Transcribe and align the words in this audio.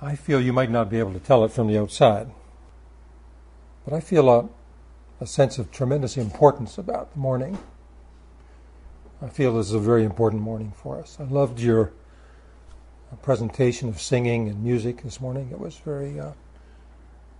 I 0.00 0.14
feel 0.14 0.40
you 0.40 0.52
might 0.52 0.70
not 0.70 0.90
be 0.90 0.98
able 0.98 1.12
to 1.12 1.18
tell 1.18 1.44
it 1.44 1.50
from 1.50 1.66
the 1.66 1.78
outside, 1.78 2.30
but 3.84 3.92
I 3.92 4.00
feel 4.00 4.28
a, 4.28 4.48
a 5.20 5.26
sense 5.26 5.58
of 5.58 5.72
tremendous 5.72 6.16
importance 6.16 6.78
about 6.78 7.12
the 7.12 7.18
morning. 7.18 7.58
I 9.20 9.28
feel 9.28 9.54
this 9.54 9.68
is 9.68 9.74
a 9.74 9.80
very 9.80 10.04
important 10.04 10.42
morning 10.42 10.72
for 10.76 10.98
us. 10.98 11.16
I 11.18 11.24
loved 11.24 11.58
your 11.58 11.92
presentation 13.22 13.88
of 13.88 14.00
singing 14.00 14.48
and 14.48 14.62
music 14.62 15.02
this 15.02 15.20
morning. 15.20 15.48
It 15.50 15.58
was 15.58 15.76
very, 15.76 16.20
uh, 16.20 16.32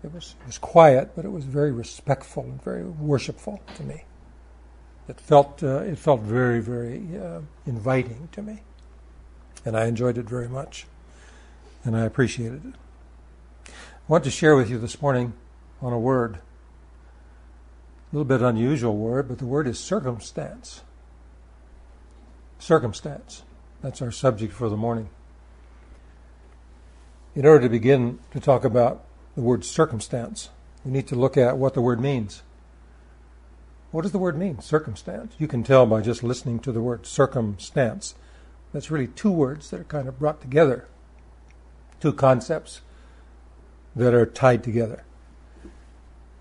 it 0.03 0.13
was 0.13 0.35
it 0.41 0.47
was 0.47 0.59
quiet, 0.59 1.13
but 1.15 1.25
it 1.25 1.31
was 1.31 1.45
very 1.45 1.71
respectful 1.71 2.43
and 2.43 2.63
very 2.63 2.85
worshipful 2.85 3.61
to 3.77 3.83
me. 3.85 4.05
It 5.09 5.21
felt 5.21 5.63
uh, 5.63 5.81
it 5.81 5.99
felt 5.99 6.23
very 6.23 6.61
very 6.61 7.03
uh, 7.17 7.41
inviting 7.67 8.29
to 8.33 8.43
me, 8.43 8.63
and 9.65 9.77
I 9.77 9.87
enjoyed 9.87 10.19
it 10.19 10.29
very 10.29 10.49
much, 10.49 10.87
and 11.85 11.97
I 11.97 12.05
appreciated 12.05 12.65
it. 12.65 12.75
I 13.69 13.73
want 14.09 14.25
to 14.25 14.31
share 14.31 14.57
with 14.57 14.71
you 14.71 14.79
this 14.79 15.01
morning 15.03 15.35
on 15.81 15.93
a 15.93 15.99
word, 15.99 16.37
a 16.37 18.17
little 18.17 18.25
bit 18.25 18.43
unusual 18.43 18.97
word, 18.97 19.29
but 19.29 19.39
the 19.39 19.47
word 19.47 19.67
is 19.67 19.79
circumstance. 19.79 20.83
Circumstance. 22.59 23.43
That's 23.83 24.03
our 24.03 24.11
subject 24.11 24.53
for 24.53 24.69
the 24.69 24.77
morning. 24.77 25.09
In 27.35 27.47
order 27.47 27.65
to 27.65 27.69
begin 27.69 28.19
to 28.33 28.41
talk 28.41 28.65
about 28.65 29.05
the 29.37 29.43
word 29.43 29.65
circumstance, 29.65 30.51
we 30.85 30.91
need 30.91 31.07
to 31.09 31.15
look 31.15 31.37
at 31.37 31.59
what 31.59 31.75
the 31.75 31.81
word 31.81 32.01
means. 32.01 32.43
What 33.91 34.03
does 34.03 34.13
the 34.13 34.19
word 34.19 34.37
mean, 34.37 34.61
circumstance? 34.61 35.35
You 35.39 35.49
can 35.49 35.63
tell 35.63 35.87
by 35.87 36.01
just 36.01 36.23
listening 36.23 36.59
to 36.61 36.73
the 36.73 36.81
word 36.83 37.07
circumstance. 37.07 38.15
That's 38.73 38.91
really 38.91 39.07
two 39.07 39.31
words 39.31 39.71
that 39.71 39.81
are 39.81 39.85
kind 39.85 40.09
of 40.09 40.19
brought 40.19 40.41
together, 40.41 40.89
two 42.01 42.13
concepts 42.13 42.81
that 43.97 44.15
are 44.15 44.27
tied 44.27 44.63
together. 44.63 45.05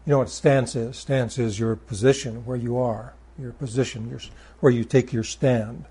You 0.05 0.11
know 0.11 0.19
what 0.19 0.29
stance 0.29 0.75
is? 0.75 0.97
Stance 0.97 1.37
is 1.37 1.59
your 1.59 1.75
position, 1.75 2.45
where 2.45 2.57
you 2.57 2.77
are, 2.77 3.13
your 3.37 3.51
position, 3.51 4.09
your, 4.09 4.19
where 4.59 4.71
you 4.71 4.83
take 4.83 5.11
your 5.11 5.23
stand, 5.23 5.85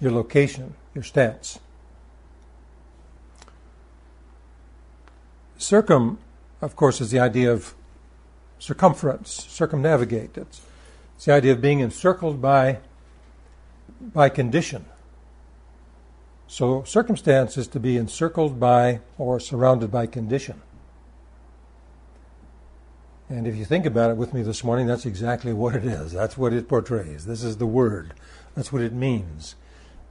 your 0.00 0.10
location, 0.10 0.74
your 0.94 1.04
stance. 1.04 1.60
Circum, 5.58 6.18
of 6.60 6.74
course, 6.74 7.00
is 7.00 7.10
the 7.10 7.20
idea 7.20 7.52
of 7.52 7.74
circumference, 8.58 9.30
circumnavigate. 9.30 10.36
It's, 10.36 10.62
it's 11.16 11.26
the 11.26 11.32
idea 11.32 11.52
of 11.52 11.60
being 11.60 11.80
encircled 11.80 12.40
by, 12.40 12.78
by 14.00 14.28
condition. 14.28 14.86
So, 16.50 16.82
circumstance 16.82 17.56
is 17.56 17.68
to 17.68 17.78
be 17.78 17.96
encircled 17.96 18.58
by 18.58 18.98
or 19.18 19.38
surrounded 19.38 19.92
by 19.92 20.06
condition. 20.06 20.60
And 23.28 23.46
if 23.46 23.54
you 23.54 23.64
think 23.64 23.86
about 23.86 24.10
it 24.10 24.16
with 24.16 24.34
me 24.34 24.42
this 24.42 24.64
morning, 24.64 24.88
that's 24.88 25.06
exactly 25.06 25.52
what 25.52 25.76
it 25.76 25.84
is. 25.84 26.10
That's 26.10 26.36
what 26.36 26.52
it 26.52 26.66
portrays. 26.66 27.24
This 27.24 27.44
is 27.44 27.58
the 27.58 27.68
word. 27.68 28.14
That's 28.56 28.72
what 28.72 28.82
it 28.82 28.92
means. 28.92 29.54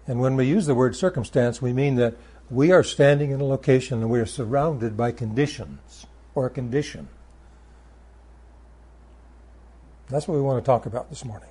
And 0.07 0.21
when 0.21 0.37
we 0.37 0.45
use 0.45 0.65
the 0.65 0.73
word 0.73 0.95
circumstance, 0.95 1.61
we 1.61 1.73
mean 1.73 1.95
that 1.95 2.15
we 2.49 2.71
are 2.71 2.83
standing 2.83 3.31
in 3.31 3.41
a 3.41 3.45
location 3.45 3.99
and 3.99 4.09
we 4.09 4.21
are 4.21 4.25
surrounded 4.25 4.95
by 4.95 5.11
conditions 5.11 6.07
or 6.35 6.45
a 6.45 6.49
condition. 6.49 7.09
That's 10.07 10.25
what 10.25 10.35
we 10.35 10.41
want 10.41 10.63
to 10.63 10.65
talk 10.65 10.85
about 10.85 11.09
this 11.09 11.25
morning. 11.25 11.49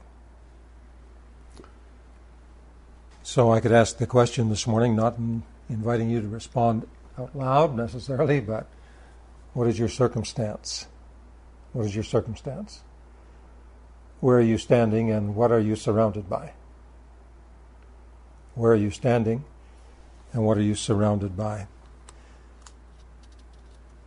So 3.29 3.53
I 3.53 3.61
could 3.61 3.73
ask 3.73 3.99
the 3.99 4.07
question 4.07 4.49
this 4.49 4.67
morning, 4.67 4.97
not 4.97 5.19
inviting 5.69 6.09
you 6.09 6.23
to 6.23 6.29
respond 6.29 6.89
out 7.19 7.37
loud 7.37 7.77
necessarily, 7.77 8.41
but 8.41 8.67
what 9.53 9.69
is 9.69 9.79
your 9.79 9.91
circumstance? 9.91 10.87
What 11.75 11.85
is 11.85 11.95
your 11.95 12.05
circumstance? 12.05 12.81
Where 14.21 14.39
are 14.39 14.41
you 14.41 14.57
standing 14.57 15.11
and 15.11 15.37
what 15.37 15.53
are 15.53 15.61
you 15.61 15.77
surrounded 15.77 16.31
by? 16.31 16.55
Where 18.55 18.73
are 18.73 18.77
you 18.77 18.91
standing? 18.91 19.45
and 20.33 20.47
what 20.47 20.57
are 20.57 20.63
you 20.63 20.75
surrounded 20.75 21.37
by? 21.37 21.67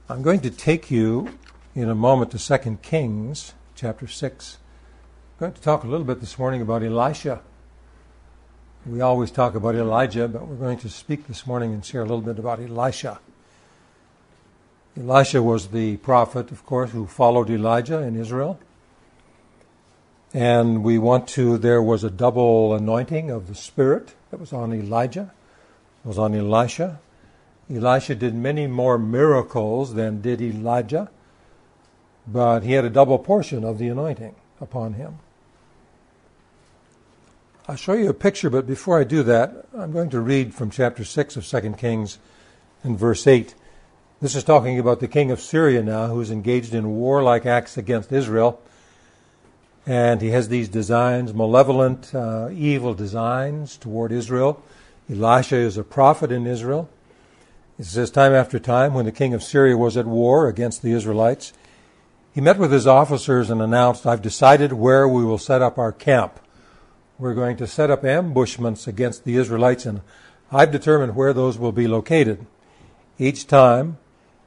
I'm 0.10 0.24
going 0.24 0.40
to 0.40 0.50
take 0.50 0.90
you 0.90 1.38
in 1.76 1.90
a 1.90 1.96
moment 1.96 2.32
to 2.32 2.40
2 2.40 2.80
Kings 2.82 3.54
chapter 3.76 4.08
6. 4.08 4.58
I'm 4.58 5.40
going 5.40 5.54
to 5.54 5.62
talk 5.62 5.84
a 5.84 5.88
little 5.88 6.08
bit 6.08 6.22
this 6.22 6.40
morning 6.40 6.64
about 6.64 6.82
Elisha. 6.82 7.42
We 8.86 9.02
always 9.02 9.32
talk 9.32 9.56
about 9.56 9.76
Elijah, 9.76 10.28
but 10.28 10.48
we're 10.48 10.56
going 10.56 10.80
to 10.80 10.90
speak 10.90 11.28
this 11.28 11.46
morning 11.46 11.74
and 11.74 11.86
share 11.86 12.02
a 12.02 12.06
little 12.06 12.22
bit 12.22 12.40
about 12.40 12.60
Elisha. 12.60 13.20
Elisha 14.98 15.42
was 15.44 15.68
the 15.68 15.98
prophet, 15.98 16.52
of 16.52 16.66
course, 16.66 16.92
who 16.92 17.06
followed 17.06 17.50
Elijah 17.50 18.00
in 18.00 18.16
Israel. 18.16 18.60
And 20.34 20.84
we 20.84 20.98
want 20.98 21.28
to, 21.30 21.58
there 21.58 21.82
was 21.82 22.04
a 22.04 22.10
double 22.10 22.74
anointing 22.74 23.30
of 23.30 23.48
the 23.48 23.56
Spirit 23.56 24.16
that 24.32 24.40
was 24.40 24.52
on 24.52 24.74
Elijah 24.74 25.32
was 26.04 26.18
on 26.18 26.34
Elisha. 26.34 27.00
Elisha 27.70 28.16
did 28.16 28.34
many 28.34 28.68
more 28.68 28.98
miracles 28.98 29.94
than 29.94 30.22
did 30.22 30.42
Elijah, 30.42 31.10
but 32.28 32.64
he 32.64 32.74
had 32.74 32.86
a 32.86 32.90
double 32.90 33.20
portion 33.20 33.64
of 33.64 33.78
the 33.78 33.88
anointing 33.88 34.36
upon 34.60 34.94
him. 34.94 35.20
I'll 37.72 37.78
show 37.78 37.94
you 37.94 38.10
a 38.10 38.14
picture, 38.14 38.50
but 38.50 38.68
before 38.68 39.00
I 39.00 39.06
do 39.06 39.24
that, 39.24 39.66
I'm 39.74 39.94
going 39.94 40.10
to 40.10 40.20
read 40.20 40.54
from 40.54 40.72
chapter 40.72 41.06
6 41.06 41.38
of 41.38 41.48
2 41.48 41.72
Kings 41.78 42.20
and 42.84 43.00
verse 43.00 43.26
8. 43.26 43.56
This 44.20 44.36
is 44.36 44.44
talking 44.44 44.78
about 44.78 45.00
the 45.00 45.08
king 45.08 45.32
of 45.32 45.40
Syria 45.40 45.82
now, 45.82 46.08
who's 46.08 46.32
engaged 46.32 46.74
in 46.74 46.98
warlike 46.98 47.46
acts 47.46 47.78
against 47.78 48.12
Israel. 48.12 48.62
And 49.86 50.22
he 50.22 50.32
has 50.32 50.50
these 50.50 50.68
designs, 50.68 51.34
malevolent, 51.34 52.14
uh, 52.14 52.50
evil 52.52 52.94
designs 52.94 53.78
toward 53.78 54.12
Israel. 54.12 54.62
Elisha 55.10 55.56
is 55.56 55.78
a 55.78 55.84
prophet 55.86 56.30
in 56.30 56.46
Israel. 56.46 56.90
It 57.80 57.86
says, 57.86 58.12
time 58.12 58.34
after 58.34 58.60
time, 58.60 58.94
when 58.94 59.06
the 59.06 59.14
king 59.14 59.34
of 59.34 59.44
Syria 59.44 59.78
was 59.78 59.96
at 59.96 60.08
war 60.08 60.50
against 60.50 60.82
the 60.82 60.92
Israelites, 60.92 61.54
he 62.34 62.42
met 62.42 62.60
with 62.60 62.74
his 62.74 62.86
officers 62.86 63.50
and 63.50 63.62
announced, 63.62 64.06
I've 64.06 64.22
decided 64.22 64.74
where 64.74 65.08
we 65.08 65.24
will 65.24 65.38
set 65.38 65.62
up 65.62 65.78
our 65.78 65.94
camp. 65.94 66.38
We're 67.22 67.36
going 67.36 67.56
to 67.58 67.68
set 67.68 67.92
up 67.92 68.04
ambushments 68.04 68.88
against 68.88 69.26
the 69.26 69.36
Israelites, 69.36 69.86
and 69.86 70.02
I've 70.52 70.72
determined 70.72 71.16
where 71.16 71.34
those 71.34 71.60
will 71.60 71.72
be 71.72 71.88
located. 71.88 72.48
Each 73.20 73.46
time, 73.46 74.00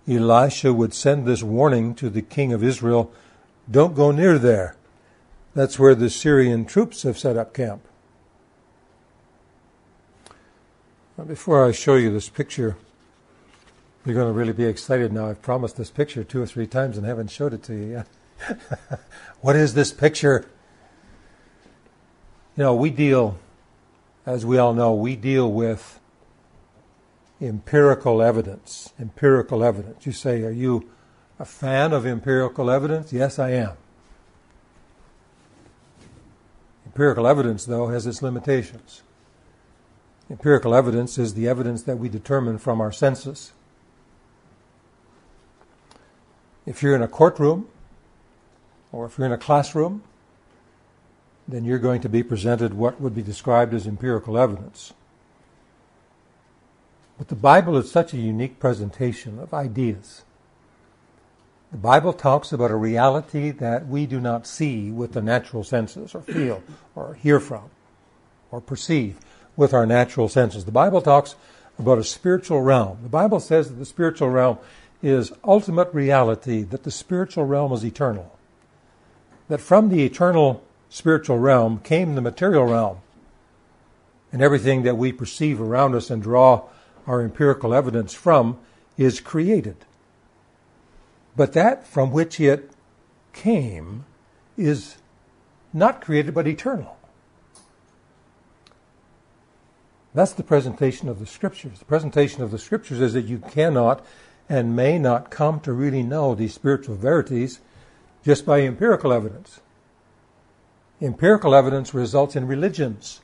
Elisha 0.08 0.72
would 0.72 0.92
send 0.92 1.24
this 1.24 1.40
warning 1.40 1.94
to 1.94 2.10
the 2.10 2.20
king 2.20 2.52
of 2.52 2.64
Israel 2.64 3.12
don't 3.70 3.94
go 3.94 4.10
near 4.10 4.40
there. 4.40 4.74
That's 5.54 5.78
where 5.78 5.94
the 5.94 6.10
Syrian 6.10 6.64
troops 6.64 7.04
have 7.04 7.16
set 7.16 7.36
up 7.36 7.54
camp. 7.54 7.86
Before 11.28 11.64
I 11.64 11.70
show 11.70 11.94
you 11.94 12.12
this 12.12 12.28
picture, 12.28 12.76
you're 14.04 14.16
going 14.16 14.26
to 14.26 14.36
really 14.36 14.52
be 14.52 14.64
excited 14.64 15.12
now. 15.12 15.28
I've 15.28 15.42
promised 15.42 15.76
this 15.76 15.92
picture 15.92 16.24
two 16.24 16.42
or 16.42 16.46
three 16.46 16.66
times 16.66 16.98
and 16.98 17.06
haven't 17.06 17.30
showed 17.30 17.54
it 17.54 17.62
to 17.62 17.72
you 17.72 18.04
yet. 18.48 19.00
what 19.42 19.54
is 19.54 19.74
this 19.74 19.92
picture? 19.92 20.48
You 22.56 22.62
know, 22.62 22.74
we 22.74 22.90
deal, 22.90 23.36
as 24.24 24.46
we 24.46 24.58
all 24.58 24.74
know, 24.74 24.94
we 24.94 25.16
deal 25.16 25.50
with 25.50 25.98
empirical 27.40 28.22
evidence. 28.22 28.92
Empirical 28.98 29.64
evidence. 29.64 30.06
You 30.06 30.12
say, 30.12 30.42
Are 30.42 30.52
you 30.52 30.88
a 31.38 31.44
fan 31.44 31.92
of 31.92 32.06
empirical 32.06 32.70
evidence? 32.70 33.12
Yes, 33.12 33.40
I 33.40 33.50
am. 33.50 33.72
Empirical 36.86 37.26
evidence, 37.26 37.64
though, 37.64 37.88
has 37.88 38.06
its 38.06 38.22
limitations. 38.22 39.02
Empirical 40.30 40.76
evidence 40.76 41.18
is 41.18 41.34
the 41.34 41.48
evidence 41.48 41.82
that 41.82 41.98
we 41.98 42.08
determine 42.08 42.58
from 42.58 42.80
our 42.80 42.92
senses. 42.92 43.52
If 46.64 46.82
you're 46.82 46.94
in 46.94 47.02
a 47.02 47.08
courtroom 47.08 47.66
or 48.92 49.06
if 49.06 49.18
you're 49.18 49.26
in 49.26 49.32
a 49.32 49.38
classroom, 49.38 50.04
then 51.46 51.64
you're 51.64 51.78
going 51.78 52.00
to 52.00 52.08
be 52.08 52.22
presented 52.22 52.74
what 52.74 53.00
would 53.00 53.14
be 53.14 53.22
described 53.22 53.74
as 53.74 53.86
empirical 53.86 54.38
evidence. 54.38 54.92
But 57.18 57.28
the 57.28 57.36
Bible 57.36 57.76
is 57.76 57.90
such 57.90 58.12
a 58.12 58.18
unique 58.18 58.58
presentation 58.58 59.38
of 59.38 59.54
ideas. 59.54 60.22
The 61.70 61.78
Bible 61.78 62.12
talks 62.12 62.52
about 62.52 62.70
a 62.70 62.76
reality 62.76 63.50
that 63.50 63.86
we 63.86 64.06
do 64.06 64.20
not 64.20 64.46
see 64.46 64.90
with 64.90 65.12
the 65.12 65.22
natural 65.22 65.64
senses 65.64 66.14
or 66.14 66.22
feel 66.22 66.62
or 66.94 67.14
hear 67.14 67.40
from 67.40 67.70
or 68.50 68.60
perceive 68.60 69.18
with 69.56 69.74
our 69.74 69.86
natural 69.86 70.28
senses. 70.28 70.64
The 70.64 70.72
Bible 70.72 71.02
talks 71.02 71.34
about 71.78 71.98
a 71.98 72.04
spiritual 72.04 72.62
realm. 72.62 72.98
The 73.02 73.08
Bible 73.08 73.40
says 73.40 73.68
that 73.68 73.74
the 73.74 73.84
spiritual 73.84 74.30
realm 74.30 74.58
is 75.02 75.32
ultimate 75.44 75.92
reality, 75.92 76.62
that 76.62 76.84
the 76.84 76.90
spiritual 76.90 77.44
realm 77.44 77.72
is 77.72 77.84
eternal. 77.84 78.36
That 79.48 79.60
from 79.60 79.88
the 79.88 80.04
eternal 80.04 80.63
spiritual 80.94 81.36
realm 81.40 81.80
came 81.80 82.14
the 82.14 82.20
material 82.20 82.64
realm. 82.64 82.98
And 84.32 84.40
everything 84.40 84.84
that 84.84 84.96
we 84.96 85.10
perceive 85.10 85.60
around 85.60 85.96
us 85.96 86.08
and 86.08 86.22
draw 86.22 86.68
our 87.04 87.20
empirical 87.20 87.74
evidence 87.74 88.14
from 88.14 88.58
is 88.96 89.18
created. 89.18 89.74
But 91.34 91.52
that 91.54 91.84
from 91.84 92.12
which 92.12 92.38
it 92.38 92.70
came 93.32 94.04
is 94.56 94.98
not 95.72 96.00
created 96.00 96.32
but 96.32 96.46
eternal. 96.46 96.96
That's 100.14 100.32
the 100.32 100.44
presentation 100.44 101.08
of 101.08 101.18
the 101.18 101.26
scriptures. 101.26 101.80
The 101.80 101.86
presentation 101.86 102.44
of 102.44 102.52
the 102.52 102.58
scriptures 102.58 103.00
is 103.00 103.14
that 103.14 103.24
you 103.24 103.40
cannot 103.40 104.06
and 104.48 104.76
may 104.76 105.00
not 105.00 105.32
come 105.32 105.58
to 105.60 105.72
really 105.72 106.04
know 106.04 106.36
these 106.36 106.54
spiritual 106.54 106.94
verities 106.94 107.58
just 108.24 108.46
by 108.46 108.60
empirical 108.60 109.12
evidence. 109.12 109.58
Empirical 111.04 111.54
evidence 111.54 111.92
results 111.92 112.34
in 112.34 112.46
religions, 112.46 113.20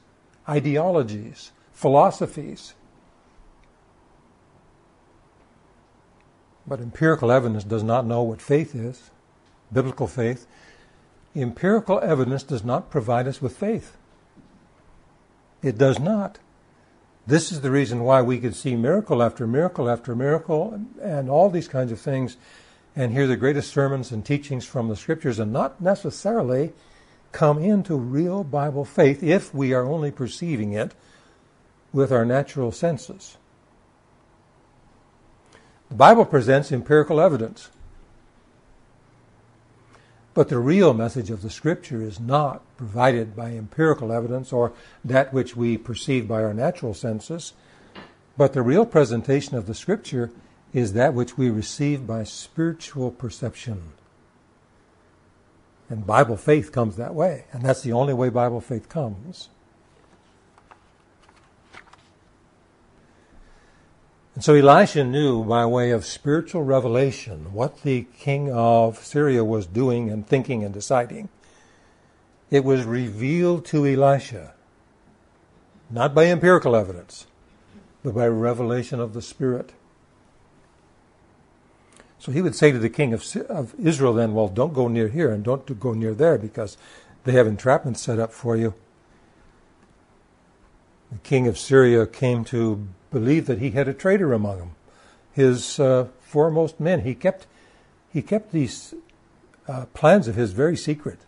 ideologies, 0.47 1.51
philosophies. 1.73 2.75
But 6.67 6.81
empirical 6.81 7.33
evidence 7.33 7.65
does 7.65 7.83
not 7.83 8.05
know 8.05 8.23
what 8.23 8.43
faith 8.43 8.75
is, 8.75 9.11
biblical 9.73 10.07
faith. 10.07 10.47
Empirical 11.35 11.99
evidence 12.01 12.43
does 12.43 12.63
not 12.63 12.91
provide 12.91 13.27
us 13.27 13.41
with 13.41 13.57
faith. 13.57 13.97
It 15.63 15.79
does 15.79 15.99
not. 15.99 16.39
This 17.27 17.51
is 17.51 17.63
the 17.63 17.71
reason 17.71 18.05
why 18.05 18.21
we 18.21 18.37
could 18.37 18.55
see 18.55 18.77
miracle 18.77 19.23
after 19.23 19.47
miracle 19.47 19.89
after 19.89 20.15
miracle 20.15 20.79
and 21.01 21.31
all 21.31 21.49
these 21.49 21.69
kinds 21.69 21.93
of 21.93 21.99
things 21.99 22.37
and 22.95 23.13
hear 23.13 23.27
the 23.27 23.39
greatest 23.39 23.73
sermons 23.73 24.13
and 24.13 24.23
teachings 24.23 24.67
from 24.67 24.89
the 24.89 24.97
scriptures 24.97 25.39
and 25.39 25.51
not 25.51 25.81
necessarily 25.81 26.75
come 27.33 27.59
into 27.59 27.97
real 27.97 28.45
Bible 28.45 28.85
faith 28.85 29.23
if 29.23 29.55
we 29.55 29.73
are 29.73 29.85
only 29.85 30.11
perceiving 30.11 30.73
it 30.73 30.95
with 31.93 32.13
our 32.13 32.25
natural 32.25 32.73
senses. 32.73 33.37
The 35.89 35.97
Bible 35.97 36.25
presents 36.25 36.71
empirical 36.71 37.21
evidence. 37.21 37.71
But 40.33 40.49
the 40.49 40.59
real 40.59 40.95
message 40.95 41.31
of 41.31 41.43
the 41.43 41.51
Scripture 41.51 42.01
is 42.01 42.21
not 42.21 42.63
provided 42.77 43.35
by 43.35 43.51
empirical 43.51 44.13
evidence 44.13 44.53
or 44.53 44.73
that 45.05 45.33
which 45.33 45.57
we 45.57 45.77
perceive 45.77 46.29
by 46.29 46.45
our 46.45 46.55
natural 46.55 46.95
senses, 46.95 47.53
but 48.37 48.53
the 48.53 48.63
real 48.63 48.87
presentation 48.87 49.57
of 49.57 49.67
the 49.67 49.75
Scripture 49.75 50.31
is 50.73 50.93
that 50.93 51.15
which 51.15 51.37
we 51.37 51.51
receive 51.51 52.07
by 52.07 52.23
spiritual 52.23 53.11
perception. 53.11 53.93
And 55.91 56.07
Bible 56.07 56.37
faith 56.37 56.71
comes 56.71 56.97
that 56.97 57.17
way, 57.17 57.47
and 57.53 57.65
that's 57.65 57.83
the 57.83 57.93
only 57.93 58.15
way 58.15 58.29
Bible 58.29 58.61
faith 58.61 58.89
comes. 58.89 59.49
And 64.37 64.45
so 64.45 64.55
Elisha 64.55 65.03
knew 65.03 65.45
by 65.45 65.67
way 65.67 65.91
of 65.91 66.07
spiritual 66.07 66.63
revelation 66.63 67.53
what 67.53 67.83
the 67.83 68.07
king 68.17 68.51
of 68.53 69.05
Syria 69.05 69.45
was 69.45 69.67
doing 69.67 70.09
and 70.09 70.25
thinking 70.25 70.63
and 70.63 70.73
deciding. 70.73 71.29
It 72.53 72.65
was 72.65 72.85
revealed 72.85 73.65
to 73.67 73.85
Elisha, 73.85 74.55
not 75.91 76.15
by 76.15 76.27
empirical 76.27 76.77
evidence, 76.77 77.27
but 78.05 78.15
by 78.15 78.29
revelation 78.29 79.01
of 79.01 79.13
the 79.13 79.23
Spirit. 79.23 79.73
So 82.21 82.33
he 82.33 82.43
would 82.43 82.55
say 82.55 82.71
to 82.71 82.79
the 82.79 82.91
king 82.91 83.15
of, 83.15 83.25
of 83.49 83.75
Israel 83.81 84.13
then, 84.13 84.35
well, 84.35 84.49
don't 84.49 84.75
go 84.75 84.89
near 84.89 85.09
here 85.09 85.33
and 85.33 85.43
don't 85.43 85.81
go 85.81 85.95
near 85.95 86.13
there 86.13 86.37
because 86.37 86.77
they 87.25 87.33
have 87.33 87.47
entrapments 87.47 87.97
set 87.97 88.19
up 88.19 88.31
for 88.31 88.57
you. 88.57 88.75
The 91.11 91.19
king 91.19 91.49
of 91.49 91.59
Syria 91.59 92.07
came 92.07 92.45
to 92.45 92.87
believe 93.11 93.47
that 93.47 93.59
he 93.59 93.71
had 93.71 93.89
a 93.89 93.95
traitor 93.95 94.35
among 94.35 94.59
them. 94.59 94.71
His 95.33 95.81
uh, 95.81 96.09
foremost 96.21 96.79
men. 96.79 97.01
He 97.01 97.15
kept 97.15 97.47
he 98.13 98.23
kept 98.23 98.53
these 98.53 98.93
uh, 99.67 99.87
plans 99.95 100.29
of 100.29 100.35
his 100.35 100.53
very 100.53 100.77
secret. 100.77 101.21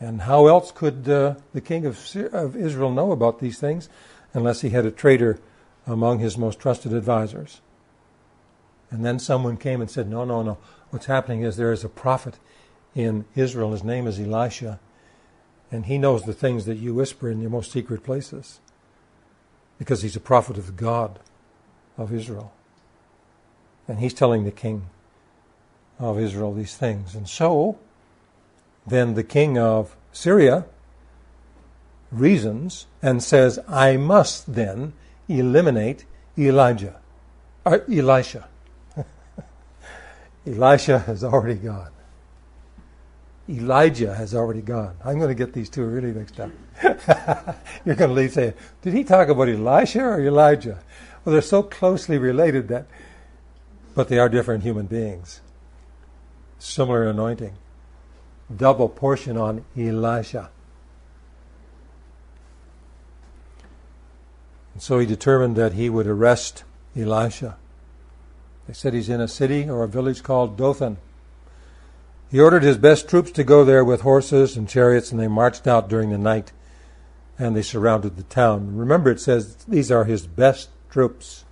And 0.00 0.22
how 0.22 0.48
else 0.48 0.72
could 0.72 1.08
uh, 1.08 1.36
the 1.54 1.60
king 1.60 1.86
of, 1.86 2.16
of 2.32 2.56
Israel 2.56 2.90
know 2.90 3.12
about 3.12 3.38
these 3.38 3.60
things 3.60 3.88
unless 4.34 4.62
he 4.62 4.70
had 4.70 4.84
a 4.84 4.90
traitor 4.90 5.38
among 5.86 6.18
his 6.18 6.36
most 6.36 6.58
trusted 6.58 6.92
advisors? 6.92 7.60
And 8.92 9.04
then 9.04 9.18
someone 9.18 9.56
came 9.56 9.80
and 9.80 9.90
said, 9.90 10.08
No, 10.08 10.24
no, 10.24 10.42
no. 10.42 10.58
What's 10.90 11.06
happening 11.06 11.42
is 11.42 11.56
there 11.56 11.72
is 11.72 11.82
a 11.82 11.88
prophet 11.88 12.38
in 12.94 13.24
Israel. 13.34 13.72
His 13.72 13.82
name 13.82 14.06
is 14.06 14.20
Elisha. 14.20 14.78
And 15.70 15.86
he 15.86 15.96
knows 15.96 16.24
the 16.24 16.34
things 16.34 16.66
that 16.66 16.76
you 16.76 16.94
whisper 16.94 17.30
in 17.30 17.40
your 17.40 17.50
most 17.50 17.72
secret 17.72 18.04
places 18.04 18.60
because 19.78 20.02
he's 20.02 20.14
a 20.14 20.20
prophet 20.20 20.58
of 20.58 20.66
the 20.66 20.72
God 20.72 21.18
of 21.96 22.12
Israel. 22.12 22.52
And 23.88 23.98
he's 23.98 24.12
telling 24.12 24.44
the 24.44 24.50
king 24.50 24.90
of 25.98 26.20
Israel 26.20 26.52
these 26.52 26.76
things. 26.76 27.14
And 27.14 27.26
so, 27.26 27.78
then 28.86 29.14
the 29.14 29.24
king 29.24 29.56
of 29.56 29.96
Syria 30.12 30.66
reasons 32.10 32.86
and 33.00 33.22
says, 33.22 33.58
I 33.66 33.96
must 33.96 34.54
then 34.54 34.92
eliminate 35.28 36.04
Elijah, 36.36 37.00
or 37.64 37.76
uh, 37.76 37.78
Elisha. 37.90 38.48
Elisha 40.46 40.98
has 41.00 41.22
already 41.22 41.54
gone. 41.54 41.90
Elijah 43.48 44.14
has 44.14 44.34
already 44.34 44.62
gone. 44.62 44.96
I'm 45.04 45.18
going 45.18 45.28
to 45.28 45.34
get 45.34 45.52
these 45.52 45.68
two 45.68 45.84
really 45.84 46.12
mixed 46.12 46.38
up. 46.40 46.50
You're 47.84 47.96
going 47.96 48.10
to 48.10 48.14
leave 48.14 48.32
saying, 48.32 48.54
did 48.82 48.94
he 48.94 49.04
talk 49.04 49.28
about 49.28 49.48
Elisha 49.48 50.00
or 50.00 50.20
Elijah? 50.20 50.78
Well, 51.24 51.32
they're 51.32 51.42
so 51.42 51.62
closely 51.62 52.18
related 52.18 52.68
that, 52.68 52.86
but 53.94 54.08
they 54.08 54.18
are 54.18 54.28
different 54.28 54.62
human 54.62 54.86
beings. 54.86 55.40
Similar 56.58 57.08
anointing. 57.08 57.54
Double 58.54 58.88
portion 58.88 59.36
on 59.36 59.64
Elisha. 59.76 60.50
And 64.74 64.82
so 64.82 64.98
he 64.98 65.06
determined 65.06 65.56
that 65.56 65.74
he 65.74 65.90
would 65.90 66.06
arrest 66.06 66.64
Elisha. 66.96 67.56
They 68.66 68.74
said 68.74 68.94
he's 68.94 69.08
in 69.08 69.20
a 69.20 69.28
city 69.28 69.68
or 69.68 69.82
a 69.82 69.88
village 69.88 70.22
called 70.22 70.56
Dothan. 70.56 70.98
He 72.30 72.40
ordered 72.40 72.62
his 72.62 72.78
best 72.78 73.08
troops 73.08 73.30
to 73.32 73.44
go 73.44 73.64
there 73.64 73.84
with 73.84 74.02
horses 74.02 74.56
and 74.56 74.68
chariots, 74.68 75.10
and 75.10 75.20
they 75.20 75.28
marched 75.28 75.66
out 75.66 75.88
during 75.88 76.10
the 76.10 76.18
night 76.18 76.52
and 77.38 77.56
they 77.56 77.62
surrounded 77.62 78.16
the 78.16 78.22
town. 78.22 78.76
Remember, 78.76 79.10
it 79.10 79.20
says 79.20 79.56
these 79.66 79.90
are 79.90 80.04
his 80.04 80.26
best 80.26 80.70
troops. 80.90 81.44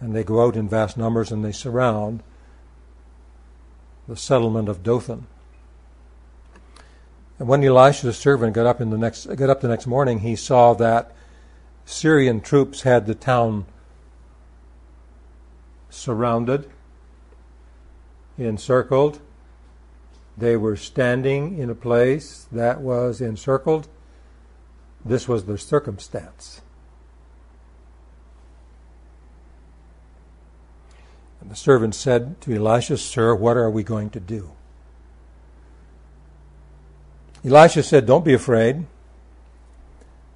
And 0.00 0.14
they 0.14 0.24
go 0.24 0.44
out 0.44 0.56
in 0.56 0.68
vast 0.68 0.96
numbers 0.96 1.30
and 1.30 1.44
they 1.44 1.52
surround 1.52 2.22
the 4.06 4.16
settlement 4.16 4.68
of 4.68 4.82
Dothan. 4.82 5.26
And 7.38 7.48
when 7.48 7.62
Elisha's 7.62 8.16
servant 8.16 8.54
got 8.54 8.66
up 8.66 8.80
in 8.80 8.90
the 8.90 8.98
next 8.98 9.26
got 9.36 9.50
up 9.50 9.60
the 9.60 9.68
next 9.68 9.86
morning, 9.86 10.20
he 10.20 10.34
saw 10.34 10.72
that 10.74 11.12
Syrian 11.84 12.40
troops 12.40 12.82
had 12.82 13.06
the 13.06 13.14
town 13.14 13.66
surrounded 15.90 16.70
encircled. 18.38 19.20
They 20.36 20.56
were 20.56 20.76
standing 20.76 21.58
in 21.58 21.68
a 21.70 21.74
place 21.74 22.46
that 22.52 22.80
was 22.80 23.20
encircled. 23.20 23.88
This 25.04 25.26
was 25.26 25.44
the 25.44 25.58
circumstance. 25.58 26.60
And 31.40 31.50
the 31.50 31.56
servant 31.56 31.94
said 31.94 32.40
to 32.42 32.54
Elisha, 32.54 32.98
Sir, 32.98 33.34
what 33.34 33.56
are 33.56 33.70
we 33.70 33.82
going 33.82 34.10
to 34.10 34.20
do? 34.20 34.52
Elisha 37.44 37.82
said, 37.82 38.06
Don't 38.06 38.24
be 38.24 38.34
afraid. 38.34 38.86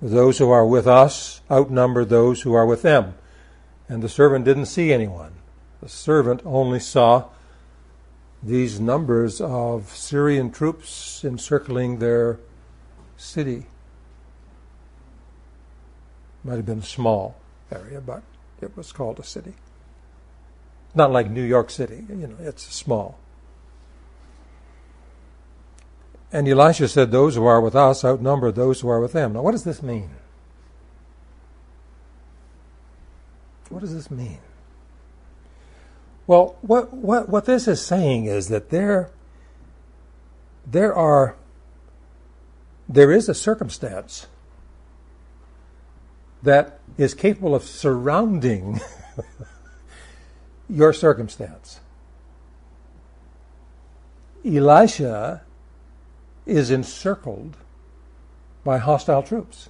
Those 0.01 0.39
who 0.39 0.51
are 0.51 0.67
with 0.67 0.89
us 0.89 1.43
outnumber 1.51 2.05
those 2.05 2.43
who 2.43 2.55
are 2.55 2.67
with 2.67 2.83
them. 2.83 3.15
And 3.89 4.03
the 4.03 4.09
servant 4.09 4.45
didn't 4.45 4.67
see 4.67 4.93
anyone. 4.93 5.33
The 5.83 5.89
servant 5.89 6.43
only 6.45 6.79
saw 6.79 7.25
these 8.41 8.79
numbers 8.79 9.41
of 9.41 9.89
Syrian 9.91 10.53
troops 10.53 11.25
encircling 11.25 11.99
their 11.99 12.39
city. 13.17 13.67
Might 16.45 16.57
have 16.57 16.67
been 16.67 16.79
a 16.79 16.83
small 16.83 17.35
area, 17.73 18.01
but 18.01 18.23
it 18.61 18.77
was 18.77 18.93
called 18.93 19.19
a 19.19 19.25
city. 19.25 19.55
Not 20.95 21.11
like 21.11 21.29
New 21.29 21.43
York 21.43 21.69
City, 21.69 22.05
you 22.09 22.29
know, 22.29 22.37
it's 22.39 22.63
small. 22.63 23.19
And 26.33 26.49
Elisha 26.49 26.87
said, 26.87 27.11
Those 27.11 27.35
who 27.35 27.45
are 27.45 27.61
with 27.61 27.75
us 27.75 28.05
outnumber 28.05 28.53
those 28.53 28.81
who 28.81 28.89
are 28.89 29.01
with 29.01 29.15
them. 29.15 29.33
Now, 29.33 29.43
what 29.43 29.53
does 29.53 29.65
this 29.65 29.83
mean? 29.83 30.11
What 33.69 33.81
does 33.81 33.93
this 33.93 34.11
mean? 34.11 34.39
Well, 36.27 36.57
what, 36.61 36.93
what, 36.95 37.29
what 37.29 37.47
this 37.47 37.67
is 37.67 37.85
saying 37.85 38.27
is 38.27 38.49
that 38.49 38.71
there, 38.71 39.11
there 40.67 40.95
are, 40.95 41.37
there 42.89 43.11
is 43.11 43.29
a 43.29 43.35
circumstance 43.35 44.29
that 46.43 46.79
is 46.97 47.15
capable 47.15 47.55
of 47.55 47.65
surrounding 47.65 48.81
your 50.69 50.93
circumstance. 50.93 51.81
Elisha 54.45 55.43
is 56.47 56.71
encircled 56.71 57.57
by 58.65 58.79
hostile 58.79 59.23
troops 59.23 59.69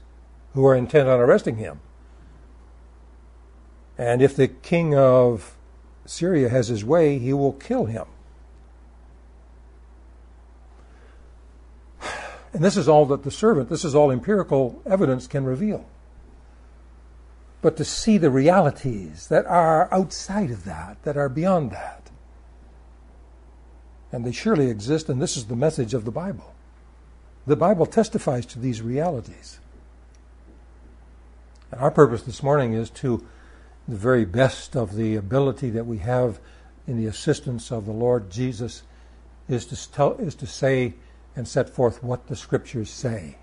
who 0.54 0.64
are 0.66 0.74
intent 0.74 1.08
on 1.08 1.20
arresting 1.20 1.56
him. 1.56 1.80
And 3.98 4.22
if 4.22 4.34
the 4.34 4.48
king 4.48 4.94
of 4.94 5.56
Syria 6.04 6.48
has 6.48 6.68
his 6.68 6.84
way, 6.84 7.18
he 7.18 7.32
will 7.32 7.52
kill 7.52 7.86
him. 7.86 8.06
And 12.54 12.62
this 12.62 12.76
is 12.76 12.86
all 12.88 13.06
that 13.06 13.22
the 13.22 13.30
servant, 13.30 13.70
this 13.70 13.84
is 13.84 13.94
all 13.94 14.10
empirical 14.10 14.82
evidence 14.84 15.26
can 15.26 15.44
reveal. 15.44 15.86
But 17.62 17.76
to 17.76 17.84
see 17.84 18.18
the 18.18 18.30
realities 18.30 19.28
that 19.28 19.46
are 19.46 19.88
outside 19.92 20.50
of 20.50 20.64
that, 20.64 21.02
that 21.04 21.16
are 21.16 21.28
beyond 21.28 21.70
that, 21.70 22.10
and 24.10 24.26
they 24.26 24.32
surely 24.32 24.68
exist, 24.68 25.08
and 25.08 25.22
this 25.22 25.36
is 25.36 25.46
the 25.46 25.56
message 25.56 25.94
of 25.94 26.04
the 26.04 26.10
Bible. 26.10 26.52
The 27.46 27.56
Bible 27.56 27.86
testifies 27.86 28.44
to 28.46 28.58
these 28.58 28.82
realities. 28.82 29.58
And 31.70 31.80
our 31.80 31.90
purpose 31.90 32.22
this 32.22 32.42
morning 32.42 32.74
is 32.74 32.90
to 32.90 33.26
the 33.92 33.98
very 33.98 34.24
best 34.24 34.74
of 34.74 34.96
the 34.96 35.16
ability 35.16 35.68
that 35.68 35.84
we 35.84 35.98
have 35.98 36.40
in 36.86 36.96
the 36.96 37.04
assistance 37.04 37.70
of 37.70 37.84
the 37.84 37.92
Lord 37.92 38.30
Jesus 38.30 38.84
is 39.50 39.66
to, 39.66 39.92
tell, 39.92 40.14
is 40.14 40.34
to 40.36 40.46
say 40.46 40.94
and 41.36 41.46
set 41.46 41.68
forth 41.68 42.02
what 42.02 42.26
the 42.26 42.34
scriptures 42.34 42.88
say. 42.88 43.36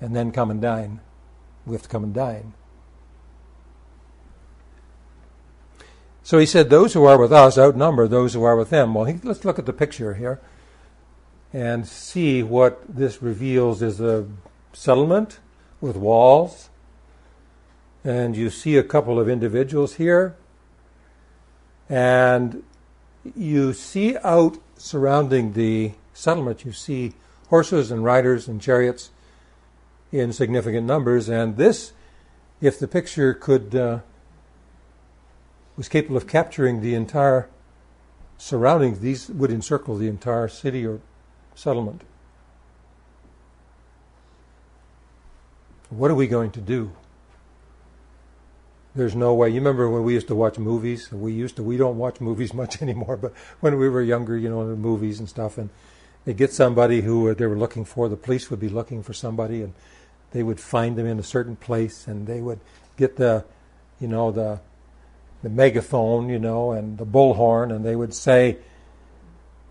And 0.00 0.16
then 0.16 0.32
come 0.32 0.50
and 0.50 0.62
dine. 0.62 1.00
We 1.66 1.74
have 1.74 1.82
to 1.82 1.90
come 1.90 2.04
and 2.04 2.14
dine. 2.14 2.54
So 6.22 6.38
he 6.38 6.46
said, 6.46 6.70
Those 6.70 6.94
who 6.94 7.04
are 7.04 7.18
with 7.18 7.34
us 7.34 7.58
outnumber 7.58 8.08
those 8.08 8.32
who 8.32 8.44
are 8.44 8.56
with 8.56 8.70
them. 8.70 8.94
Well, 8.94 9.04
he, 9.04 9.20
let's 9.24 9.44
look 9.44 9.58
at 9.58 9.66
the 9.66 9.74
picture 9.74 10.14
here 10.14 10.40
and 11.52 11.86
see 11.86 12.42
what 12.42 12.82
this 12.88 13.20
reveals 13.20 13.82
is 13.82 14.00
a 14.00 14.26
settlement 14.72 15.38
with 15.82 15.96
walls. 15.96 16.70
And 18.06 18.36
you 18.36 18.50
see 18.50 18.76
a 18.76 18.84
couple 18.84 19.18
of 19.18 19.28
individuals 19.28 19.94
here. 19.94 20.36
And 21.88 22.62
you 23.34 23.72
see 23.72 24.16
out 24.18 24.58
surrounding 24.76 25.54
the 25.54 25.90
settlement, 26.14 26.64
you 26.64 26.70
see 26.70 27.14
horses 27.48 27.90
and 27.90 28.04
riders 28.04 28.46
and 28.46 28.62
chariots 28.62 29.10
in 30.12 30.32
significant 30.32 30.86
numbers. 30.86 31.28
And 31.28 31.56
this, 31.56 31.94
if 32.60 32.78
the 32.78 32.86
picture 32.86 33.34
could, 33.34 33.74
uh, 33.74 33.98
was 35.76 35.88
capable 35.88 36.16
of 36.16 36.28
capturing 36.28 36.82
the 36.82 36.94
entire 36.94 37.48
surroundings, 38.38 39.00
these 39.00 39.28
would 39.30 39.50
encircle 39.50 39.96
the 39.96 40.06
entire 40.06 40.46
city 40.46 40.86
or 40.86 41.00
settlement. 41.56 42.02
What 45.90 46.08
are 46.12 46.14
we 46.14 46.28
going 46.28 46.52
to 46.52 46.60
do? 46.60 46.92
There's 48.96 49.14
no 49.14 49.34
way. 49.34 49.50
You 49.50 49.56
remember 49.56 49.90
when 49.90 50.04
we 50.04 50.14
used 50.14 50.28
to 50.28 50.34
watch 50.34 50.58
movies? 50.58 51.12
We 51.12 51.30
used 51.30 51.56
to. 51.56 51.62
We 51.62 51.76
don't 51.76 51.98
watch 51.98 52.18
movies 52.18 52.54
much 52.62 52.80
anymore, 52.80 53.18
but 53.18 53.34
when 53.60 53.78
we 53.78 53.90
were 53.90 54.02
younger, 54.02 54.36
you 54.38 54.48
know, 54.48 54.66
the 54.66 54.74
movies 54.74 55.20
and 55.20 55.28
stuff, 55.28 55.58
and 55.58 55.68
they 56.24 56.32
get 56.32 56.52
somebody 56.52 57.02
who 57.02 57.28
uh, 57.28 57.34
they 57.34 57.46
were 57.46 57.58
looking 57.58 57.84
for. 57.84 58.08
The 58.08 58.16
police 58.16 58.50
would 58.50 58.58
be 58.58 58.70
looking 58.70 59.02
for 59.02 59.12
somebody, 59.12 59.60
and 59.60 59.74
they 60.32 60.42
would 60.42 60.58
find 60.58 60.96
them 60.96 61.06
in 61.06 61.18
a 61.18 61.22
certain 61.22 61.56
place, 61.56 62.08
and 62.08 62.26
they 62.26 62.40
would 62.40 62.58
get 62.96 63.16
the, 63.16 63.44
you 64.00 64.08
know, 64.08 64.32
the, 64.32 64.60
the 65.42 65.50
megaphone, 65.50 66.30
you 66.30 66.38
know, 66.38 66.72
and 66.72 66.96
the 66.96 67.06
bullhorn, 67.06 67.74
and 67.74 67.84
they 67.84 67.96
would 67.96 68.14
say, 68.14 68.56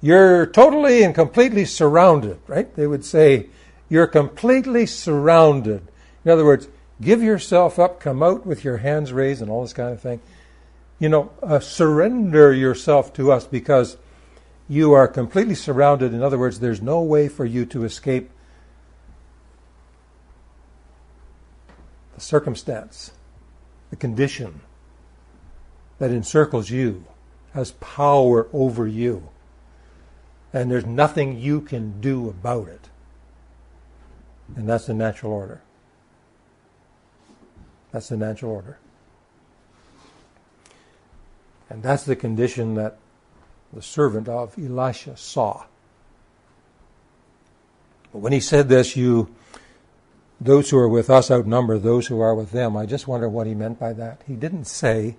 "You're 0.02 0.46
totally 0.46 1.02
and 1.02 1.16
completely 1.16 1.66
surrounded." 1.66 2.38
Right? 2.46 2.74
They 2.76 2.86
would 2.86 3.04
say, 3.04 3.50
"You're 3.90 4.08
completely 4.08 4.86
surrounded." 4.86 5.82
In 6.24 6.32
other 6.32 6.46
words, 6.46 6.68
give 7.02 7.22
yourself 7.22 7.80
up, 7.80 8.00
come 8.00 8.24
out 8.24 8.46
with 8.46 8.64
your 8.64 8.78
hands 8.78 9.12
raised, 9.12 9.42
and 9.42 9.52
all 9.52 9.62
this 9.62 9.74
kind 9.74 9.92
of 9.92 10.02
thing. 10.02 10.22
You 11.00 11.10
know, 11.10 11.32
uh, 11.44 11.60
surrender 11.60 12.54
yourself 12.54 13.14
to 13.14 13.32
us 13.32 13.46
because 13.46 13.98
you 14.68 14.94
are 14.94 15.08
completely 15.08 15.56
surrounded. 15.56 16.14
In 16.14 16.24
other 16.24 16.40
words, 16.40 16.60
there's 16.60 16.82
no 16.82 17.02
way 17.02 17.28
for 17.28 17.46
you 17.46 17.66
to 17.68 17.84
escape 17.84 18.30
the 22.16 22.22
circumstance, 22.22 23.12
the 23.90 23.96
condition 23.96 24.62
that 26.00 26.12
encircles 26.12 26.70
you, 26.70 27.06
has 27.54 27.72
power 27.74 28.48
over 28.54 28.88
you. 28.88 29.30
And 30.54 30.72
there's 30.72 30.86
nothing 30.86 31.38
you 31.38 31.62
can 31.62 32.00
do 32.00 32.30
about 32.30 32.68
it. 32.70 32.90
And 34.56 34.68
that's 34.68 34.86
the 34.86 34.94
natural 34.94 35.34
order. 35.34 35.62
That's 37.96 38.10
the 38.10 38.18
natural 38.18 38.52
order. 38.52 38.78
And 41.70 41.82
that's 41.82 42.04
the 42.04 42.18
condition 42.18 42.74
that 42.74 42.98
the 43.72 43.82
servant 43.82 44.28
of 44.28 44.60
Elisha 44.60 45.16
saw. 45.16 45.64
But 48.12 48.20
when 48.20 48.34
he 48.34 48.42
said 48.42 48.68
this, 48.68 48.98
you, 48.98 49.34
those 50.42 50.70
who 50.70 50.78
are 50.78 50.90
with 50.90 51.10
us 51.10 51.32
outnumber 51.32 51.78
those 51.78 52.08
who 52.08 52.20
are 52.20 52.36
with 52.36 52.52
them, 52.52 52.76
I 52.76 52.86
just 52.86 53.08
wonder 53.08 53.30
what 53.30 53.48
he 53.48 53.56
meant 53.56 53.80
by 53.80 53.94
that. 53.94 54.24
He 54.28 54.36
didn't 54.36 54.66
say, 54.66 55.16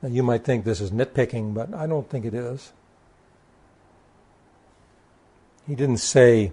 now 0.00 0.08
you 0.08 0.22
might 0.22 0.44
think 0.44 0.64
this 0.64 0.80
is 0.80 0.90
nitpicking, 0.90 1.52
but 1.52 1.74
I 1.74 1.86
don't 1.86 2.08
think 2.08 2.24
it 2.24 2.32
is. 2.32 2.72
He 5.66 5.74
didn't 5.74 5.98
say, 5.98 6.52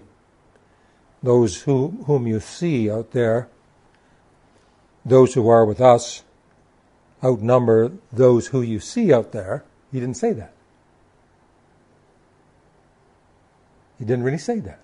those 1.22 1.62
who, 1.62 2.04
whom 2.06 2.26
you 2.26 2.38
see 2.38 2.90
out 2.90 3.12
there 3.12 3.48
those 5.10 5.34
who 5.34 5.48
are 5.48 5.64
with 5.64 5.80
us 5.80 6.22
outnumber 7.22 7.92
those 8.12 8.48
who 8.48 8.62
you 8.62 8.80
see 8.80 9.12
out 9.12 9.32
there. 9.32 9.64
He 9.92 10.00
didn't 10.00 10.16
say 10.16 10.32
that. 10.32 10.54
He 13.98 14.04
didn't 14.04 14.24
really 14.24 14.38
say 14.38 14.60
that. 14.60 14.80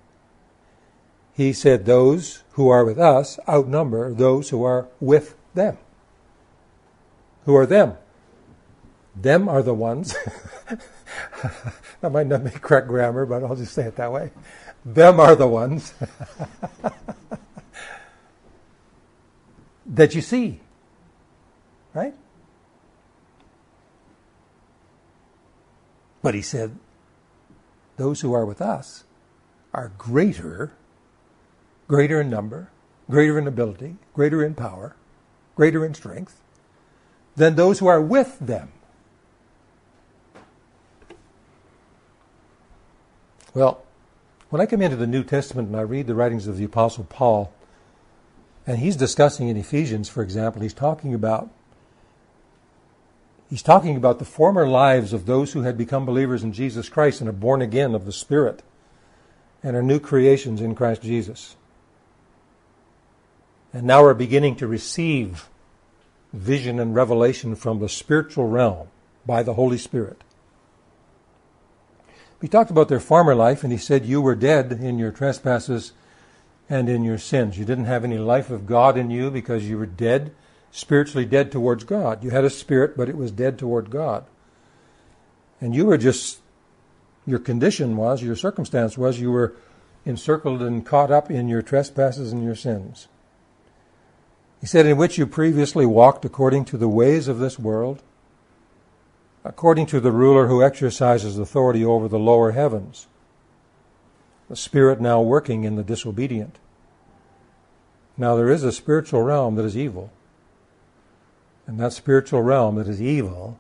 He 1.33 1.53
said 1.53 1.87
those 1.87 2.43
who 2.53 2.69
are 2.69 2.85
with 2.85 2.99
us 2.99 3.39
outnumber 3.49 4.13
those 4.13 4.51
who 4.51 4.63
are 4.63 4.89
with 5.01 5.35
them. 5.55 5.79
Who 7.45 7.55
are 7.57 7.67
them? 7.67 7.95
Them 9.15 9.49
are 9.49 9.63
the 9.63 9.75
ones. 9.75 10.15
that 12.01 12.13
might 12.13 12.27
not 12.27 12.43
make 12.43 12.61
correct 12.61 12.89
grammar, 12.89 13.25
but 13.25 13.43
I'll 13.43 13.57
just 13.57 13.73
say 13.73 13.85
it 13.85 13.97
that 13.97 14.13
way. 14.13 14.31
Them 14.85 15.21
are 15.21 15.35
the 15.35 15.49
ones 15.49 15.95
that 19.89 20.15
you 20.15 20.21
see. 20.21 20.61
Right? 21.95 22.15
But 26.23 26.35
he 26.35 26.43
said, 26.43 26.77
those 27.97 28.21
who 28.21 28.33
are 28.33 28.45
with 28.45 28.61
us 28.61 29.05
are 29.73 29.93
greater, 29.97 30.73
greater 31.89 32.21
in 32.21 32.29
number, 32.29 32.71
greater 33.09 33.39
in 33.39 33.47
ability, 33.47 33.97
greater 34.13 34.45
in 34.45 34.55
power, 34.55 34.97
greater 35.55 35.85
in 35.85 35.95
strength 35.95 36.43
than 37.37 37.55
those 37.55 37.79
who 37.79 37.87
are 37.87 38.01
with 38.01 38.39
them. 38.41 38.73
Well, 43.55 43.85
when 44.51 44.61
I 44.61 44.67
come 44.67 44.83
into 44.83 44.97
the 44.97 45.07
New 45.07 45.25
Testament 45.25 45.69
and 45.69 45.77
I 45.77 45.83
read 45.83 46.07
the 46.07 46.15
writings 46.15 46.47
of 46.47 46.59
the 46.59 46.65
Apostle 46.65 47.05
Paul, 47.05 47.53
and 48.67 48.79
he's 48.79 48.97
discussing 48.97 49.49
in 49.49 49.57
Ephesians, 49.57 50.09
for 50.09 50.23
example, 50.23 50.63
he's 50.63 50.75
talking 50.75 51.15
about 51.15 51.51
he's 53.49 53.63
talking 53.63 53.97
about 53.97 54.19
the 54.19 54.25
former 54.25 54.67
lives 54.67 55.13
of 55.13 55.27
those 55.27 55.53
who 55.53 55.63
had 55.63 55.79
become 55.79 56.05
believers 56.05 56.43
in 56.43 56.53
Jesus 56.53 56.89
Christ 56.89 57.21
and 57.21 57.31
are 57.31 57.33
born 57.33 57.63
again 57.63 57.95
of 57.95 58.05
the 58.05 58.13
Spirit 58.13 58.63
and 59.63 59.77
are 59.77 59.83
new 59.83 60.01
creations 60.01 60.61
in 60.61 60.75
Christ 60.75 61.03
Jesus. 61.03 61.57
And 63.73 63.87
now 63.87 64.03
are 64.05 64.15
beginning 64.15 64.57
to 64.57 64.67
receive 64.67 65.49
vision 66.33 66.81
and 66.81 66.95
revelation 66.95 67.55
from 67.55 67.79
the 67.79 67.89
spiritual 67.89 68.49
realm 68.49 68.89
by 69.25 69.43
the 69.43 69.55
Holy 69.55 69.79
Spirit. 69.79 70.23
He 72.41 72.49
talked 72.49 72.71
about 72.71 72.89
their 72.89 73.01
former 73.01 73.35
life 73.35 73.63
and 73.63 73.73
he 73.73 73.79
said, 73.79 74.05
You 74.05 74.21
were 74.21 74.35
dead 74.35 74.73
in 74.73 74.99
your 74.99 75.11
trespasses 75.11 75.93
and 76.69 76.89
in 76.89 77.05
your 77.05 77.19
sins. 77.19 77.59
You 77.59 77.65
didn't 77.65 77.85
have 77.85 78.05
any 78.05 78.19
life 78.19 78.51
of 78.51 78.67
God 78.67 78.97
in 78.97 79.11
you 79.11 79.31
because 79.31 79.69
you 79.69 79.79
were 79.79 79.87
dead, 79.87 80.35
spiritually 80.71 81.25
dead 81.25 81.53
towards 81.53 81.85
God. 81.85 82.25
You 82.25 82.31
had 82.31 82.45
a 82.45 82.51
spirit, 82.51 82.97
but 82.97 83.09
it 83.09 83.17
was 83.17 83.31
dead 83.31 83.59
toward 83.59 83.91
God. 83.91 84.27
And 85.61 85.75
you 85.75 85.87
were 85.87 85.99
just, 85.99 86.41
your 87.27 87.39
condition 87.39 87.97
was, 87.97 88.23
your 88.23 88.37
circumstance 88.37 88.99
was, 88.99 89.21
you 89.21 89.31
were 89.31 89.55
encircled 90.05 90.63
and 90.63 90.85
caught 90.85 91.11
up 91.11 91.31
in 91.31 91.49
your 91.49 91.63
trespasses 91.63 92.33
and 92.33 92.45
your 92.45 92.55
sins. 92.55 93.09
He 94.61 94.67
said, 94.67 94.87
In 94.87 94.97
which 94.97 95.19
you 95.19 95.27
previously 95.27 95.87
walked 95.87 96.25
according 96.25 96.65
to 96.67 96.77
the 96.77 96.89
ways 96.89 97.29
of 97.29 97.39
this 97.39 97.59
world, 97.59 98.03
according 99.45 99.87
to 99.87 100.01
the 100.01 100.13
ruler 100.13 100.49
who 100.49 100.63
exercises 100.63 101.39
authority 101.39 101.85
over 101.85 102.09
the 102.09 102.19
lower 102.19 102.53
heavens, 102.53 103.07
the 104.49 104.57
Spirit 104.57 105.01
now 105.01 105.21
working 105.21 105.65
in 105.65 105.77
the 105.77 105.85
disobedient. 105.85 106.59
Now, 108.17 108.37
there 108.37 108.51
is 108.51 108.65
a 108.65 108.73
spiritual 108.73 109.23
realm 109.23 109.57
that 109.57 109.65
is 109.65 109.77
evil. 109.77 110.11
And 111.67 111.81
that 111.81 111.93
spiritual 111.93 112.43
realm 112.43 112.77
that 112.77 112.89
is 112.89 113.03
evil 113.03 113.59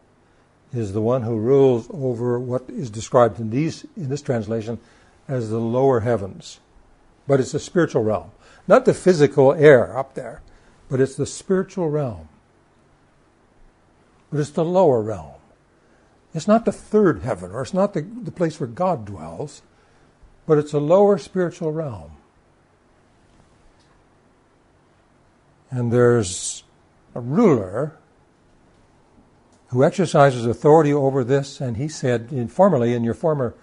is 0.72 0.92
the 0.92 1.02
one 1.02 1.22
who 1.22 1.36
rules 1.36 1.88
over 1.90 2.38
what 2.38 2.68
is 2.68 2.90
described 2.90 3.40
in 3.40 3.50
these 3.50 3.84
in 3.96 4.08
this 4.08 4.22
translation 4.22 4.78
as 5.28 5.50
the 5.50 5.58
lower 5.58 6.00
heavens. 6.00 6.60
But 7.26 7.40
it's 7.40 7.54
a 7.54 7.60
spiritual 7.60 8.04
realm. 8.04 8.30
Not 8.68 8.84
the 8.84 8.94
physical 8.94 9.52
air 9.52 9.96
up 9.96 10.14
there, 10.14 10.42
but 10.88 11.00
it's 11.00 11.16
the 11.16 11.26
spiritual 11.26 11.90
realm. 11.90 12.28
But 14.30 14.40
it's 14.40 14.50
the 14.50 14.64
lower 14.64 15.02
realm. 15.02 15.34
It's 16.34 16.48
not 16.48 16.64
the 16.64 16.72
third 16.72 17.22
heaven, 17.22 17.50
or 17.50 17.62
it's 17.62 17.74
not 17.74 17.94
the, 17.94 18.02
the 18.02 18.30
place 18.30 18.60
where 18.60 18.68
God 18.68 19.04
dwells, 19.04 19.62
but 20.46 20.58
it's 20.58 20.72
a 20.72 20.78
lower 20.78 21.18
spiritual 21.18 21.72
realm. 21.72 22.12
And 25.70 25.92
there's 25.92 26.62
a 27.14 27.20
ruler 27.20 27.96
who 29.68 29.82
exercises 29.82 30.46
authority 30.46 30.92
over 30.92 31.24
this, 31.24 31.60
and 31.60 31.76
he 31.76 31.88
said, 31.88 32.28
in, 32.30 32.48
formerly 32.48 32.94
in 32.94 33.02
your 33.02 33.14
former 33.14 33.54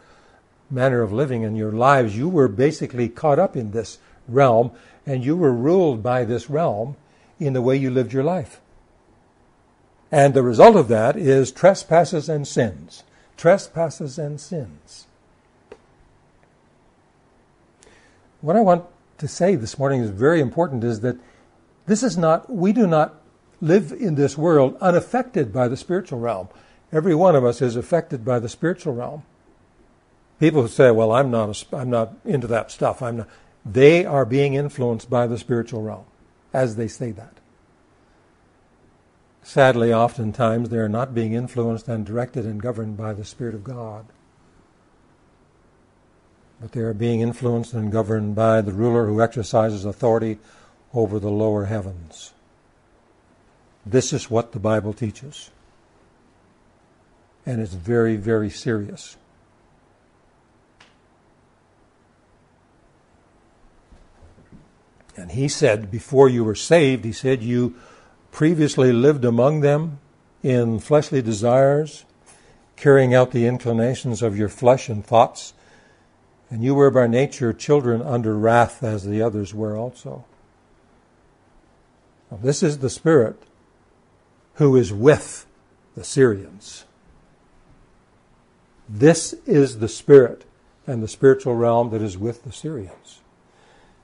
manner 0.69 1.01
of 1.01 1.13
living 1.13 1.43
in 1.43 1.55
your 1.55 1.71
lives, 1.71 2.17
you 2.17 2.27
were 2.27 2.47
basically 2.47 3.07
caught 3.07 3.39
up 3.39 3.55
in 3.55 3.71
this 3.71 3.99
realm, 4.27 4.71
and 5.05 5.23
you 5.23 5.37
were 5.37 5.53
ruled 5.53 6.03
by 6.03 6.25
this 6.25 6.49
realm 6.49 6.95
in 7.39 7.53
the 7.53 7.61
way 7.61 7.77
you 7.77 7.89
lived 7.89 8.11
your 8.11 8.23
life. 8.23 8.59
And 10.11 10.33
the 10.33 10.43
result 10.43 10.75
of 10.75 10.89
that 10.89 11.15
is 11.15 11.51
trespasses 11.51 12.29
and 12.29 12.47
sins. 12.47 13.03
Trespasses 13.37 14.19
and 14.19 14.39
sins. 14.39 15.07
What 18.43 18.57
I 18.57 18.59
want 18.59 18.83
to 19.19 19.27
say 19.29 19.55
this 19.55 19.79
morning 19.79 20.01
is 20.01 20.09
very 20.09 20.41
important 20.41 20.83
is 20.83 21.00
that 21.00 21.15
this 21.85 22.03
is 22.03 22.17
not, 22.17 22.50
we 22.50 22.73
do 22.73 22.85
not 22.85 23.21
live 23.62 23.93
in 23.93 24.15
this 24.15 24.38
world 24.38 24.75
unaffected 24.81 25.53
by 25.53 25.69
the 25.69 25.77
spiritual 25.77 26.19
realm. 26.19 26.50
Every 26.91 27.15
one 27.15 27.38
of 27.38 27.45
us 27.45 27.62
is 27.62 27.77
affected 27.77 28.25
by 28.25 28.39
the 28.39 28.50
spiritual 28.50 28.95
realm. 28.95 29.23
People 30.41 30.62
who 30.62 30.67
say, 30.67 30.91
"Well, 30.91 31.13
I'm 31.13 31.31
not, 31.31 31.63
a, 31.71 31.77
I'm 31.77 31.89
not 31.89 32.15
into 32.25 32.47
that 32.47 32.69
stuff," 32.69 33.01
I'm 33.01 33.15
not. 33.15 33.29
They 33.65 34.05
are 34.05 34.25
being 34.25 34.55
influenced 34.55 35.09
by 35.09 35.25
the 35.25 35.38
spiritual 35.38 35.81
realm, 35.81 36.03
as 36.51 36.75
they 36.75 36.89
say 36.89 37.12
that. 37.12 37.35
Sadly, 39.41 39.93
oftentimes 39.93 40.67
they 40.67 40.79
are 40.79 40.89
not 40.89 41.15
being 41.15 41.31
influenced 41.31 41.88
and 41.88 42.05
directed 42.05 42.45
and 42.45 42.62
governed 42.62 42.97
by 42.97 43.13
the 43.13 43.23
Spirit 43.23 43.55
of 43.55 43.63
God, 43.63 44.05
but 46.63 46.72
they 46.72 46.79
are 46.79 46.93
being 46.93 47.20
influenced 47.20 47.74
and 47.74 47.91
governed 47.91 48.34
by 48.36 48.62
the 48.62 48.72
ruler 48.72 49.05
who 49.05 49.22
exercises 49.22 49.84
authority 49.84 50.39
over 50.93 51.20
the 51.20 51.29
lower 51.29 51.65
heavens. 51.65 52.32
This 53.86 54.13
is 54.13 54.32
what 54.32 54.53
the 54.53 54.60
Bible 54.60 54.93
teaches. 54.93 55.51
And 57.46 57.60
it's 57.60 57.74
very, 57.74 58.15
very 58.15 58.50
serious. 58.50 59.17
And 65.17 65.34
he 65.34 65.50
said, 65.50 65.91
before 65.91 66.29
you 66.29 66.46
were 66.46 66.55
saved, 66.55 67.03
he 67.03 67.12
said, 67.12 67.43
you 67.43 67.75
previously 68.32 68.93
lived 68.93 69.25
among 69.25 69.60
them 69.60 70.00
in 70.41 70.79
fleshly 70.79 71.22
desires, 71.22 72.06
carrying 72.78 73.13
out 73.13 73.32
the 73.32 73.47
inclinations 73.47 74.21
of 74.21 74.38
your 74.38 74.47
flesh 74.47 74.88
and 74.88 75.06
thoughts. 75.06 75.54
And 76.53 76.63
you 76.63 76.75
were 76.75 76.91
by 76.91 77.07
nature 77.07 77.51
children 77.51 78.03
under 78.03 78.37
wrath 78.37 78.83
as 78.83 79.07
the 79.07 79.23
others 79.23 79.55
were 79.55 79.75
also. 79.75 80.23
Now, 82.29 82.37
this 82.43 82.61
is 82.61 82.77
the 82.77 82.91
Spirit 82.91 83.41
who 84.57 84.75
is 84.75 84.93
with 84.93 85.47
the 85.95 86.03
Syrians. 86.03 86.85
This 88.87 89.33
is 89.47 89.79
the 89.79 89.87
Spirit 89.87 90.45
and 90.85 91.01
the 91.01 91.07
spiritual 91.07 91.55
realm 91.55 91.89
that 91.89 92.03
is 92.03 92.19
with 92.19 92.43
the 92.43 92.51
Syrians. 92.51 93.21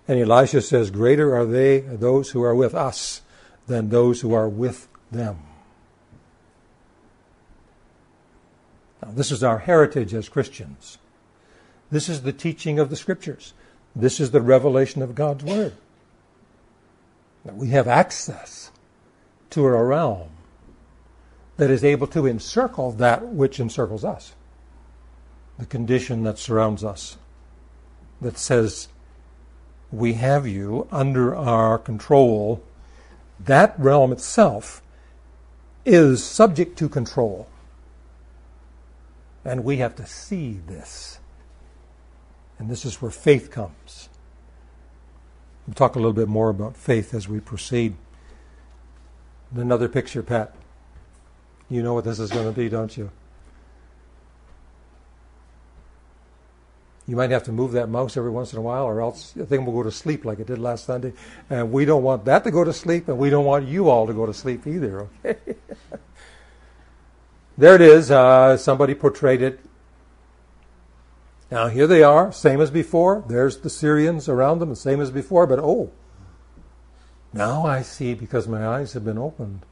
And 0.08 0.20
Elisha 0.20 0.62
says, 0.62 0.90
Greater 0.90 1.36
are 1.36 1.46
they, 1.46 1.82
those 1.82 2.32
who 2.32 2.42
are 2.42 2.56
with 2.56 2.74
us, 2.74 3.22
than 3.68 3.90
those 3.90 4.22
who 4.22 4.34
are 4.34 4.50
with 4.50 4.88
them. 5.12 5.38
Now, 9.04 9.12
this 9.12 9.32
is 9.32 9.44
our 9.44 9.60
heritage 9.60 10.16
as 10.16 10.28
Christians. 10.30 10.98
This 11.92 12.10
is 12.10 12.22
the 12.22 12.34
teaching 12.34 12.80
of 12.80 12.90
the 12.90 12.96
Scriptures. 12.96 13.54
This 13.96 14.20
is 14.20 14.32
the 14.32 14.42
revelation 14.42 15.02
of 15.02 15.16
God's 15.16 15.44
Word. 15.44 15.74
That 17.46 17.56
we 17.56 17.70
have 17.70 17.88
access 17.88 18.72
to 19.50 19.66
a 19.66 19.84
realm 19.84 20.30
that 21.58 21.70
is 21.70 21.84
able 21.84 22.08
to 22.08 22.26
encircle 22.26 22.92
that 22.94 23.26
which 23.28 23.60
encircles 23.60 24.06
us. 24.06 24.34
The 25.58 25.66
condition 25.66 26.24
that 26.24 26.38
surrounds 26.38 26.84
us, 26.84 27.18
that 28.22 28.38
says, 28.38 28.88
we 29.92 30.14
have 30.14 30.48
you 30.48 30.88
under 30.92 31.36
our 31.36 31.78
control. 31.78 32.64
That 33.40 33.78
realm 33.80 34.12
itself 34.12 34.82
is 35.86 36.24
subject 36.24 36.78
to 36.78 36.88
control. 36.88 37.50
And 39.44 39.64
we 39.64 39.78
have 39.78 39.96
to 39.96 40.06
see 40.06 40.60
this. 40.68 41.19
And 42.60 42.70
this 42.70 42.86
is 42.86 43.02
where 43.02 43.10
faith 43.10 43.50
comes. 43.50 44.10
We'll 45.66 45.76
talk 45.76 45.96
a 45.96 46.00
little 46.00 46.14
bit 46.14 46.28
more 46.28 46.50
about 46.50 46.76
faith 46.76 47.14
as 47.14 47.28
we 47.28 47.40
proceed. 47.40 47.96
Another 49.56 49.88
picture, 49.88 50.22
Pat. 50.22 50.54
You 51.70 51.82
know 51.82 51.94
what 51.94 52.04
this 52.04 52.20
is 52.20 52.32
going 52.32 52.46
to 52.46 52.52
be, 52.52 52.68
don't 52.70 52.96
you? 52.98 53.12
You 57.08 57.16
might 57.16 57.32
have 57.32 57.44
to 57.44 57.52
move 57.52 57.72
that 57.72 57.90
mouse 57.90 58.18
every 58.18 58.30
once 58.30 58.54
in 58.54 58.60
a 58.60 58.62
while, 58.62 58.84
or 58.84 59.02
else 59.02 59.32
the 59.32 59.46
thing 59.46 59.66
will 59.66 59.74
go 59.74 59.82
to 59.82 59.92
sleep 59.92 60.26
like 60.26 60.40
it 60.40 60.46
did 60.46 60.60
last 60.60 60.86
Sunday. 60.86 61.14
And 61.50 61.72
we 61.72 61.86
don't 61.86 62.04
want 62.04 62.26
that 62.26 62.44
to 62.44 62.52
go 62.52 62.64
to 62.64 62.74
sleep, 62.74 63.08
and 63.08 63.18
we 63.18 63.32
don't 63.32 63.46
want 63.46 63.68
you 63.68 63.90
all 63.90 64.06
to 64.06 64.14
go 64.14 64.28
to 64.28 64.34
sleep 64.34 64.68
either, 64.68 65.08
okay? 65.26 65.38
there 67.58 67.74
it 67.74 67.82
is. 67.82 68.12
Uh, 68.12 68.58
somebody 68.58 68.94
portrayed 68.94 69.42
it. 69.42 69.60
Now, 71.52 71.68
here 71.68 71.88
they 71.88 72.04
are, 72.04 72.32
same 72.32 72.62
as 72.62 72.70
before. 72.70 73.24
There's 73.28 73.58
the 73.58 73.70
Syrians 73.70 74.30
around 74.30 74.60
them, 74.60 74.70
the 74.70 74.76
same 74.76 75.02
as 75.02 75.10
before, 75.10 75.48
but 75.48 75.60
oh, 75.60 75.92
now 77.34 77.66
I 77.66 77.82
see 77.82 78.14
because 78.14 78.48
my 78.48 78.68
eyes 78.68 78.94
have 78.94 79.06
been 79.06 79.18
opened. 79.18 79.66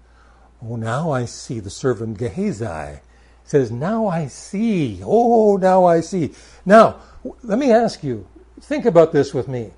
Oh, 0.63 0.75
now 0.75 1.11
I 1.11 1.25
see 1.25 1.59
the 1.59 1.69
servant 1.69 2.17
Gehazi 2.17 3.01
says, 3.47 3.71
Now 3.71 4.07
I 4.07 4.27
see. 4.27 5.01
Oh, 5.03 5.57
now 5.57 5.85
I 5.85 6.01
see. 6.01 6.33
Now, 6.65 6.99
let 7.43 7.57
me 7.57 7.71
ask 7.71 8.03
you, 8.03 8.27
think 8.59 8.85
about 8.85 9.13
this 9.13 9.33
with 9.33 9.47
me. 9.47 9.71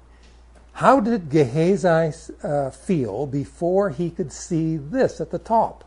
How 0.74 1.00
did 1.00 1.30
Gehazi 1.30 2.34
uh, 2.44 2.72
feel 2.72 3.28
before 3.28 3.92
he 3.92 4.10
could 4.10 4.32
see 4.32 4.78
this 4.78 5.22
at 5.22 5.30
the 5.30 5.40
top? 5.40 5.84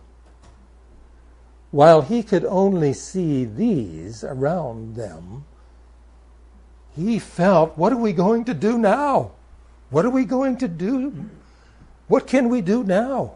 While 1.71 2.03
he 2.03 2.23
could 2.23 2.45
only 2.45 2.93
see 2.93 3.45
these 3.45 4.23
around 4.23 4.95
them, 4.95 5.45
he 6.95 7.19
felt, 7.19 7.77
What 7.77 7.93
are 7.93 7.99
we 7.99 8.13
going 8.13 8.45
to 8.45 8.55
do 8.55 8.79
now? 8.79 9.33
What 9.91 10.05
are 10.05 10.11
we 10.11 10.25
going 10.25 10.57
to 10.59 10.69
do? 10.69 11.29
What 12.09 12.27
can 12.27 12.49
we 12.49 12.61
do 12.61 12.85
now? 12.85 13.35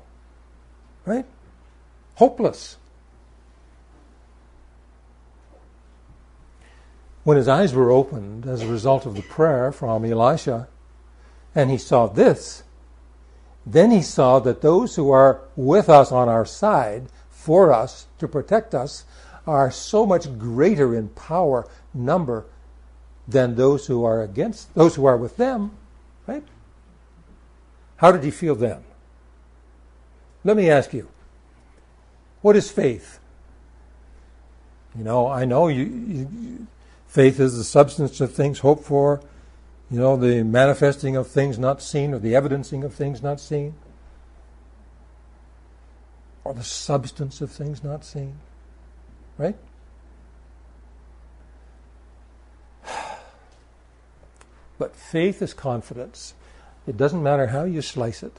Right? 1.04 1.24
Hopeless. 2.16 2.76
When 7.24 7.36
his 7.36 7.48
eyes 7.48 7.74
were 7.74 7.90
opened 7.90 8.46
as 8.46 8.62
a 8.62 8.68
result 8.68 9.04
of 9.04 9.16
the 9.16 9.22
prayer 9.22 9.72
from 9.72 10.04
Elisha, 10.04 10.68
and 11.54 11.70
he 11.70 11.78
saw 11.78 12.06
this, 12.06 12.62
then 13.66 13.90
he 13.90 14.02
saw 14.02 14.38
that 14.38 14.62
those 14.62 14.94
who 14.94 15.10
are 15.10 15.40
with 15.56 15.88
us 15.88 16.12
on 16.12 16.28
our 16.28 16.46
side, 16.46 17.06
for 17.28 17.72
us, 17.72 18.06
to 18.18 18.28
protect 18.28 18.74
us, 18.74 19.04
are 19.46 19.70
so 19.70 20.06
much 20.06 20.38
greater 20.38 20.94
in 20.94 21.08
power, 21.08 21.66
number, 21.92 22.46
than 23.28 23.56
those 23.56 23.86
who 23.86 24.04
are 24.04 24.22
against, 24.22 24.74
those 24.74 24.94
who 24.94 25.04
are 25.04 25.16
with 25.16 25.36
them, 25.36 25.72
right? 26.26 26.44
How 27.96 28.12
did 28.12 28.24
he 28.24 28.30
feel 28.30 28.54
then? 28.54 28.84
Let 30.44 30.56
me 30.56 30.70
ask 30.70 30.92
you, 30.92 31.08
what 32.42 32.56
is 32.56 32.70
faith? 32.70 33.18
You 34.96 35.04
know, 35.04 35.26
I 35.26 35.44
know 35.44 35.68
you, 35.68 35.84
you 35.84 36.66
Faith 37.16 37.40
is 37.40 37.56
the 37.56 37.64
substance 37.64 38.20
of 38.20 38.34
things 38.34 38.58
hoped 38.58 38.84
for, 38.84 39.22
you 39.90 39.98
know, 39.98 40.16
the 40.16 40.42
manifesting 40.42 41.16
of 41.16 41.26
things 41.26 41.58
not 41.58 41.80
seen 41.80 42.12
or 42.12 42.18
the 42.18 42.34
evidencing 42.34 42.84
of 42.84 42.92
things 42.92 43.22
not 43.22 43.40
seen. 43.40 43.74
or 46.44 46.54
the 46.54 46.62
substance 46.62 47.40
of 47.40 47.50
things 47.50 47.82
not 47.82 48.04
seen. 48.04 48.38
Right? 49.38 49.56
But 54.78 54.94
faith 54.94 55.42
is 55.42 55.54
confidence. 55.54 56.34
It 56.86 56.96
doesn't 56.96 57.22
matter 57.22 57.48
how 57.48 57.64
you 57.64 57.82
slice 57.82 58.22
it 58.22 58.38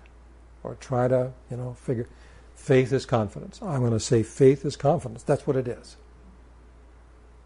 or 0.63 0.75
try 0.75 1.07
to, 1.07 1.31
you 1.49 1.57
know, 1.57 1.73
figure. 1.73 2.07
Faith 2.55 2.91
is 2.91 3.05
confidence. 3.05 3.61
I'm 3.61 3.81
going 3.81 3.91
to 3.91 3.99
say 3.99 4.23
faith 4.23 4.65
is 4.65 4.75
confidence. 4.75 5.23
That's 5.23 5.45
what 5.45 5.55
it 5.55 5.67
is. 5.67 5.97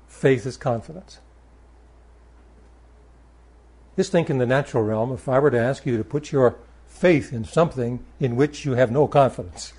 Faith 0.07 0.45
is 0.45 0.57
confidence. 0.57 1.19
Just 3.95 4.11
think 4.11 4.29
in 4.29 4.37
the 4.37 4.45
natural 4.45 4.83
realm, 4.83 5.11
if 5.11 5.27
I 5.27 5.39
were 5.39 5.51
to 5.51 5.59
ask 5.59 5.85
you 5.85 5.97
to 5.97 6.03
put 6.03 6.31
your 6.31 6.55
faith 6.87 7.33
in 7.33 7.43
something 7.43 8.03
in 8.19 8.35
which 8.35 8.65
you 8.65 8.73
have 8.73 8.91
no 8.91 9.07
confidence. 9.07 9.73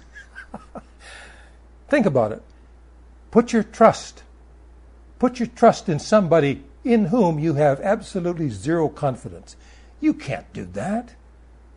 think 1.88 2.06
about 2.06 2.32
it. 2.32 2.42
Put 3.30 3.52
your 3.52 3.62
trust. 3.62 4.22
Put 5.18 5.38
your 5.38 5.48
trust 5.48 5.88
in 5.88 5.98
somebody 5.98 6.62
in 6.84 7.06
whom 7.06 7.38
you 7.38 7.54
have 7.54 7.80
absolutely 7.80 8.48
zero 8.48 8.88
confidence. 8.88 9.56
You 10.00 10.14
can't 10.14 10.52
do 10.52 10.64
that. 10.66 11.14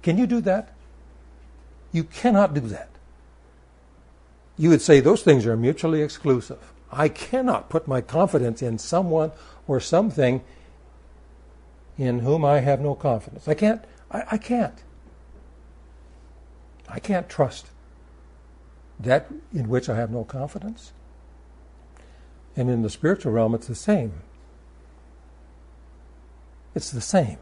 Can 0.01 0.17
you 0.17 0.27
do 0.27 0.41
that? 0.41 0.73
You 1.91 2.03
cannot 2.03 2.53
do 2.53 2.61
that. 2.61 2.89
You 4.57 4.69
would 4.69 4.81
say 4.81 4.99
those 4.99 5.21
things 5.21 5.45
are 5.45 5.57
mutually 5.57 6.01
exclusive. 6.01 6.59
I 6.91 7.09
cannot 7.09 7.69
put 7.69 7.87
my 7.87 8.01
confidence 8.01 8.61
in 8.61 8.77
someone 8.77 9.31
or 9.67 9.79
something 9.79 10.41
in 11.97 12.19
whom 12.19 12.45
I 12.45 12.59
have 12.59 12.79
no 12.79 12.95
confidence. 12.95 13.47
I 13.47 13.53
can't. 13.53 13.83
I, 14.11 14.23
I 14.31 14.37
can't. 14.37 14.83
I 16.87 16.99
can't 16.99 17.27
trust 17.27 17.67
that 18.99 19.27
in 19.53 19.67
which 19.67 19.89
I 19.89 19.95
have 19.95 20.11
no 20.11 20.23
confidence. 20.23 20.93
And 22.55 22.69
in 22.69 22.81
the 22.81 22.89
spiritual 22.89 23.33
realm, 23.33 23.53
it's 23.55 23.67
the 23.67 23.75
same. 23.75 24.13
It's 26.75 26.91
the 26.91 27.01
same. 27.01 27.37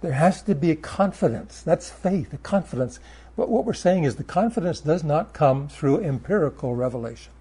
There 0.00 0.12
has 0.12 0.42
to 0.42 0.54
be 0.54 0.70
a 0.70 0.76
confidence. 0.76 1.62
That's 1.62 1.90
faith, 1.90 2.32
a 2.32 2.38
confidence. 2.38 2.98
But 3.36 3.48
what 3.48 3.64
we're 3.64 3.74
saying 3.74 4.04
is 4.04 4.16
the 4.16 4.24
confidence 4.24 4.80
does 4.80 5.04
not 5.04 5.32
come 5.32 5.68
through 5.68 6.02
empirical 6.02 6.74
revelation. 6.74 7.32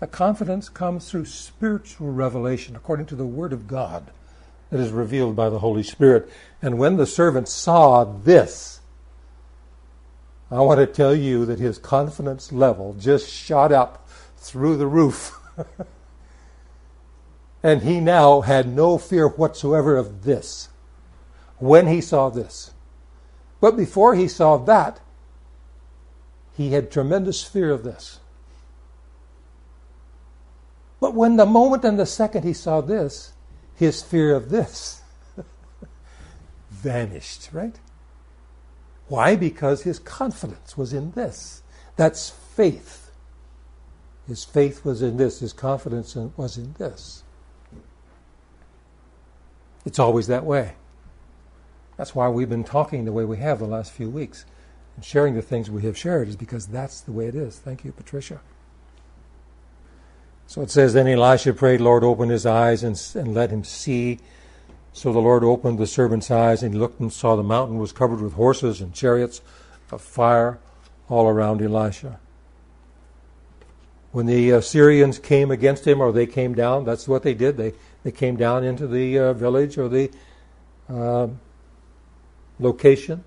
The 0.00 0.06
confidence 0.06 0.68
comes 0.68 1.08
through 1.08 1.26
spiritual 1.26 2.12
revelation 2.12 2.74
according 2.74 3.06
to 3.06 3.14
the 3.14 3.26
Word 3.26 3.52
of 3.52 3.68
God 3.68 4.10
that 4.70 4.80
is 4.80 4.90
revealed 4.90 5.36
by 5.36 5.48
the 5.48 5.60
Holy 5.60 5.82
Spirit. 5.82 6.28
And 6.60 6.78
when 6.78 6.96
the 6.96 7.06
servant 7.06 7.48
saw 7.48 8.04
this, 8.04 8.80
I 10.50 10.60
want 10.60 10.80
to 10.80 10.86
tell 10.86 11.14
you 11.14 11.46
that 11.46 11.58
his 11.58 11.78
confidence 11.78 12.52
level 12.52 12.94
just 12.98 13.30
shot 13.30 13.70
up 13.70 14.08
through 14.36 14.76
the 14.76 14.86
roof. 14.86 15.38
And 17.62 17.82
he 17.82 18.00
now 18.00 18.40
had 18.40 18.68
no 18.68 18.98
fear 18.98 19.28
whatsoever 19.28 19.96
of 19.96 20.24
this 20.24 20.68
when 21.58 21.86
he 21.86 22.00
saw 22.00 22.28
this. 22.28 22.72
But 23.60 23.76
before 23.76 24.16
he 24.16 24.26
saw 24.26 24.56
that, 24.56 25.00
he 26.56 26.72
had 26.72 26.90
tremendous 26.90 27.44
fear 27.44 27.70
of 27.70 27.84
this. 27.84 28.18
But 31.00 31.14
when 31.14 31.36
the 31.36 31.46
moment 31.46 31.84
and 31.84 31.98
the 31.98 32.06
second 32.06 32.44
he 32.44 32.52
saw 32.52 32.80
this, 32.80 33.32
his 33.74 34.02
fear 34.02 34.34
of 34.34 34.50
this 34.50 35.02
vanished, 36.70 37.50
right? 37.52 37.78
Why? 39.08 39.36
Because 39.36 39.82
his 39.82 39.98
confidence 39.98 40.76
was 40.76 40.92
in 40.92 41.12
this. 41.12 41.62
That's 41.96 42.30
faith. 42.30 43.10
His 44.26 44.44
faith 44.44 44.84
was 44.84 45.02
in 45.02 45.16
this, 45.16 45.40
his 45.40 45.52
confidence 45.52 46.16
was 46.36 46.56
in 46.56 46.74
this. 46.78 47.22
It's 49.84 49.98
always 49.98 50.26
that 50.28 50.44
way. 50.44 50.74
That's 51.96 52.14
why 52.14 52.28
we've 52.28 52.48
been 52.48 52.64
talking 52.64 53.04
the 53.04 53.12
way 53.12 53.24
we 53.24 53.38
have 53.38 53.58
the 53.58 53.66
last 53.66 53.92
few 53.92 54.08
weeks 54.08 54.44
and 54.96 55.04
sharing 55.04 55.34
the 55.34 55.42
things 55.42 55.70
we 55.70 55.82
have 55.82 55.96
shared, 55.96 56.28
is 56.28 56.36
because 56.36 56.66
that's 56.66 57.00
the 57.00 57.12
way 57.12 57.26
it 57.26 57.34
is. 57.34 57.58
Thank 57.58 57.84
you, 57.84 57.92
Patricia. 57.92 58.40
So 60.46 60.60
it 60.60 60.70
says, 60.70 60.92
Then 60.92 61.06
Elisha 61.06 61.54
prayed, 61.54 61.80
Lord, 61.80 62.04
open 62.04 62.28
his 62.28 62.44
eyes 62.44 62.82
and, 62.82 63.00
and 63.14 63.34
let 63.34 63.50
him 63.50 63.64
see. 63.64 64.18
So 64.92 65.12
the 65.12 65.18
Lord 65.18 65.44
opened 65.44 65.78
the 65.78 65.86
servant's 65.86 66.30
eyes, 66.30 66.62
and 66.62 66.74
he 66.74 66.78
looked 66.78 67.00
and 67.00 67.12
saw 67.12 67.36
the 67.36 67.42
mountain 67.42 67.78
was 67.78 67.92
covered 67.92 68.20
with 68.20 68.34
horses 68.34 68.80
and 68.80 68.92
chariots 68.92 69.40
of 69.90 70.02
fire 70.02 70.58
all 71.08 71.26
around 71.26 71.62
Elisha. 71.62 72.18
When 74.10 74.26
the 74.26 74.52
uh, 74.52 74.60
Syrians 74.60 75.18
came 75.18 75.50
against 75.50 75.86
him, 75.86 76.02
or 76.02 76.12
they 76.12 76.26
came 76.26 76.54
down, 76.54 76.84
that's 76.84 77.08
what 77.08 77.22
they 77.22 77.32
did. 77.32 77.56
They 77.56 77.72
they 78.04 78.10
came 78.10 78.36
down 78.36 78.64
into 78.64 78.86
the 78.86 79.18
uh, 79.18 79.32
village 79.32 79.78
or 79.78 79.88
the 79.88 80.10
uh, 80.88 81.28
location 82.58 83.24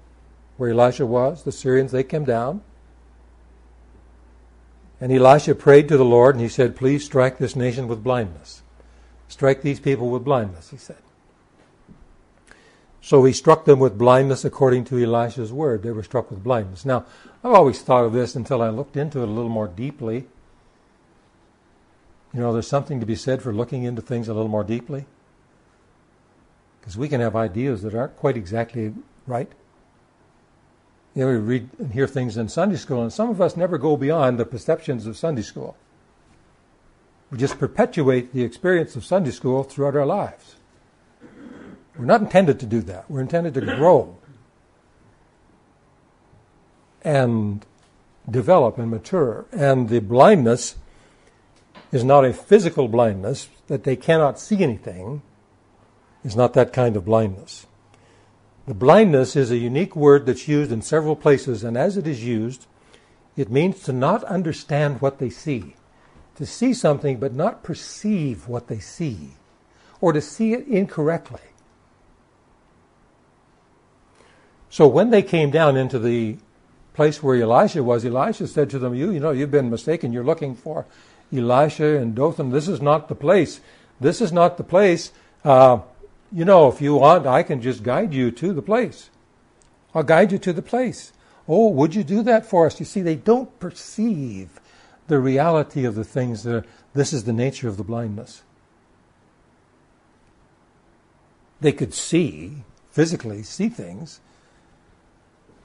where 0.57 0.71
Elisha 0.71 1.05
was. 1.05 1.43
The 1.43 1.51
Syrians, 1.51 1.91
they 1.91 2.03
came 2.03 2.25
down. 2.25 2.61
And 4.99 5.11
Elisha 5.11 5.55
prayed 5.55 5.87
to 5.89 5.97
the 5.97 6.05
Lord 6.05 6.35
and 6.35 6.41
he 6.41 6.49
said, 6.49 6.75
Please 6.75 7.05
strike 7.05 7.37
this 7.37 7.55
nation 7.55 7.87
with 7.87 8.03
blindness. 8.03 8.61
Strike 9.27 9.61
these 9.61 9.79
people 9.79 10.09
with 10.09 10.23
blindness, 10.23 10.69
he 10.69 10.77
said. 10.77 10.97
So 13.01 13.23
he 13.23 13.33
struck 13.33 13.65
them 13.65 13.79
with 13.79 13.97
blindness 13.97 14.45
according 14.45 14.85
to 14.85 15.03
Elisha's 15.03 15.53
word. 15.53 15.83
They 15.83 15.91
were 15.91 16.01
struck 16.01 16.31
with 16.31 16.43
blindness. 16.43 16.85
Now, 16.85 17.05
I've 17.43 17.53
always 17.53 17.81
thought 17.81 18.03
of 18.03 18.13
this 18.13 18.35
until 18.35 18.61
I 18.61 18.69
looked 18.69 18.97
into 18.97 19.19
it 19.19 19.27
a 19.27 19.31
little 19.31 19.49
more 19.49 19.67
deeply. 19.67 20.25
You 22.35 22.41
know, 22.41 22.51
there's 22.51 22.67
something 22.67 22.99
to 22.99 23.05
be 23.05 23.15
said 23.15 23.41
for 23.41 23.53
looking 23.53 23.83
into 23.83 24.01
things 24.01 24.27
a 24.27 24.33
little 24.33 24.49
more 24.49 24.65
deeply. 24.65 25.05
Because 26.81 26.97
we 26.97 27.07
can 27.07 27.21
have 27.21 27.33
ideas 27.33 27.81
that 27.83 27.95
aren't 27.95 28.17
quite 28.17 28.35
exactly 28.35 28.93
right. 29.25 29.49
You 31.15 31.21
know, 31.21 31.27
we 31.31 31.37
read 31.37 31.69
and 31.79 31.93
hear 31.93 32.07
things 32.07 32.35
in 32.35 32.49
Sunday 32.49 32.75
school, 32.75 33.01
and 33.01 33.13
some 33.13 33.29
of 33.29 33.39
us 33.39 33.55
never 33.55 33.77
go 33.77 33.95
beyond 33.95 34.37
the 34.37 34.43
perceptions 34.43 35.07
of 35.07 35.15
Sunday 35.15 35.43
school. 35.43 35.77
We 37.31 37.37
just 37.37 37.57
perpetuate 37.57 38.33
the 38.33 38.43
experience 38.43 38.97
of 38.97 39.05
Sunday 39.05 39.31
school 39.31 39.63
throughout 39.63 39.95
our 39.95 40.05
lives. 40.05 40.57
We're 41.97 42.03
not 42.03 42.19
intended 42.19 42.59
to 42.59 42.65
do 42.65 42.81
that. 42.81 43.09
We're 43.09 43.21
intended 43.21 43.53
to 43.53 43.61
grow 43.61 44.17
and 47.01 47.65
develop 48.29 48.77
and 48.77 48.91
mature. 48.91 49.45
And 49.53 49.87
the 49.87 49.99
blindness 49.99 50.75
is 51.95 52.03
not 52.03 52.25
a 52.25 52.33
physical 52.33 52.89
blindness, 52.89 53.47
that 53.67 53.85
they 53.85 53.95
cannot 53.95 54.37
see 54.37 54.61
anything, 54.61 55.21
is 56.25 56.35
not 56.35 56.53
that 56.53 56.73
kind 56.73 56.97
of 56.97 57.05
blindness. 57.05 57.67
The 58.67 58.73
blindness 58.73 59.37
is 59.37 59.49
a 59.49 59.55
unique 59.57 59.95
word 59.95 60.25
that's 60.25 60.45
used 60.45 60.73
in 60.73 60.81
several 60.81 61.15
places, 61.15 61.63
and 61.63 61.77
as 61.77 61.95
it 61.95 62.05
is 62.05 62.21
used, 62.21 62.67
it 63.37 63.49
means 63.49 63.81
to 63.83 63.93
not 63.93 64.25
understand 64.25 64.99
what 64.99 65.19
they 65.19 65.29
see, 65.29 65.75
to 66.35 66.45
see 66.45 66.73
something 66.73 67.17
but 67.17 67.33
not 67.33 67.63
perceive 67.63 68.49
what 68.49 68.67
they 68.67 68.79
see, 68.79 69.29
or 70.01 70.11
to 70.11 70.19
see 70.19 70.51
it 70.51 70.67
incorrectly. 70.67 71.47
So 74.69 74.85
when 74.85 75.11
they 75.11 75.21
came 75.21 75.49
down 75.49 75.77
into 75.77 75.97
the 75.97 76.39
place 76.93 77.23
where 77.23 77.41
Elisha 77.41 77.83
was, 77.83 78.03
Elisha 78.03 78.47
said 78.47 78.69
to 78.71 78.79
them, 78.79 78.93
You, 78.93 79.11
you 79.11 79.21
know, 79.21 79.31
you've 79.31 79.51
been 79.51 79.69
mistaken. 79.69 80.11
You're 80.11 80.25
looking 80.25 80.55
for 80.55 80.85
Elisha 81.33 81.97
and 81.97 82.15
Dothan, 82.15 82.51
this 82.51 82.67
is 82.67 82.81
not 82.81 83.07
the 83.07 83.15
place. 83.15 83.59
This 83.99 84.21
is 84.21 84.31
not 84.31 84.57
the 84.57 84.63
place. 84.63 85.11
Uh, 85.43 85.79
you 86.31 86.45
know, 86.45 86.67
if 86.67 86.81
you 86.81 86.95
want, 86.95 87.25
I 87.25 87.43
can 87.43 87.61
just 87.61 87.83
guide 87.83 88.13
you 88.13 88.31
to 88.31 88.53
the 88.53 88.61
place. 88.61 89.09
I'll 89.93 90.03
guide 90.03 90.31
you 90.31 90.37
to 90.39 90.53
the 90.53 90.61
place. 90.61 91.13
Oh, 91.47 91.69
would 91.69 91.95
you 91.95 92.03
do 92.03 92.23
that 92.23 92.45
for 92.45 92.65
us? 92.65 92.79
You 92.79 92.85
see, 92.85 93.01
they 93.01 93.15
don't 93.15 93.57
perceive 93.59 94.59
the 95.07 95.19
reality 95.19 95.85
of 95.85 95.95
the 95.95 96.03
things 96.03 96.43
that 96.43 96.55
are, 96.55 96.65
this 96.93 97.13
is 97.13 97.23
the 97.23 97.33
nature 97.33 97.67
of 97.67 97.77
the 97.77 97.83
blindness. 97.83 98.41
They 101.61 101.71
could 101.71 101.93
see, 101.93 102.63
physically 102.91 103.43
see 103.43 103.69
things, 103.69 104.19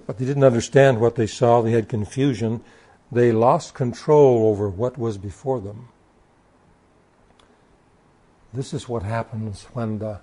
but 0.07 0.19
they 0.19 0.25
didn't 0.25 0.45
understand 0.45 1.01
what 1.01 1.17
they 1.17 1.27
saw. 1.27 1.63
They 1.63 1.73
had 1.73 1.89
confusion 1.89 2.63
they 3.13 3.33
lost 3.33 3.75
control 3.75 4.49
over 4.49 4.69
what 4.69 4.99
was 4.99 5.19
before 5.19 5.61
them. 5.61 5.89
This 8.53 8.73
is 8.73 8.89
what 8.89 9.03
happens 9.03 9.67
when 9.73 9.99
the 9.99 10.21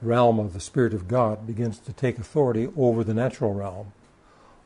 realm 0.00 0.38
of 0.38 0.52
the 0.52 0.60
Spirit 0.60 0.94
of 0.94 1.08
God 1.08 1.46
begins 1.46 1.78
to 1.78 1.92
take 1.92 2.18
authority 2.18 2.68
over 2.76 3.04
the 3.04 3.14
natural 3.14 3.54
realm 3.54 3.92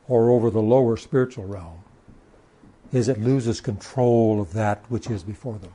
or 0.07 0.31
over 0.31 0.49
the 0.49 0.61
lower 0.61 0.97
spiritual 0.97 1.45
realm, 1.45 1.83
is 2.91 3.07
it 3.07 3.19
loses 3.19 3.61
control 3.61 4.41
of 4.41 4.53
that 4.53 4.83
which 4.89 5.09
is 5.09 5.23
before 5.23 5.57
them. 5.59 5.73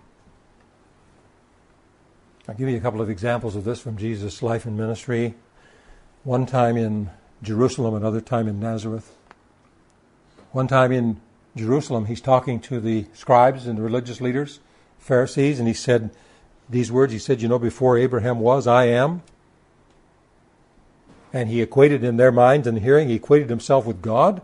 I'll 2.48 2.54
give 2.54 2.68
you 2.68 2.76
a 2.76 2.80
couple 2.80 3.00
of 3.00 3.08
examples 3.08 3.54
of 3.54 3.64
this 3.64 3.80
from 3.80 3.96
Jesus' 3.96 4.42
life 4.42 4.66
and 4.66 4.76
ministry. 4.76 5.34
One 6.24 6.44
time 6.44 6.76
in 6.76 7.10
Jerusalem, 7.42 7.94
another 7.94 8.20
time 8.20 8.48
in 8.48 8.58
Nazareth. 8.58 9.14
One 10.50 10.66
time 10.66 10.92
in 10.92 11.20
Jerusalem, 11.54 12.06
he's 12.06 12.20
talking 12.20 12.60
to 12.60 12.80
the 12.80 13.06
scribes 13.12 13.66
and 13.66 13.78
the 13.78 13.82
religious 13.82 14.20
leaders, 14.20 14.60
Pharisees, 14.98 15.58
and 15.58 15.68
he 15.68 15.74
said 15.74 16.10
these 16.68 16.90
words. 16.90 17.12
He 17.12 17.18
said, 17.18 17.42
You 17.42 17.48
know, 17.48 17.58
before 17.58 17.98
Abraham 17.98 18.40
was, 18.40 18.66
I 18.66 18.86
am. 18.86 19.22
And 21.32 21.48
he 21.48 21.62
equated 21.62 22.04
in 22.04 22.16
their 22.16 22.32
minds 22.32 22.66
and 22.66 22.78
hearing, 22.78 23.08
he 23.08 23.14
equated 23.14 23.50
himself 23.50 23.86
with 23.86 24.02
God. 24.02 24.42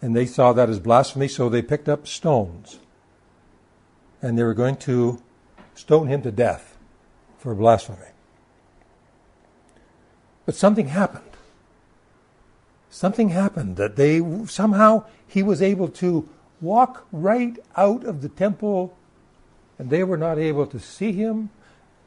And 0.00 0.14
they 0.14 0.26
saw 0.26 0.52
that 0.52 0.68
as 0.68 0.78
blasphemy, 0.78 1.26
so 1.26 1.48
they 1.48 1.62
picked 1.62 1.88
up 1.88 2.06
stones. 2.06 2.78
And 4.22 4.38
they 4.38 4.44
were 4.44 4.54
going 4.54 4.76
to 4.76 5.20
stone 5.74 6.08
him 6.08 6.22
to 6.22 6.30
death 6.30 6.76
for 7.38 7.54
blasphemy. 7.54 7.98
But 10.46 10.54
something 10.54 10.88
happened. 10.88 11.27
Something 12.98 13.28
happened 13.28 13.76
that 13.76 13.94
they 13.94 14.20
somehow 14.46 15.04
he 15.24 15.40
was 15.40 15.62
able 15.62 15.86
to 16.02 16.28
walk 16.60 17.06
right 17.12 17.56
out 17.76 18.02
of 18.02 18.22
the 18.22 18.28
temple 18.28 18.98
and 19.78 19.88
they 19.88 20.02
were 20.02 20.16
not 20.16 20.36
able 20.36 20.66
to 20.66 20.80
see 20.80 21.12
him. 21.12 21.50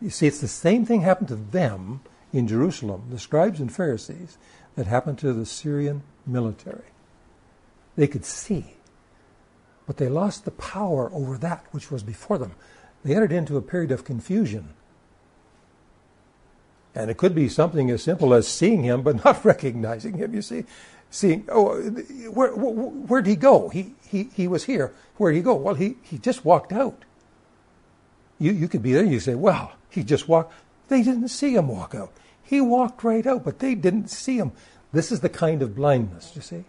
You 0.02 0.10
see, 0.10 0.28
it's 0.28 0.42
the 0.42 0.50
same 0.50 0.86
thing 0.86 1.00
happened 1.00 1.30
to 1.30 1.38
them 1.38 2.02
in 2.34 2.46
Jerusalem, 2.46 3.04
the 3.10 3.20
scribes 3.20 3.62
and 3.62 3.74
Pharisees, 3.74 4.38
that 4.76 4.86
happened 4.86 5.18
to 5.20 5.32
the 5.32 5.46
Syrian 5.46 6.04
military. 6.28 6.92
They 7.96 8.08
could 8.08 8.26
see, 8.26 8.76
but 9.88 9.96
they 9.96 10.10
lost 10.10 10.44
the 10.44 10.52
power 10.52 11.10
over 11.14 11.38
that 11.38 11.64
which 11.72 11.90
was 11.90 12.04
before 12.04 12.38
them. 12.38 12.52
They 13.06 13.16
entered 13.16 13.32
into 13.32 13.56
a 13.56 13.62
period 13.62 13.92
of 13.92 14.04
confusion. 14.04 14.74
And 16.94 17.10
it 17.10 17.18
could 17.18 17.34
be 17.34 17.48
something 17.48 17.90
as 17.90 18.04
simple 18.04 18.34
as 18.34 18.48
seeing 18.48 18.84
him 18.84 19.02
but 19.02 19.24
not 19.26 19.44
recognizing 19.46 20.18
him, 20.18 20.34
you 20.34 20.42
see. 20.42 20.66
Seeing, 21.10 21.46
oh, 21.50 21.82
where, 22.32 22.56
where, 22.56 22.74
where'd 22.74 23.28
he 23.28 23.36
go? 23.36 23.70
He, 23.70 23.96
he, 24.08 24.30
he 24.34 24.48
was 24.48 24.64
here. 24.66 24.94
Where'd 25.18 25.36
he 25.36 25.42
go? 25.42 25.56
Well, 25.56 25.76
he, 25.76 25.96
he 26.02 26.18
just 26.18 26.46
walked 26.46 26.72
out. 26.72 27.04
You, 28.40 28.54
you 28.54 28.68
could 28.68 28.82
be 28.82 28.94
there 28.94 29.04
and 29.04 29.12
you 29.12 29.20
say, 29.20 29.36
well, 29.36 29.74
he 29.90 30.04
just 30.04 30.28
walked. 30.28 30.54
They 30.88 31.04
didn't 31.04 31.28
see 31.28 31.56
him 31.56 31.68
walk 31.68 31.94
out. 31.94 32.12
He 32.42 32.60
walked 32.60 33.04
right 33.04 33.26
out, 33.26 33.44
but 33.44 33.60
they 33.60 33.76
didn't 33.76 34.10
see 34.10 34.38
him. 34.38 34.52
This 34.94 35.12
is 35.12 35.20
the 35.20 35.30
kind 35.30 35.62
of 35.62 35.76
blindness, 35.76 36.34
you 36.36 36.42
see. 36.42 36.66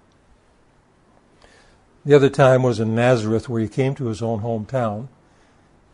The 2.04 2.14
other 2.14 2.28
time 2.28 2.62
was 2.62 2.80
in 2.80 2.94
Nazareth 2.94 3.48
where 3.48 3.60
he 3.60 3.68
came 3.68 3.94
to 3.94 4.06
his 4.06 4.22
own 4.22 4.40
hometown. 4.40 5.08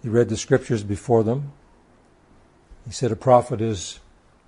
He 0.02 0.08
read 0.08 0.28
the 0.28 0.36
scriptures 0.36 0.82
before 0.82 1.22
them. 1.22 1.52
He 2.86 2.92
said 2.92 3.12
a 3.12 3.16
prophet 3.16 3.60
is 3.60 4.00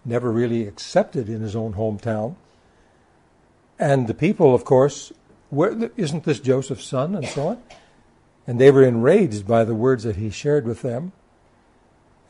never 0.04 0.30
really 0.30 0.66
accepted 0.66 1.28
in 1.28 1.40
his 1.40 1.54
own 1.54 1.74
hometown. 1.74 2.36
And 3.78 4.06
the 4.06 4.14
people, 4.14 4.54
of 4.54 4.64
course, 4.64 5.12
where, 5.50 5.90
isn't 5.96 6.24
this 6.24 6.40
Joseph's 6.40 6.84
son? 6.84 7.14
And 7.14 7.26
so 7.26 7.48
on. 7.48 7.62
And 8.46 8.60
they 8.60 8.70
were 8.70 8.84
enraged 8.84 9.46
by 9.46 9.64
the 9.64 9.74
words 9.74 10.04
that 10.04 10.16
he 10.16 10.30
shared 10.30 10.66
with 10.66 10.82
them. 10.82 11.12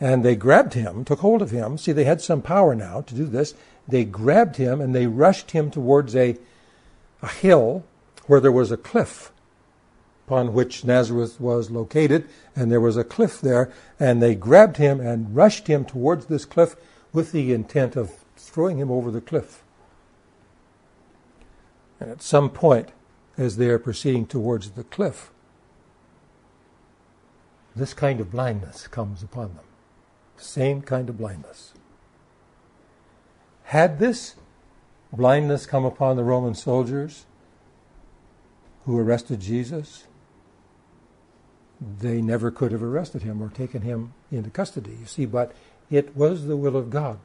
And 0.00 0.24
they 0.24 0.37
grabbed 0.37 0.74
him, 0.74 1.04
took 1.04 1.20
hold 1.20 1.42
of 1.42 1.50
him. 1.50 1.76
See, 1.76 1.92
they 1.92 2.04
had 2.04 2.22
some 2.22 2.40
power 2.40 2.74
now 2.74 3.02
to 3.02 3.14
do 3.14 3.26
this. 3.26 3.54
They 3.87 4.04
grabbed 4.04 4.56
him 4.56 4.80
and 4.80 4.94
they 4.94 5.06
rushed 5.06 5.50
him 5.50 5.70
towards 5.70 6.16
a, 6.16 6.37
a 7.20 7.28
hill 7.28 7.85
where 8.26 8.40
there 8.40 8.52
was 8.52 8.70
a 8.70 8.76
cliff 8.76 9.33
upon 10.30 10.52
which 10.52 10.85
Nazareth 10.85 11.40
was 11.40 11.72
located, 11.72 12.24
and 12.54 12.70
there 12.70 12.80
was 12.80 12.96
a 12.96 13.02
cliff 13.02 13.40
there, 13.40 13.72
and 13.98 14.22
they 14.22 14.37
grabbed 14.37 14.76
him 14.76 15.00
and 15.00 15.35
rushed 15.35 15.66
him 15.66 15.85
towards 15.85 16.26
this 16.26 16.44
cliff 16.44 16.76
with 17.12 17.33
the 17.33 17.53
intent 17.53 17.96
of 17.96 18.12
throwing 18.37 18.79
him 18.79 18.90
over 18.90 19.11
the 19.11 19.20
cliff. 19.20 19.62
And 21.99 22.11
at 22.11 22.23
some 22.23 22.51
point, 22.51 22.90
as 23.37 23.57
they 23.57 23.68
are 23.68 23.79
proceeding 23.79 24.27
towards 24.27 24.70
the 24.70 24.85
cliff, 24.85 25.31
this 27.75 27.94
kind 27.94 28.20
of 28.20 28.31
blindness 28.31 28.88
comes 28.88 29.23
upon 29.23 29.55
them. 29.55 29.64
Same 30.37 30.83
kind 30.83 31.09
of 31.09 31.18
blindness. 31.18 31.75
Had 33.64 33.99
this 33.99 34.35
blindness 35.12 35.66
come 35.66 35.85
upon 35.85 36.16
the 36.16 36.25
Roman 36.25 36.55
soldiers 36.55 37.27
who 38.85 38.99
arrested 38.99 39.40
Jesus, 39.40 40.07
they 41.81 42.20
never 42.20 42.51
could 42.51 42.73
have 42.73 42.83
arrested 42.83 43.23
him 43.23 43.42
or 43.42 43.49
taken 43.49 43.83
him 43.83 44.12
into 44.31 44.51
custody, 44.51 44.96
you 44.99 45.07
see, 45.07 45.27
but 45.27 45.53
it 45.90 46.16
was 46.16 46.46
the 46.46 46.57
will 46.57 46.76
of 46.76 46.90
God 46.90 47.18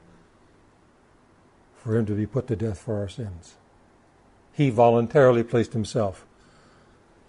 for 1.78 1.96
him 1.96 2.06
to 2.06 2.14
be 2.14 2.26
put 2.26 2.48
to 2.48 2.56
death 2.56 2.80
for 2.80 3.00
our 3.00 3.10
sins. 3.10 3.56
He 4.54 4.70
voluntarily 4.70 5.44
placed 5.44 5.74
himself 5.74 6.26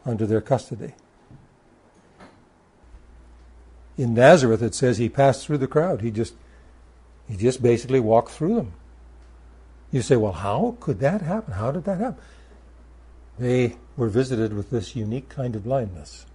under 0.04 0.26
their 0.26 0.40
custody 0.40 0.94
in 3.96 4.14
Nazareth, 4.14 4.62
it 4.62 4.74
says 4.74 4.98
he 4.98 5.08
passed 5.08 5.46
through 5.46 5.58
the 5.58 5.66
crowd. 5.66 6.02
He 6.02 6.10
just, 6.10 6.34
he 7.28 7.36
just 7.36 7.62
basically 7.62 8.00
walked 8.00 8.30
through 8.30 8.56
them. 8.56 8.72
You 9.90 10.02
say, 10.02 10.16
well, 10.16 10.32
how 10.32 10.76
could 10.80 11.00
that 11.00 11.22
happen? 11.22 11.54
How 11.54 11.70
did 11.70 11.84
that 11.84 11.98
happen? 11.98 12.22
They 13.38 13.76
were 13.96 14.08
visited 14.08 14.52
with 14.52 14.70
this 14.70 14.96
unique 14.96 15.28
kind 15.28 15.56
of 15.56 15.64
blindness. 15.64 16.26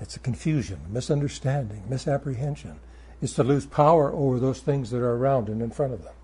It's 0.00 0.16
a 0.16 0.20
confusion, 0.20 0.80
misunderstanding, 0.88 1.84
misapprehension. 1.88 2.80
It's 3.22 3.34
to 3.34 3.44
lose 3.44 3.66
power 3.66 4.12
over 4.12 4.38
those 4.38 4.60
things 4.60 4.90
that 4.90 4.98
are 4.98 5.16
around 5.16 5.48
and 5.48 5.62
in 5.62 5.70
front 5.70 5.92
of 5.92 6.02
them. 6.02 6.14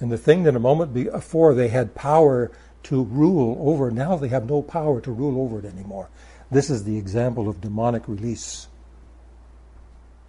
And 0.00 0.10
the 0.12 0.18
thing 0.18 0.44
that 0.44 0.54
a 0.54 0.60
moment 0.60 0.94
before 0.94 1.54
they 1.54 1.68
had 1.68 1.94
power 1.94 2.50
to 2.84 3.02
rule 3.02 3.56
over, 3.60 3.90
now 3.90 4.16
they 4.16 4.28
have 4.28 4.48
no 4.48 4.62
power 4.62 5.00
to 5.00 5.10
rule 5.10 5.42
over 5.42 5.58
it 5.58 5.64
anymore. 5.64 6.08
This 6.50 6.70
is 6.70 6.84
the 6.84 6.96
example 6.96 7.48
of 7.48 7.60
demonic 7.60 8.08
release. 8.08 8.68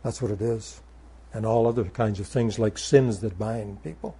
That's 0.03 0.21
what 0.21 0.31
it 0.31 0.41
is. 0.41 0.81
And 1.33 1.45
all 1.45 1.67
other 1.67 1.85
kinds 1.85 2.19
of 2.19 2.27
things 2.27 2.57
like 2.57 2.77
sins 2.77 3.19
that 3.19 3.37
bind 3.37 3.83
people. 3.83 4.17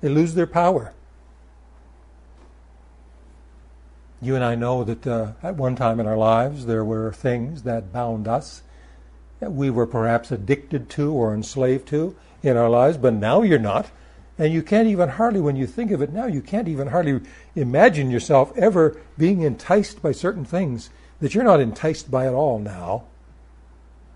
They 0.00 0.08
lose 0.08 0.34
their 0.34 0.46
power. 0.46 0.94
You 4.20 4.34
and 4.34 4.44
I 4.44 4.54
know 4.54 4.82
that 4.84 5.06
uh, 5.06 5.32
at 5.42 5.56
one 5.56 5.76
time 5.76 6.00
in 6.00 6.06
our 6.06 6.16
lives 6.16 6.66
there 6.66 6.84
were 6.84 7.12
things 7.12 7.62
that 7.62 7.92
bound 7.92 8.26
us 8.26 8.62
that 9.40 9.52
we 9.52 9.68
were 9.70 9.86
perhaps 9.86 10.32
addicted 10.32 10.88
to 10.90 11.12
or 11.12 11.34
enslaved 11.34 11.86
to 11.88 12.16
in 12.42 12.56
our 12.56 12.70
lives, 12.70 12.96
but 12.96 13.12
now 13.12 13.42
you're 13.42 13.58
not. 13.58 13.90
And 14.38 14.52
you 14.52 14.62
can't 14.62 14.88
even 14.88 15.10
hardly, 15.10 15.40
when 15.40 15.56
you 15.56 15.66
think 15.66 15.90
of 15.90 16.02
it 16.02 16.12
now, 16.12 16.26
you 16.26 16.42
can't 16.42 16.68
even 16.68 16.88
hardly 16.88 17.20
imagine 17.54 18.10
yourself 18.10 18.56
ever 18.56 19.00
being 19.16 19.42
enticed 19.42 20.02
by 20.02 20.12
certain 20.12 20.44
things 20.44 20.90
that 21.20 21.34
you're 21.34 21.44
not 21.44 21.60
enticed 21.60 22.10
by 22.10 22.26
at 22.26 22.34
all 22.34 22.58
now. 22.58 23.04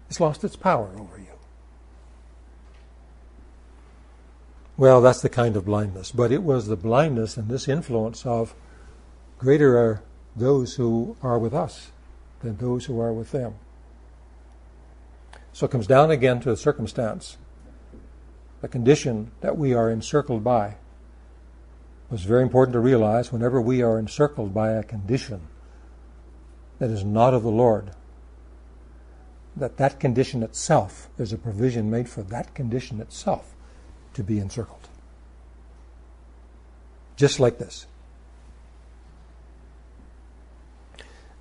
It's 0.09 0.21
lost 0.21 0.45
its 0.45 0.57
power 0.57 0.91
over 0.99 1.19
you. 1.19 1.27
Well, 4.77 5.01
that's 5.01 5.23
the 5.23 5.29
kind 5.29 5.57
of 5.57 5.65
blindness. 5.65 6.11
But 6.11 6.33
it 6.33 6.43
was 6.43 6.67
the 6.67 6.77
blindness 6.77 7.37
and 7.37 7.49
this 7.49 7.69
influence 7.69 8.27
of 8.27 8.55
greater 9.41 9.79
are 9.79 10.03
those 10.37 10.75
who 10.75 11.17
are 11.23 11.39
with 11.39 11.55
us 11.55 11.91
than 12.43 12.59
those 12.59 12.85
who 12.85 13.01
are 13.01 13.13
with 13.13 13.33
them. 13.33 13.55
So 15.55 15.65
it 15.65 15.73
comes 15.73 15.87
down 15.87 16.11
again 16.11 16.41
to 16.41 16.51
the 16.51 16.57
circumstance 16.57 17.39
the 18.61 18.69
condition 18.69 19.31
that 19.41 19.57
we 19.57 19.73
are 19.73 19.91
encircled 19.91 20.45
by. 20.45 20.75
It's 22.13 22.25
very 22.25 22.43
important 22.43 22.75
to 22.75 22.81
realize 22.81 23.33
whenever 23.33 23.59
we 23.61 23.81
are 23.81 23.99
encircled 23.99 24.53
by 24.53 24.73
a 24.73 24.83
condition 24.83 25.41
that 26.79 26.91
is 26.91 27.03
not 27.03 27.33
of 27.33 27.43
the 27.43 27.51
Lord, 27.51 27.93
that 29.57 29.79
that 29.79 29.99
condition 29.99 30.43
itself, 30.43 31.09
there's 31.17 31.33
a 31.33 31.39
provision 31.39 31.91
made 31.91 32.11
for 32.11 32.23
that 32.25 32.55
condition 32.55 33.01
itself 33.01 33.55
to 34.13 34.23
be 34.23 34.39
encircled. 34.39 34.89
Just 37.17 37.41
like 37.41 37.57
this. 37.57 37.87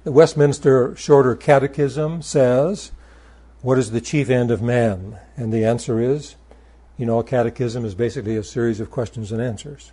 The 0.09 0.13
Westminster 0.13 0.95
Shorter 0.95 1.35
Catechism 1.35 2.23
says, 2.23 2.91
What 3.61 3.77
is 3.77 3.91
the 3.91 4.01
chief 4.01 4.27
end 4.27 4.49
of 4.49 4.59
man? 4.59 5.19
And 5.37 5.53
the 5.53 5.63
answer 5.63 5.99
is 5.99 6.35
you 6.97 7.05
know, 7.05 7.19
a 7.19 7.23
catechism 7.23 7.85
is 7.85 7.93
basically 7.93 8.35
a 8.35 8.43
series 8.43 8.79
of 8.79 8.89
questions 8.89 9.31
and 9.31 9.39
answers. 9.39 9.91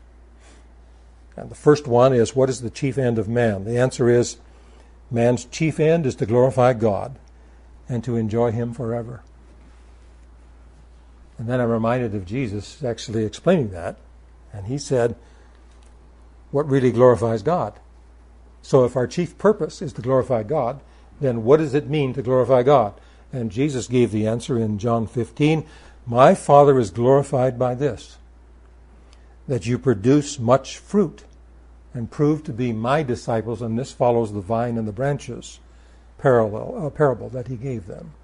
And 1.37 1.51
the 1.51 1.55
first 1.55 1.87
one 1.87 2.15
is, 2.15 2.35
what 2.35 2.49
is 2.49 2.63
the 2.63 2.71
chief 2.71 2.97
end 2.97 3.19
of 3.19 3.29
man? 3.29 3.67
The 3.67 3.77
answer 3.77 4.09
is, 4.09 4.39
man's 5.11 5.45
chief 5.45 5.79
end 5.79 6.07
is 6.07 6.15
to 6.15 6.25
glorify 6.25 6.73
God 6.73 7.19
and 7.87 8.03
to 8.05 8.17
enjoy 8.17 8.53
Him 8.53 8.73
forever. 8.73 9.23
And 11.37 11.47
then 11.47 11.61
I'm 11.61 11.69
reminded 11.69 12.15
of 12.15 12.25
Jesus 12.25 12.83
actually 12.83 13.27
explaining 13.27 13.69
that. 13.73 13.99
And 14.51 14.65
he 14.65 14.79
said, 14.79 15.15
what 16.53 16.67
really 16.71 16.91
glorifies 16.91 17.43
God? 17.43 17.79
So 18.67 18.85
if 18.85 18.97
our 18.97 19.07
chief 19.07 19.39
purpose 19.39 19.81
is 19.81 19.93
to 19.93 20.03
glorify 20.03 20.43
God, 20.43 20.81
then 21.21 21.45
what 21.45 21.59
does 21.59 21.73
it 21.73 21.89
mean 21.89 22.13
to 22.15 22.21
glorify 22.21 22.65
God? 22.65 22.95
And 23.33 23.53
Jesus 23.53 23.87
gave 23.87 24.11
the 24.11 24.27
answer 24.27 24.59
in 24.59 24.81
John 24.81 25.07
15 25.07 25.65
my 26.05 26.35
Father 26.35 26.77
is 26.77 26.91
glorified 26.91 27.61
by 27.61 27.77
this, 27.77 28.19
that 29.47 29.67
you 29.67 29.79
produce 29.79 30.41
much 30.41 30.79
fruit, 30.79 31.23
and 31.95 32.11
prove 32.11 32.43
to 32.43 32.53
be 32.53 32.73
my 32.73 33.05
disciples, 33.05 33.63
and 33.63 33.79
this 33.79 33.93
follows 33.93 34.33
the 34.33 34.41
vine 34.41 34.77
and 34.77 34.89
the 34.89 34.93
branches 34.93 35.61
parallel, 36.19 36.87
uh, 36.87 36.91
parable 36.91 37.29
that 37.29 37.47
he 37.47 37.55
gave 37.55 37.87
them. 37.87 38.15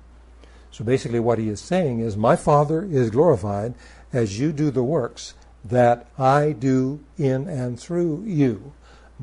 So 0.72 0.82
basically, 0.82 1.20
what 1.20 1.38
he 1.38 1.48
is 1.50 1.60
saying 1.60 2.00
is, 2.00 2.16
My 2.16 2.34
Father 2.34 2.82
is 2.82 3.10
glorified 3.10 3.74
as 4.12 4.40
you 4.40 4.50
do 4.50 4.72
the 4.72 4.82
works 4.82 5.34
that 5.64 6.08
I 6.18 6.50
do 6.50 6.98
in 7.16 7.46
and 7.46 7.78
through 7.78 8.24
you. 8.26 8.72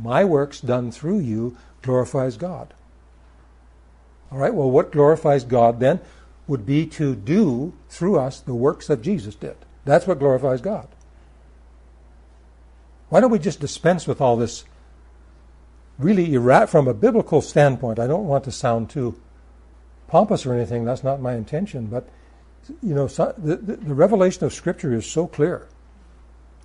My 0.01 0.23
works 0.23 0.61
done 0.61 0.91
through 0.91 1.19
you 1.19 1.57
glorifies 1.81 2.37
God. 2.37 2.73
All 4.31 4.37
right, 4.37 4.53
well, 4.53 4.69
what 4.69 4.91
glorifies 4.91 5.43
God 5.43 5.79
then 5.79 5.99
would 6.47 6.65
be 6.65 6.85
to 6.85 7.15
do 7.15 7.73
through 7.89 8.17
us 8.17 8.39
the 8.39 8.53
works 8.53 8.87
that 8.87 9.01
Jesus 9.01 9.35
did. 9.35 9.55
That's 9.85 10.07
what 10.07 10.19
glorifies 10.19 10.61
God. 10.61 10.87
Why 13.09 13.19
don't 13.19 13.31
we 13.31 13.39
just 13.39 13.59
dispense 13.59 14.07
with 14.07 14.21
all 14.21 14.37
this 14.37 14.65
really 15.97 16.35
from 16.67 16.87
a 16.87 16.93
biblical 16.93 17.41
standpoint? 17.41 17.99
I 17.99 18.07
don't 18.07 18.27
want 18.27 18.43
to 18.45 18.51
sound 18.51 18.89
too 18.89 19.19
pompous 20.07 20.45
or 20.45 20.53
anything. 20.53 20.85
That's 20.85 21.03
not 21.03 21.21
my 21.21 21.35
intention. 21.35 21.87
But, 21.87 22.07
you 22.81 22.93
know, 22.93 23.07
so, 23.07 23.33
the, 23.37 23.57
the, 23.57 23.75
the 23.77 23.95
revelation 23.95 24.43
of 24.43 24.53
Scripture 24.53 24.93
is 24.93 25.05
so 25.05 25.27
clear 25.27 25.67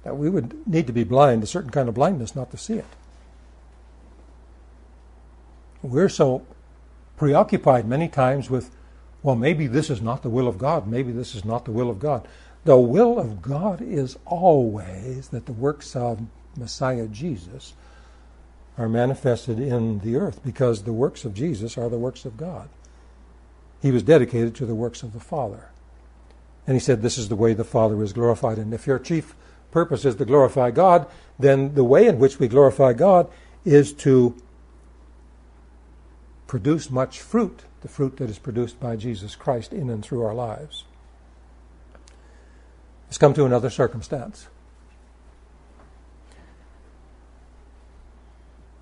that 0.03 0.17
we 0.17 0.29
would 0.29 0.67
need 0.67 0.87
to 0.87 0.93
be 0.93 1.05
blind, 1.05 1.43
a 1.43 1.47
certain 1.47 1.71
kind 1.71 1.89
of 1.89 1.95
blindness, 1.95 2.37
not 2.37 2.51
to 2.51 2.59
see 2.59 2.75
it. 2.75 2.87
We're 5.85 6.09
so 6.09 6.47
preoccupied 7.19 7.87
many 7.87 8.09
times 8.09 8.49
with, 8.49 8.75
well, 9.23 9.37
maybe 9.37 9.67
this 9.67 9.91
is 9.91 10.01
not 10.01 10.23
the 10.23 10.31
will 10.31 10.49
of 10.49 10.57
God. 10.57 10.87
Maybe 10.87 11.13
this 11.13 11.35
is 11.35 11.45
not 11.45 11.67
the 11.67 11.73
will 11.73 11.91
of 11.91 11.99
God. 11.99 12.27
The 12.65 12.79
will 12.79 13.19
of 13.19 13.43
God 13.43 13.83
is 13.83 14.17
always 14.25 15.29
that 15.29 15.45
the 15.45 15.53
works 15.53 15.95
of 15.95 16.23
Messiah 16.57 17.07
Jesus 17.07 17.75
are 18.79 18.89
manifested 18.89 19.61
in 19.61 19.99
the 19.99 20.17
earth 20.17 20.43
because 20.43 20.85
the 20.85 20.93
works 20.95 21.27
of 21.27 21.35
Jesus 21.35 21.77
are 21.77 21.91
the 21.91 21.99
works 21.99 22.25
of 22.25 22.39
God. 22.39 22.71
He 23.83 23.91
was 23.91 24.03
dedicated 24.03 24.55
to 24.55 24.67
the 24.67 24.75
works 24.75 25.03
of 25.03 25.13
the 25.13 25.21
Father. 25.21 25.69
And 26.67 26.75
he 26.75 26.81
said, 26.81 27.03
This 27.03 27.19
is 27.19 27.29
the 27.29 27.37
way 27.37 27.53
the 27.53 27.63
Father 27.63 28.03
is 28.03 28.15
glorified. 28.15 28.57
And 28.57 28.73
if 28.73 28.87
your 28.87 28.99
chief 28.99 29.37
purpose 29.71 30.07
is 30.07 30.15
to 30.17 30.25
glorify 30.25 30.71
God, 30.71 31.07
then 31.39 31.75
the 31.75 31.85
way 31.85 32.07
in 32.07 32.19
which 32.19 32.39
we 32.39 32.49
glorify 32.49 32.95
God 32.95 33.31
is 33.67 33.93
to 33.93 34.35
produce 36.47 36.91
much 36.91 37.21
fruit, 37.21 37.65
the 37.81 37.89
fruit 37.89 38.17
that 38.19 38.31
is 38.31 38.39
produced 38.39 38.79
by 38.81 38.97
Jesus 38.97 39.35
Christ 39.37 39.73
in 39.73 39.91
and 39.91 40.05
through 40.05 40.23
our 40.23 40.35
lives. 40.35 40.85
Let's 43.07 43.19
come 43.19 43.35
to 43.35 43.45
another 43.45 43.71
circumstance. 43.71 44.49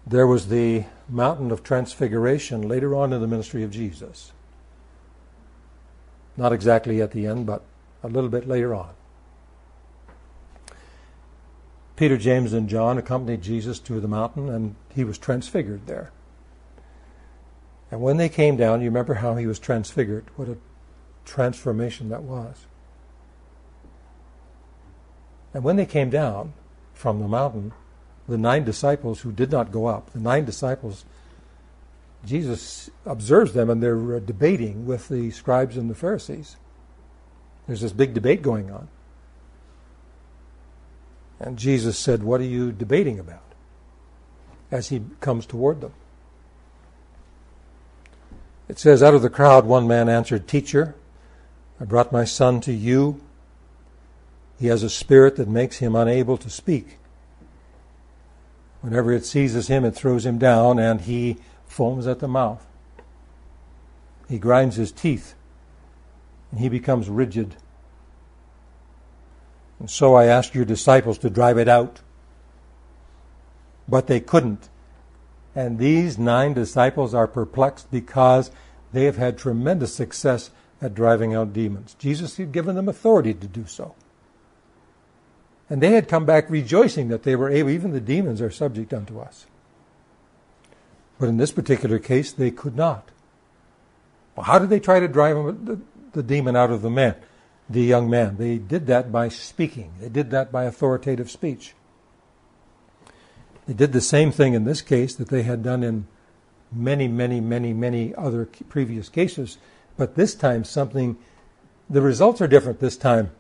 There 0.07 0.27
was 0.27 0.49
the 0.49 0.85
mountain 1.09 1.51
of 1.51 1.63
transfiguration 1.63 2.67
later 2.67 2.95
on 2.95 3.13
in 3.13 3.21
the 3.21 3.27
ministry 3.27 3.63
of 3.63 3.71
Jesus. 3.71 4.33
Not 6.37 6.53
exactly 6.53 7.01
at 7.01 7.13
the 7.13 7.27
end, 7.27 7.47
but 7.47 7.63
a 8.03 8.09
little 8.09 8.31
bit 8.31 8.49
later 8.49 8.75
on. 8.75 8.91
Peter, 11.95 12.17
James, 12.17 12.53
and 12.53 12.69
John 12.69 12.99
accompanied 12.99 13.43
Jesus 13.43 13.79
to 13.81 14.01
the 14.01 14.09
mountain, 14.09 14.49
and 14.49 14.75
he 14.95 15.05
was 15.05 15.19
transfigured 15.19 15.87
there. 15.87 16.11
And 17.93 18.01
when 18.01 18.17
they 18.17 18.31
came 18.31 18.57
down, 18.57 18.81
you 18.81 18.87
remember 18.87 19.13
how 19.13 19.37
he 19.37 19.47
was 19.47 19.59
transfigured. 19.59 20.25
What 20.37 20.49
a 20.49 20.57
transformation 21.27 22.09
that 22.09 22.23
was. 22.23 22.65
And 25.53 25.63
when 25.63 25.77
they 25.77 25.85
came 25.85 26.09
down 26.09 26.55
from 26.95 27.21
the 27.21 27.29
mountain, 27.29 27.75
the 28.27 28.39
nine 28.39 28.65
disciples 28.65 29.21
who 29.21 29.31
did 29.31 29.51
not 29.51 29.71
go 29.71 29.87
up, 29.87 30.11
the 30.15 30.21
nine 30.21 30.47
disciples, 30.47 31.05
Jesus 32.25 32.89
observes 33.05 33.53
them 33.53 33.69
and 33.69 33.83
they're 33.83 34.17
uh, 34.17 34.21
debating 34.21 34.87
with 34.87 35.09
the 35.09 35.31
scribes 35.31 35.77
and 35.77 35.91
the 35.91 35.95
Pharisees. 35.95 36.57
There's 37.67 37.83
this 37.83 37.93
big 37.93 38.15
debate 38.15 38.41
going 38.41 38.71
on. 38.71 38.89
And 41.39 41.59
Jesus 41.59 41.99
said, 41.99 42.23
What 42.23 42.41
are 42.41 42.45
you 42.45 42.73
debating 42.73 43.19
about? 43.19 43.53
As 44.71 44.89
he 44.89 45.03
comes 45.21 45.45
toward 45.45 45.83
them. 45.83 45.93
It 48.73 48.79
says, 48.79 49.03
Out 49.03 49.13
of 49.13 49.21
the 49.21 49.29
crowd, 49.29 49.67
one 49.67 49.87
man 49.87 50.09
answered, 50.09 50.49
Teacher, 50.49 50.95
I 51.79 51.85
brought 51.85 52.11
my 52.11 52.25
son 52.25 52.63
to 52.63 52.73
you. 52.73 53.21
He 54.59 54.69
has 54.69 54.83
a 54.83 54.89
spirit 54.89 55.37
that 55.37 55.47
makes 55.47 55.77
him 55.77 55.95
unable 55.95 56.39
to 56.39 56.49
speak. 56.49 56.97
Whenever 58.81 59.13
it 59.13 59.27
seizes 59.27 59.69
him, 59.69 59.85
it 59.85 59.95
throws 59.95 60.25
him 60.25 60.39
down, 60.39 60.79
and 60.79 61.03
he 61.03 61.37
foams 61.67 62.07
at 62.07 62.21
the 62.21 62.29
mouth. 62.29 62.67
He 64.27 64.39
grinds 64.39 64.77
his 64.77 64.91
teeth, 64.91 65.35
and 66.51 66.59
he 66.59 66.71
becomes 66.71 67.11
rigid. 67.11 67.57
And 69.81 69.91
so 69.91 70.15
I 70.15 70.25
asked 70.25 70.55
your 70.55 70.65
disciples 70.65 71.19
to 71.19 71.29
drive 71.29 71.59
it 71.59 71.69
out, 71.69 72.01
but 73.87 74.07
they 74.07 74.21
couldn't. 74.21 74.71
And 75.55 75.79
these 75.79 76.19
nine 76.19 76.55
disciples 76.55 77.15
are 77.15 77.27
perplexed 77.27 77.91
because 77.91 78.51
they 78.93 79.05
have 79.05 79.17
had 79.17 79.37
tremendous 79.37 79.95
success 79.95 80.51
at 80.81 80.95
driving 80.95 81.35
out 81.35 81.53
demons. 81.53 81.95
Jesus 81.99 82.37
had 82.37 82.53
given 82.53 82.75
them 82.75 82.89
authority 82.89 83.35
to 83.35 83.47
do 83.47 83.67
so. 83.67 83.95
And 85.71 85.81
they 85.83 85.93
had 85.93 86.09
come 86.09 86.27
back 86.27 86.51
rejoicing 86.51 87.09
that 87.09 87.23
they 87.23 87.37
were 87.37 87.51
able, 87.51 87.71
even 87.71 87.93
the 87.93 88.01
demons 88.01 88.43
are 88.43 88.51
subject 88.51 88.93
unto 88.93 89.19
us. 89.19 89.47
But 91.19 91.29
in 91.29 91.37
this 91.37 91.53
particular 91.53 91.99
case, 91.99 92.33
they 92.33 92.51
could 92.51 92.77
not. 92.77 93.11
Well, 94.35 94.45
how 94.45 94.59
did 94.59 94.71
they 94.71 94.81
try 94.81 95.01
to 95.01 95.09
drive 95.09 95.37
the, 95.65 95.79
the 96.13 96.23
demon 96.23 96.57
out 96.57 96.71
of 96.71 96.83
the 96.83 96.91
man, 96.91 97.15
the 97.71 97.83
young 97.83 98.11
man? 98.11 98.37
They 98.39 98.59
did 98.59 98.87
that 98.89 99.13
by 99.13 99.29
speaking. 99.29 99.93
They 100.01 100.09
did 100.09 100.31
that 100.31 100.51
by 100.51 100.65
authoritative 100.65 101.31
speech. 101.31 101.75
They 103.67 103.75
did 103.75 103.93
the 103.93 104.01
same 104.01 104.33
thing 104.33 104.55
in 104.55 104.65
this 104.65 104.81
case 104.81 105.15
that 105.15 105.29
they 105.29 105.43
had 105.43 105.63
done 105.63 105.83
in 105.83 106.07
many, 106.73 107.07
many, 107.07 107.41
many, 107.41 107.73
many 107.73 108.15
other 108.15 108.47
previous 108.69 109.09
cases, 109.09 109.59
but 109.97 110.15
this 110.15 110.35
time 110.35 110.65
something, 110.65 111.17
the 111.89 112.03
results 112.03 112.41
are 112.41 112.49
different 112.49 112.81
this 112.81 112.97
time. 112.97 113.31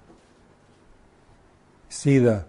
See 1.89 2.19
the 2.19 2.45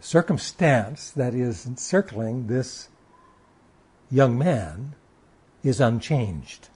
circumstance 0.00 1.10
that 1.10 1.34
is 1.34 1.64
encircling 1.64 2.48
this 2.48 2.88
young 4.10 4.36
man 4.36 4.94
is 5.62 5.80
unchanged. 5.80 6.68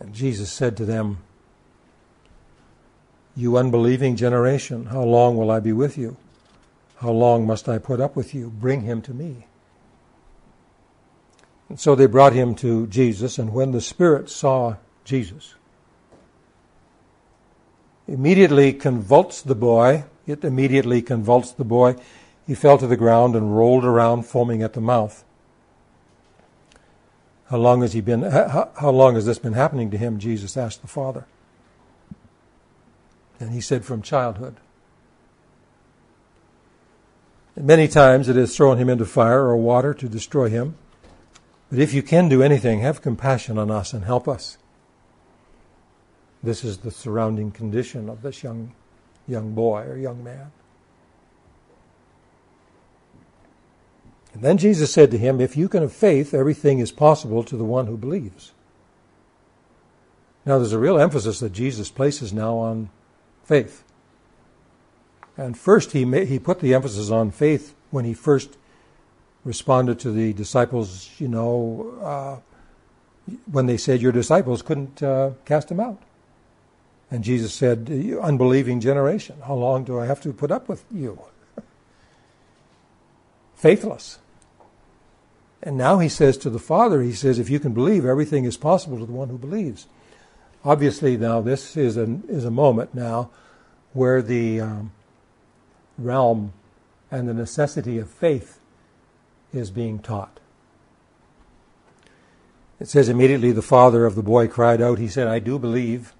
And 0.00 0.12
Jesus 0.12 0.50
said 0.50 0.76
to 0.78 0.84
them, 0.84 1.18
you 3.36 3.56
unbelieving 3.56 4.16
generation, 4.16 4.86
how 4.86 5.02
long 5.02 5.36
will 5.36 5.50
I 5.50 5.60
be 5.60 5.72
with 5.72 5.96
you? 5.96 6.16
How 6.96 7.10
long 7.10 7.46
must 7.46 7.68
I 7.68 7.78
put 7.78 8.00
up 8.00 8.14
with 8.14 8.34
you? 8.34 8.50
Bring 8.50 8.82
him 8.82 9.02
to 9.02 9.14
me. 9.14 9.46
And 11.68 11.80
so 11.80 11.94
they 11.94 12.06
brought 12.06 12.34
him 12.34 12.54
to 12.56 12.86
Jesus, 12.86 13.38
and 13.38 13.52
when 13.52 13.72
the 13.72 13.80
Spirit 13.80 14.28
saw 14.28 14.76
Jesus, 15.04 15.54
immediately 18.06 18.72
convulsed 18.72 19.48
the 19.48 19.54
boy. 19.54 20.04
It 20.26 20.44
immediately 20.44 21.02
convulsed 21.02 21.56
the 21.56 21.64
boy. 21.64 21.96
He 22.46 22.54
fell 22.54 22.78
to 22.78 22.86
the 22.86 22.96
ground 22.96 23.34
and 23.34 23.56
rolled 23.56 23.84
around, 23.84 24.24
foaming 24.24 24.62
at 24.62 24.74
the 24.74 24.80
mouth. 24.80 25.24
How 27.46 27.56
long 27.56 27.82
has 27.82 27.92
he 27.92 28.00
been? 28.00 28.22
How, 28.22 28.90
long 28.90 29.14
has 29.14 29.26
this 29.26 29.38
been 29.38 29.52
happening 29.52 29.90
to 29.90 29.98
him? 29.98 30.18
Jesus 30.18 30.56
asked 30.56 30.82
the 30.82 30.88
father. 30.88 31.26
And 33.42 33.52
he 33.52 33.60
said, 33.60 33.84
from 33.84 34.02
childhood. 34.02 34.54
And 37.56 37.66
many 37.66 37.88
times 37.88 38.28
it 38.28 38.36
has 38.36 38.56
thrown 38.56 38.78
him 38.78 38.88
into 38.88 39.04
fire 39.04 39.40
or 39.40 39.56
water 39.56 39.92
to 39.94 40.08
destroy 40.08 40.48
him. 40.48 40.76
But 41.68 41.80
if 41.80 41.92
you 41.92 42.04
can 42.04 42.28
do 42.28 42.40
anything, 42.40 42.80
have 42.80 43.02
compassion 43.02 43.58
on 43.58 43.68
us 43.68 43.92
and 43.92 44.04
help 44.04 44.28
us. 44.28 44.58
This 46.40 46.62
is 46.62 46.78
the 46.78 46.92
surrounding 46.92 47.50
condition 47.50 48.08
of 48.08 48.22
this 48.22 48.44
young, 48.44 48.74
young 49.26 49.54
boy 49.54 49.82
or 49.88 49.96
young 49.96 50.22
man. 50.22 50.52
And 54.34 54.42
then 54.42 54.56
Jesus 54.56 54.92
said 54.92 55.10
to 55.10 55.18
him, 55.18 55.40
If 55.40 55.56
you 55.56 55.68
can 55.68 55.82
have 55.82 55.92
faith, 55.92 56.32
everything 56.32 56.78
is 56.78 56.92
possible 56.92 57.42
to 57.42 57.56
the 57.56 57.64
one 57.64 57.88
who 57.88 57.96
believes. 57.96 58.52
Now, 60.46 60.58
there's 60.58 60.72
a 60.72 60.78
real 60.78 61.00
emphasis 61.00 61.40
that 61.40 61.52
Jesus 61.52 61.90
places 61.90 62.32
now 62.32 62.56
on 62.58 62.88
faith. 63.44 63.84
And 65.36 65.56
first, 65.56 65.92
he, 65.92 66.04
he 66.24 66.38
put 66.38 66.60
the 66.60 66.74
emphasis 66.74 67.10
on 67.10 67.30
faith 67.30 67.74
when 67.90 68.04
he 68.04 68.14
first 68.14 68.58
responded 69.44 69.98
to 70.00 70.10
the 70.10 70.32
disciples, 70.32 71.10
you 71.18 71.28
know, 71.28 71.94
uh, 72.02 73.32
when 73.50 73.66
they 73.66 73.76
said, 73.76 74.00
Your 74.00 74.12
disciples 74.12 74.62
couldn't 74.62 75.02
uh, 75.02 75.32
cast 75.44 75.70
him 75.70 75.80
out. 75.80 76.00
And 77.10 77.24
Jesus 77.24 77.52
said, 77.52 77.88
You 77.88 78.20
unbelieving 78.20 78.80
generation, 78.80 79.36
how 79.46 79.54
long 79.54 79.84
do 79.84 79.98
I 79.98 80.06
have 80.06 80.20
to 80.22 80.32
put 80.32 80.50
up 80.50 80.68
with 80.68 80.84
you? 80.90 81.20
Faithless. 83.54 84.18
And 85.62 85.76
now 85.76 85.98
he 85.98 86.08
says 86.08 86.36
to 86.38 86.50
the 86.50 86.58
Father, 86.58 87.02
He 87.02 87.12
says, 87.12 87.38
If 87.38 87.50
you 87.50 87.60
can 87.60 87.72
believe, 87.72 88.04
everything 88.04 88.44
is 88.44 88.56
possible 88.56 88.98
to 88.98 89.06
the 89.06 89.12
one 89.12 89.28
who 89.28 89.38
believes. 89.38 89.86
Obviously, 90.64 91.16
now 91.16 91.40
this 91.40 91.76
is 91.76 91.96
a, 91.96 92.20
is 92.28 92.44
a 92.44 92.50
moment 92.50 92.94
now 92.94 93.30
where 93.92 94.22
the 94.22 94.60
um, 94.60 94.92
realm 95.98 96.52
and 97.10 97.28
the 97.28 97.34
necessity 97.34 97.98
of 97.98 98.08
faith 98.08 98.60
is 99.52 99.70
being 99.70 99.98
taught. 99.98 100.40
It 102.80 102.88
says 102.88 103.08
immediately 103.08 103.52
the 103.52 103.62
father 103.62 104.06
of 104.06 104.14
the 104.14 104.22
boy 104.22 104.48
cried 104.48 104.80
out, 104.80 104.98
he 104.98 105.08
said, 105.08 105.28
I 105.28 105.38
do 105.38 105.58
believe, 105.58 106.14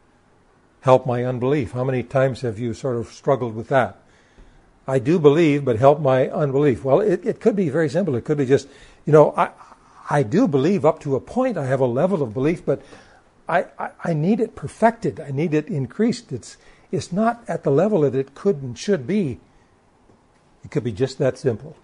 help 0.82 1.06
my 1.06 1.24
unbelief. 1.24 1.72
How 1.72 1.84
many 1.84 2.02
times 2.02 2.42
have 2.42 2.58
you 2.58 2.74
sort 2.74 2.96
of 2.96 3.08
struggled 3.08 3.54
with 3.54 3.68
that? 3.68 3.98
I 4.86 4.98
do 4.98 5.18
believe, 5.18 5.64
but 5.64 5.78
help 5.78 6.00
my 6.00 6.28
unbelief. 6.28 6.84
Well, 6.84 7.00
it, 7.00 7.24
it 7.24 7.40
could 7.40 7.56
be 7.56 7.68
very 7.68 7.88
simple. 7.88 8.16
It 8.16 8.24
could 8.24 8.38
be 8.38 8.46
just, 8.46 8.68
you 9.06 9.12
know, 9.12 9.32
I, 9.36 9.50
I 10.10 10.22
do 10.24 10.48
believe 10.48 10.84
up 10.84 11.00
to 11.00 11.14
a 11.16 11.20
point. 11.20 11.56
I 11.56 11.66
have 11.66 11.80
a 11.80 11.86
level 11.86 12.22
of 12.22 12.34
belief, 12.34 12.64
but 12.64 12.82
I, 13.52 13.66
I, 13.78 13.90
I 14.02 14.12
need 14.14 14.40
it 14.40 14.56
perfected. 14.56 15.20
I 15.20 15.30
need 15.30 15.52
it 15.52 15.68
increased. 15.68 16.32
It's, 16.32 16.56
it's 16.90 17.12
not 17.12 17.44
at 17.46 17.64
the 17.64 17.70
level 17.70 18.00
that 18.00 18.14
it 18.14 18.34
could 18.34 18.62
and 18.62 18.78
should 18.78 19.06
be. 19.06 19.40
It 20.64 20.70
could 20.70 20.82
be 20.82 20.92
just 20.92 21.18
that 21.18 21.36
simple. 21.36 21.76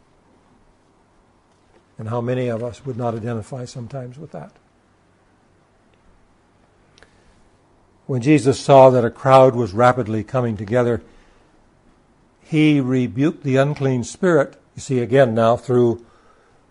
And 1.98 2.08
how 2.08 2.22
many 2.22 2.48
of 2.48 2.62
us 2.62 2.86
would 2.86 2.96
not 2.96 3.14
identify 3.14 3.66
sometimes 3.66 4.16
with 4.18 4.32
that? 4.32 4.52
When 8.06 8.22
Jesus 8.22 8.58
saw 8.58 8.88
that 8.88 9.04
a 9.04 9.10
crowd 9.10 9.54
was 9.54 9.74
rapidly 9.74 10.24
coming 10.24 10.56
together, 10.56 11.02
he 12.40 12.80
rebuked 12.80 13.42
the 13.42 13.56
unclean 13.56 14.04
spirit. 14.04 14.56
You 14.74 14.80
see, 14.80 15.00
again, 15.00 15.34
now 15.34 15.58
through 15.58 16.06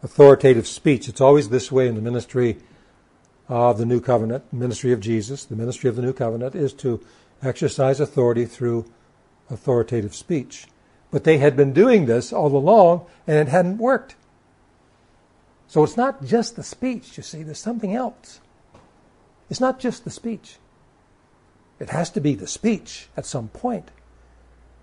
authoritative 0.01 0.65
speech. 0.65 1.07
It's 1.07 1.21
always 1.21 1.49
this 1.49 1.71
way 1.71 1.87
in 1.87 1.93
the 1.93 2.01
ministry 2.01 2.57
of 3.47 3.77
the 3.77 3.85
new 3.85 4.01
covenant, 4.01 4.51
ministry 4.51 4.91
of 4.91 4.99
Jesus. 4.99 5.45
The 5.45 5.55
ministry 5.55 5.89
of 5.89 5.95
the 5.95 6.01
new 6.01 6.13
covenant 6.13 6.55
is 6.55 6.73
to 6.73 7.03
exercise 7.41 7.99
authority 7.99 8.45
through 8.45 8.85
authoritative 9.49 10.15
speech. 10.15 10.67
But 11.11 11.23
they 11.23 11.37
had 11.37 11.55
been 11.55 11.73
doing 11.73 12.05
this 12.05 12.33
all 12.33 12.55
along 12.55 13.05
and 13.25 13.37
it 13.37 13.49
hadn't 13.49 13.77
worked. 13.77 14.15
So 15.67 15.83
it's 15.83 15.97
not 15.97 16.23
just 16.23 16.55
the 16.55 16.63
speech, 16.63 17.17
you 17.17 17.23
see, 17.23 17.43
there's 17.43 17.59
something 17.59 17.93
else. 17.93 18.39
It's 19.49 19.59
not 19.59 19.79
just 19.79 20.03
the 20.03 20.11
speech. 20.11 20.57
It 21.79 21.89
has 21.89 22.09
to 22.11 22.21
be 22.21 22.35
the 22.35 22.47
speech 22.47 23.07
at 23.15 23.25
some 23.25 23.49
point, 23.49 23.91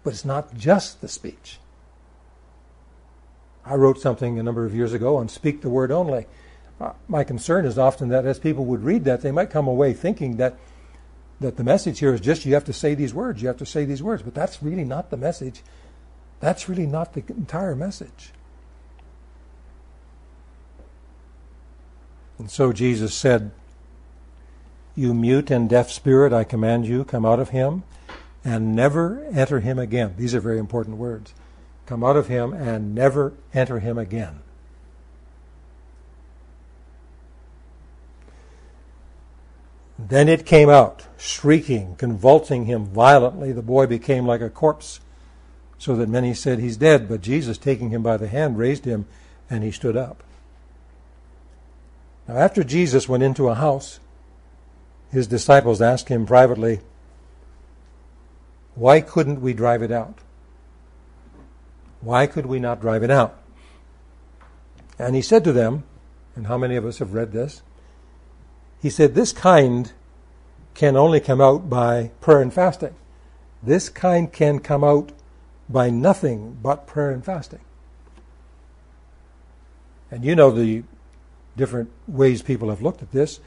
but 0.02 0.12
it's 0.12 0.24
not 0.24 0.54
just 0.56 1.00
the 1.00 1.08
speech. 1.08 1.58
I 3.64 3.74
wrote 3.74 3.98
something 3.98 4.38
a 4.38 4.42
number 4.42 4.66
of 4.66 4.74
years 4.74 4.92
ago 4.92 5.16
on 5.16 5.28
speak 5.28 5.62
the 5.62 5.70
word 5.70 5.90
only. 5.90 6.26
My 7.08 7.24
concern 7.24 7.64
is 7.64 7.78
often 7.78 8.08
that 8.08 8.26
as 8.26 8.38
people 8.38 8.64
would 8.66 8.82
read 8.82 9.04
that, 9.04 9.22
they 9.22 9.30
might 9.30 9.50
come 9.50 9.68
away 9.68 9.92
thinking 9.92 10.36
that 10.36 10.56
that 11.40 11.56
the 11.56 11.64
message 11.64 11.98
here 11.98 12.14
is 12.14 12.20
just 12.20 12.44
you 12.44 12.54
have 12.54 12.64
to 12.64 12.72
say 12.72 12.94
these 12.94 13.12
words, 13.12 13.42
you 13.42 13.48
have 13.48 13.58
to 13.58 13.66
say 13.66 13.84
these 13.84 14.02
words, 14.02 14.22
but 14.22 14.34
that's 14.34 14.62
really 14.62 14.84
not 14.84 15.10
the 15.10 15.16
message. 15.16 15.62
That's 16.40 16.68
really 16.68 16.86
not 16.86 17.12
the 17.12 17.24
entire 17.28 17.74
message. 17.74 18.30
And 22.38 22.50
so 22.50 22.72
Jesus 22.72 23.14
said, 23.14 23.50
You 24.94 25.14
mute 25.14 25.50
and 25.50 25.68
deaf 25.68 25.90
spirit, 25.90 26.32
I 26.32 26.44
command 26.44 26.86
you, 26.86 27.04
come 27.04 27.24
out 27.24 27.40
of 27.40 27.50
him 27.50 27.82
and 28.44 28.76
never 28.76 29.24
enter 29.32 29.60
him 29.60 29.78
again. 29.78 30.14
These 30.16 30.34
are 30.34 30.40
very 30.40 30.58
important 30.58 30.98
words. 30.98 31.32
Come 31.86 32.04
out 32.04 32.16
of 32.16 32.28
him 32.28 32.52
and 32.52 32.94
never 32.94 33.32
enter 33.52 33.78
him 33.78 33.98
again. 33.98 34.40
Then 39.98 40.28
it 40.28 40.44
came 40.44 40.68
out, 40.68 41.06
shrieking, 41.16 41.96
convulsing 41.96 42.66
him 42.66 42.86
violently. 42.86 43.52
The 43.52 43.62
boy 43.62 43.86
became 43.86 44.26
like 44.26 44.40
a 44.40 44.50
corpse, 44.50 45.00
so 45.78 45.94
that 45.96 46.08
many 46.08 46.34
said, 46.34 46.58
He's 46.58 46.76
dead. 46.76 47.08
But 47.08 47.20
Jesus, 47.20 47.58
taking 47.58 47.90
him 47.90 48.02
by 48.02 48.16
the 48.16 48.28
hand, 48.28 48.58
raised 48.58 48.84
him, 48.84 49.06
and 49.48 49.62
he 49.62 49.70
stood 49.70 49.96
up. 49.96 50.22
Now, 52.26 52.36
after 52.36 52.64
Jesus 52.64 53.08
went 53.08 53.22
into 53.22 53.48
a 53.48 53.54
house, 53.54 54.00
his 55.10 55.26
disciples 55.26 55.80
asked 55.80 56.08
him 56.08 56.26
privately, 56.26 56.80
Why 58.74 59.00
couldn't 59.00 59.40
we 59.40 59.52
drive 59.52 59.82
it 59.82 59.92
out? 59.92 60.18
Why 62.00 62.26
could 62.26 62.46
we 62.46 62.58
not 62.58 62.80
drive 62.80 63.02
it 63.02 63.10
out? 63.10 63.38
And 64.98 65.14
he 65.14 65.22
said 65.22 65.44
to 65.44 65.52
them, 65.52 65.84
and 66.36 66.46
how 66.46 66.58
many 66.58 66.76
of 66.76 66.84
us 66.84 66.98
have 66.98 67.14
read 67.14 67.32
this? 67.32 67.62
He 68.84 68.90
said, 68.90 69.14
This 69.14 69.32
kind 69.32 69.92
can 70.74 70.94
only 70.94 71.18
come 71.18 71.40
out 71.40 71.70
by 71.70 72.10
prayer 72.20 72.42
and 72.42 72.52
fasting. 72.52 72.94
This 73.62 73.88
kind 73.88 74.30
can 74.30 74.58
come 74.58 74.84
out 74.84 75.10
by 75.70 75.88
nothing 75.88 76.58
but 76.62 76.86
prayer 76.86 77.10
and 77.10 77.24
fasting. 77.24 77.60
And 80.10 80.22
you 80.22 80.36
know 80.36 80.50
the 80.50 80.82
different 81.56 81.92
ways 82.06 82.42
people 82.42 82.68
have 82.68 82.82
looked 82.82 83.00
at 83.00 83.10
this. 83.10 83.40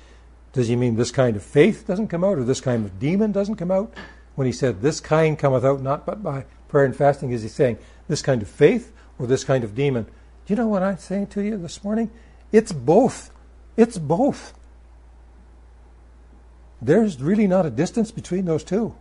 Does 0.54 0.70
he 0.70 0.76
mean 0.76 0.96
this 0.96 1.12
kind 1.12 1.36
of 1.36 1.44
faith 1.44 1.86
doesn't 1.86 2.08
come 2.08 2.24
out, 2.24 2.40
or 2.40 2.44
this 2.44 2.60
kind 2.60 2.84
of 2.84 2.98
demon 2.98 3.32
doesn't 3.32 3.58
come 3.58 3.70
out? 3.70 3.94
When 4.34 4.48
he 4.48 4.52
said, 4.52 4.82
This 4.82 5.00
kind 5.00 5.38
cometh 5.38 5.64
out 5.64 5.84
not 5.84 6.04
but 6.04 6.24
by 6.24 6.46
prayer 6.68 6.86
and 6.86 6.96
fasting, 6.96 7.32
is 7.32 7.44
he 7.44 7.48
saying 7.48 7.78
this 8.08 8.24
kind 8.24 8.42
of 8.42 8.48
faith 8.48 8.92
or 9.20 9.28
this 9.28 9.44
kind 9.44 9.64
of 9.64 9.76
demon? 9.76 10.06
Do 10.06 10.54
you 10.54 10.56
know 10.56 10.68
what 10.68 10.82
I'm 10.82 10.98
saying 10.98 11.28
to 11.28 11.44
you 11.44 11.58
this 11.58 11.84
morning? 11.84 12.10
It's 12.52 12.72
both. 12.72 13.30
It's 13.76 14.00
both. 14.00 14.57
There's 16.82 17.22
really 17.22 17.48
not 17.48 17.66
a 17.66 17.72
distance 17.72 18.12
between 18.12 18.46
those 18.46 18.64
two. 18.64 18.96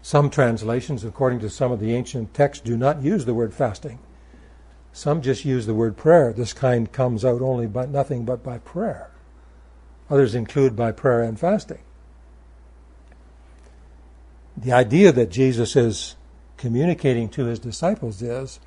Some 0.00 0.30
translations, 0.30 1.04
according 1.04 1.40
to 1.40 1.50
some 1.50 1.70
of 1.70 1.78
the 1.78 1.94
ancient 1.94 2.34
texts, 2.34 2.64
do 2.64 2.76
not 2.76 3.02
use 3.02 3.24
the 3.24 3.34
word 3.34 3.54
fasting. 3.54 4.00
Some 4.92 5.22
just 5.22 5.44
use 5.44 5.66
the 5.66 5.74
word 5.74 5.96
prayer. 5.96 6.32
This 6.32 6.52
kind 6.52 6.90
comes 6.90 7.24
out 7.24 7.40
only 7.40 7.66
by 7.66 7.86
nothing 7.86 8.24
but 8.24 8.42
by 8.42 8.58
prayer. 8.58 9.10
Others 10.10 10.34
include 10.34 10.76
by 10.76 10.92
prayer 10.92 11.22
and 11.22 11.38
fasting. 11.38 11.78
The 14.56 14.72
idea 14.72 15.12
that 15.12 15.30
Jesus 15.30 15.76
is 15.76 16.16
communicating 16.56 17.28
to 17.30 17.46
his 17.46 17.58
disciples 17.58 18.20
is 18.20 18.60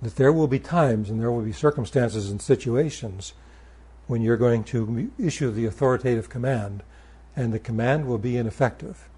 that 0.00 0.16
there 0.16 0.32
will 0.32 0.46
be 0.46 0.58
times 0.58 1.10
and 1.10 1.20
there 1.20 1.32
will 1.32 1.42
be 1.42 1.52
circumstances 1.52 2.30
and 2.30 2.40
situations 2.40 3.32
when 4.10 4.22
you're 4.22 4.36
going 4.36 4.64
to 4.64 5.08
issue 5.20 5.52
the 5.52 5.66
authoritative 5.66 6.28
command, 6.28 6.82
and 7.36 7.52
the 7.52 7.60
command 7.60 8.08
will 8.08 8.18
be 8.18 8.36
ineffective. 8.36 9.08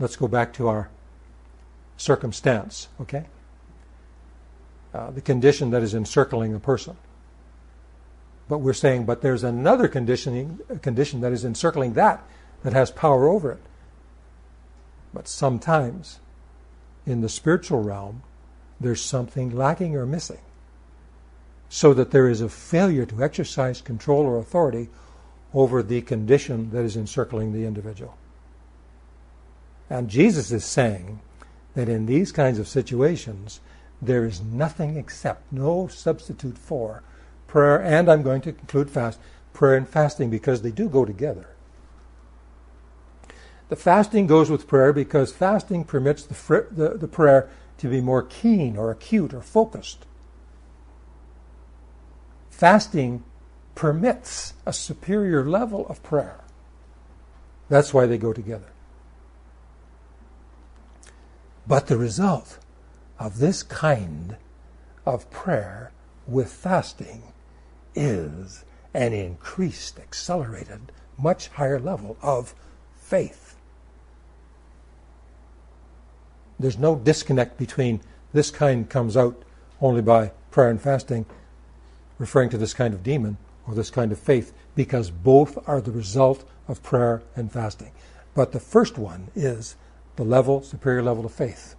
Let's 0.00 0.16
go 0.16 0.26
back 0.26 0.52
to 0.54 0.66
our 0.66 0.90
circumstance, 1.96 2.88
okay? 3.00 3.26
Uh, 4.92 5.12
the 5.12 5.20
condition 5.20 5.70
that 5.70 5.80
is 5.80 5.94
encircling 5.94 6.52
a 6.52 6.58
person. 6.58 6.96
But 8.48 8.58
we're 8.58 8.72
saying, 8.72 9.04
but 9.04 9.22
there's 9.22 9.44
another 9.44 9.86
conditioning, 9.86 10.58
condition 10.82 11.20
that 11.20 11.32
is 11.32 11.44
encircling 11.44 11.92
that 11.92 12.20
that 12.64 12.72
has 12.72 12.90
power 12.90 13.28
over 13.28 13.52
it. 13.52 13.62
But 15.14 15.28
sometimes 15.28 16.18
in 17.06 17.20
the 17.20 17.28
spiritual 17.28 17.80
realm, 17.80 18.24
there's 18.80 19.00
something 19.00 19.54
lacking 19.54 19.94
or 19.94 20.04
missing. 20.04 20.40
So 21.74 21.94
that 21.94 22.10
there 22.10 22.28
is 22.28 22.42
a 22.42 22.50
failure 22.50 23.06
to 23.06 23.24
exercise 23.24 23.80
control 23.80 24.26
or 24.26 24.36
authority 24.36 24.90
over 25.54 25.82
the 25.82 26.02
condition 26.02 26.68
that 26.72 26.84
is 26.84 26.98
encircling 26.98 27.54
the 27.54 27.64
individual. 27.64 28.14
And 29.88 30.10
Jesus 30.10 30.52
is 30.52 30.66
saying 30.66 31.20
that 31.74 31.88
in 31.88 32.04
these 32.04 32.30
kinds 32.30 32.58
of 32.58 32.68
situations, 32.68 33.60
there 34.02 34.26
is 34.26 34.42
nothing 34.42 34.98
except, 34.98 35.50
no 35.50 35.86
substitute 35.86 36.58
for 36.58 37.02
prayer, 37.46 37.82
and 37.82 38.10
I'm 38.10 38.22
going 38.22 38.42
to 38.42 38.52
conclude 38.52 38.90
fast, 38.90 39.18
prayer 39.54 39.74
and 39.74 39.88
fasting 39.88 40.28
because 40.28 40.60
they 40.60 40.72
do 40.72 40.90
go 40.90 41.06
together. 41.06 41.46
The 43.70 43.76
fasting 43.76 44.26
goes 44.26 44.50
with 44.50 44.68
prayer 44.68 44.92
because 44.92 45.32
fasting 45.32 45.84
permits 45.84 46.22
the, 46.22 46.34
fr- 46.34 46.68
the, 46.70 46.98
the 46.98 47.08
prayer 47.08 47.48
to 47.78 47.88
be 47.88 48.02
more 48.02 48.22
keen 48.22 48.76
or 48.76 48.90
acute 48.90 49.32
or 49.32 49.40
focused. 49.40 50.04
Fasting 52.62 53.24
permits 53.74 54.54
a 54.64 54.72
superior 54.72 55.44
level 55.44 55.84
of 55.88 56.00
prayer. 56.04 56.38
That's 57.68 57.92
why 57.92 58.06
they 58.06 58.18
go 58.18 58.32
together. 58.32 58.70
But 61.66 61.88
the 61.88 61.96
result 61.96 62.60
of 63.18 63.40
this 63.40 63.64
kind 63.64 64.36
of 65.04 65.28
prayer 65.32 65.90
with 66.28 66.52
fasting 66.52 67.32
is 67.96 68.64
an 68.94 69.12
increased, 69.12 69.98
accelerated, 69.98 70.92
much 71.18 71.48
higher 71.48 71.80
level 71.80 72.16
of 72.22 72.54
faith. 72.94 73.56
There's 76.60 76.78
no 76.78 76.94
disconnect 76.94 77.58
between 77.58 78.02
this 78.32 78.52
kind 78.52 78.88
comes 78.88 79.16
out 79.16 79.42
only 79.80 80.00
by 80.00 80.30
prayer 80.52 80.70
and 80.70 80.80
fasting, 80.80 81.26
referring 82.22 82.48
to 82.48 82.56
this 82.56 82.72
kind 82.72 82.94
of 82.94 83.02
demon, 83.02 83.36
or 83.66 83.74
this 83.74 83.90
kind 83.90 84.12
of 84.12 84.18
faith, 84.18 84.54
because 84.76 85.10
both 85.10 85.58
are 85.68 85.80
the 85.80 85.90
result 85.90 86.48
of 86.68 86.82
prayer 86.82 87.20
and 87.34 87.50
fasting. 87.50 87.90
But 88.32 88.52
the 88.52 88.60
first 88.60 88.96
one 88.96 89.28
is 89.34 89.74
the 90.14 90.24
level, 90.24 90.62
superior 90.62 91.02
level 91.02 91.26
of 91.26 91.32
faith. 91.32 91.74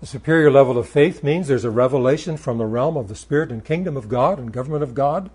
The 0.00 0.06
superior 0.06 0.50
level 0.50 0.78
of 0.78 0.88
faith 0.88 1.22
means 1.22 1.46
there's 1.46 1.64
a 1.64 1.70
revelation 1.70 2.38
from 2.38 2.56
the 2.56 2.64
realm 2.64 2.96
of 2.96 3.08
the 3.08 3.14
Spirit 3.14 3.52
and 3.52 3.62
kingdom 3.62 3.98
of 3.98 4.08
God 4.08 4.38
and 4.38 4.50
government 4.50 4.82
of 4.82 4.94
God, 4.94 5.28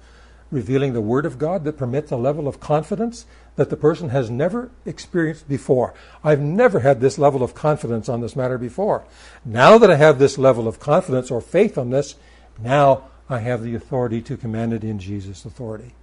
revealing 0.49 0.93
the 0.93 1.01
Word 1.01 1.27
of 1.27 1.37
God 1.37 1.63
that 1.63 1.77
permits 1.77 2.11
a 2.11 2.17
level 2.17 2.47
of 2.47 2.59
confidence 2.59 3.27
that 3.57 3.69
the 3.69 3.77
person 3.77 4.09
has 4.09 4.31
never 4.31 4.71
experienced 4.87 5.47
before. 5.47 5.93
I've 6.23 6.41
never 6.41 6.79
had 6.79 6.99
this 6.99 7.19
level 7.19 7.43
of 7.43 7.53
confidence 7.53 8.09
on 8.09 8.21
this 8.21 8.35
matter 8.35 8.57
before. 8.57 9.05
Now 9.45 9.77
that 9.77 9.91
I 9.91 9.97
have 9.97 10.17
this 10.17 10.39
level 10.39 10.67
of 10.67 10.79
confidence 10.79 11.29
or 11.29 11.41
faith 11.41 11.77
on 11.77 11.91
this, 11.91 12.15
now 12.59 13.03
I 13.31 13.39
have 13.39 13.63
the 13.63 13.75
authority 13.75 14.21
to 14.23 14.35
command 14.35 14.73
it 14.73 14.83
in 14.83 14.99
Jesus' 14.99 15.45
authority. 15.45 15.93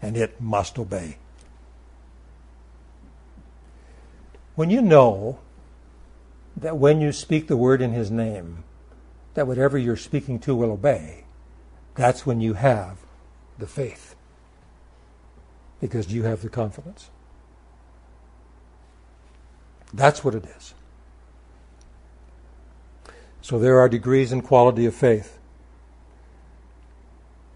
And 0.00 0.16
it 0.16 0.40
must 0.40 0.78
obey. 0.78 1.18
When 4.54 4.70
you 4.70 4.80
know 4.80 5.38
that 6.56 6.78
when 6.78 7.00
you 7.00 7.12
speak 7.12 7.46
the 7.46 7.56
word 7.56 7.82
in 7.82 7.92
his 7.92 8.10
name, 8.10 8.64
that 9.34 9.46
whatever 9.46 9.76
you're 9.76 9.96
speaking 9.96 10.38
to 10.40 10.54
will 10.54 10.72
obey, 10.72 11.24
that's 11.94 12.24
when 12.24 12.40
you 12.40 12.54
have 12.54 12.96
the 13.58 13.66
faith. 13.66 14.16
Because 15.80 16.12
you 16.12 16.22
have 16.22 16.40
the 16.42 16.48
confidence. 16.48 17.10
That's 19.92 20.24
what 20.24 20.34
it 20.34 20.46
is. 20.56 20.74
So 23.42 23.58
there 23.58 23.78
are 23.78 23.88
degrees 23.88 24.32
and 24.32 24.42
quality 24.42 24.86
of 24.86 24.94
faith. 24.94 25.37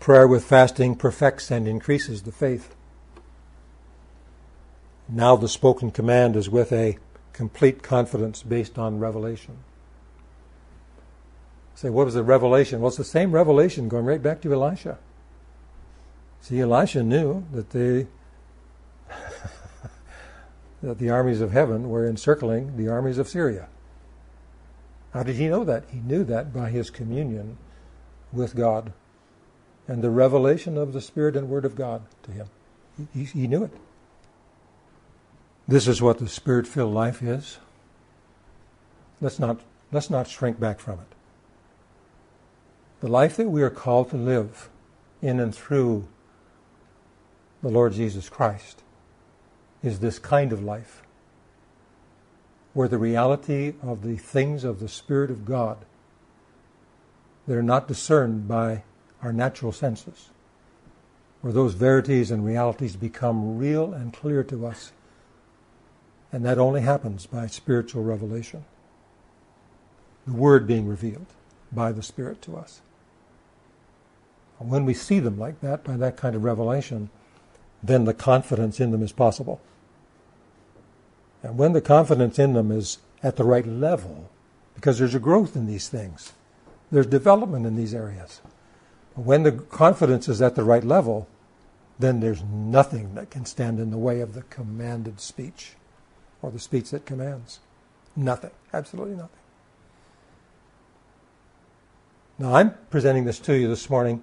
Prayer 0.02 0.26
with 0.26 0.44
fasting 0.44 0.96
perfects 0.96 1.48
and 1.48 1.68
increases 1.68 2.22
the 2.22 2.32
faith. 2.32 2.74
Now 5.08 5.36
the 5.36 5.46
spoken 5.46 5.92
command 5.92 6.34
is 6.34 6.50
with 6.50 6.72
a 6.72 6.98
complete 7.32 7.84
confidence 7.84 8.42
based 8.42 8.80
on 8.80 8.98
revelation. 8.98 9.58
Say, 11.76 11.88
what 11.88 12.06
was 12.06 12.14
the 12.14 12.24
revelation? 12.24 12.80
Well, 12.80 12.88
it's 12.88 12.96
the 12.96 13.04
same 13.04 13.30
revelation 13.30 13.88
going 13.88 14.04
right 14.04 14.20
back 14.20 14.40
to 14.40 14.52
Elisha. 14.52 14.98
See, 16.40 16.58
Elisha 16.58 17.04
knew 17.04 17.46
that 17.52 17.70
the 17.70 18.08
that 20.82 20.98
the 20.98 21.10
armies 21.10 21.40
of 21.40 21.52
heaven 21.52 21.88
were 21.88 22.08
encircling 22.08 22.76
the 22.76 22.88
armies 22.88 23.18
of 23.18 23.28
Syria. 23.28 23.68
How 25.12 25.22
did 25.22 25.36
he 25.36 25.46
know 25.46 25.62
that? 25.62 25.84
He 25.92 26.00
knew 26.00 26.24
that 26.24 26.52
by 26.52 26.70
his 26.70 26.90
communion 26.90 27.56
with 28.32 28.56
God 28.56 28.92
and 29.88 30.02
the 30.02 30.10
revelation 30.10 30.78
of 30.78 30.92
the 30.92 31.00
Spirit 31.00 31.36
and 31.36 31.48
Word 31.48 31.64
of 31.64 31.74
God 31.74 32.02
to 32.24 32.32
him. 32.32 32.48
He, 33.12 33.24
he 33.24 33.46
knew 33.46 33.64
it. 33.64 33.72
This 35.66 35.88
is 35.88 36.02
what 36.02 36.18
the 36.18 36.28
Spirit 36.28 36.66
filled 36.66 36.94
life 36.94 37.22
is. 37.22 37.58
Let's 39.20 39.38
not, 39.38 39.60
let's 39.90 40.10
not 40.10 40.28
shrink 40.28 40.58
back 40.58 40.80
from 40.80 41.00
it. 41.00 41.14
The 43.00 43.08
life 43.08 43.36
that 43.36 43.48
we 43.48 43.62
are 43.62 43.70
called 43.70 44.10
to 44.10 44.16
live 44.16 44.68
in 45.20 45.40
and 45.40 45.54
through 45.54 46.06
the 47.62 47.68
Lord 47.68 47.92
Jesus 47.92 48.28
Christ 48.28 48.82
is 49.82 50.00
this 50.00 50.18
kind 50.18 50.52
of 50.52 50.62
life 50.62 51.02
where 52.74 52.88
the 52.88 52.98
reality 52.98 53.74
of 53.82 54.02
the 54.02 54.16
things 54.16 54.64
of 54.64 54.80
the 54.80 54.88
Spirit 54.88 55.30
of 55.30 55.44
God 55.44 55.78
that 57.46 57.56
are 57.56 57.62
not 57.62 57.88
discerned 57.88 58.48
by 58.48 58.82
our 59.22 59.32
natural 59.32 59.72
senses, 59.72 60.30
where 61.40 61.52
those 61.52 61.74
verities 61.74 62.30
and 62.30 62.44
realities 62.44 62.96
become 62.96 63.58
real 63.58 63.92
and 63.92 64.12
clear 64.12 64.42
to 64.44 64.66
us. 64.66 64.92
And 66.32 66.44
that 66.44 66.58
only 66.58 66.80
happens 66.80 67.26
by 67.26 67.46
spiritual 67.46 68.02
revelation. 68.02 68.64
The 70.26 70.32
Word 70.32 70.66
being 70.66 70.88
revealed 70.88 71.26
by 71.70 71.92
the 71.92 72.02
Spirit 72.02 72.42
to 72.42 72.56
us. 72.56 72.80
When 74.58 74.84
we 74.84 74.94
see 74.94 75.18
them 75.18 75.38
like 75.38 75.60
that, 75.60 75.82
by 75.82 75.96
that 75.96 76.16
kind 76.16 76.36
of 76.36 76.44
revelation, 76.44 77.10
then 77.82 78.04
the 78.04 78.14
confidence 78.14 78.78
in 78.78 78.92
them 78.92 79.02
is 79.02 79.12
possible. 79.12 79.60
And 81.42 81.58
when 81.58 81.72
the 81.72 81.80
confidence 81.80 82.38
in 82.38 82.52
them 82.52 82.70
is 82.70 82.98
at 83.22 83.36
the 83.36 83.44
right 83.44 83.66
level, 83.66 84.30
because 84.74 84.98
there's 84.98 85.16
a 85.16 85.20
growth 85.20 85.56
in 85.56 85.66
these 85.66 85.88
things, 85.88 86.32
there's 86.92 87.06
development 87.06 87.66
in 87.66 87.74
these 87.74 87.94
areas. 87.94 88.40
When 89.14 89.42
the 89.42 89.52
confidence 89.52 90.28
is 90.28 90.40
at 90.40 90.54
the 90.54 90.64
right 90.64 90.84
level, 90.84 91.28
then 91.98 92.20
there's 92.20 92.42
nothing 92.42 93.14
that 93.14 93.30
can 93.30 93.44
stand 93.44 93.78
in 93.78 93.90
the 93.90 93.98
way 93.98 94.20
of 94.20 94.34
the 94.34 94.42
commanded 94.42 95.20
speech 95.20 95.72
or 96.40 96.50
the 96.50 96.58
speech 96.58 96.90
that 96.90 97.06
commands. 97.06 97.60
Nothing. 98.16 98.50
Absolutely 98.72 99.16
nothing. 99.16 99.38
Now, 102.38 102.54
I'm 102.54 102.74
presenting 102.90 103.24
this 103.24 103.38
to 103.40 103.54
you 103.56 103.68
this 103.68 103.88
morning. 103.88 104.22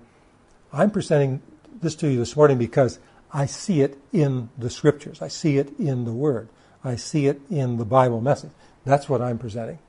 I'm 0.73 0.91
presenting 0.91 1.41
this 1.81 1.95
to 1.95 2.09
you 2.09 2.17
this 2.17 2.35
morning 2.35 2.57
because 2.57 2.99
I 3.31 3.45
see 3.45 3.81
it 3.81 3.97
in 4.11 4.49
the 4.57 4.69
scriptures. 4.69 5.21
I 5.21 5.27
see 5.27 5.57
it 5.57 5.77
in 5.79 6.05
the 6.05 6.11
Word. 6.11 6.49
I 6.83 6.95
see 6.95 7.27
it 7.27 7.39
in 7.49 7.77
the 7.77 7.85
Bible 7.85 8.21
message. 8.21 8.51
That's 8.85 9.07
what 9.07 9.21
I'm 9.21 9.37
presenting. 9.37 9.79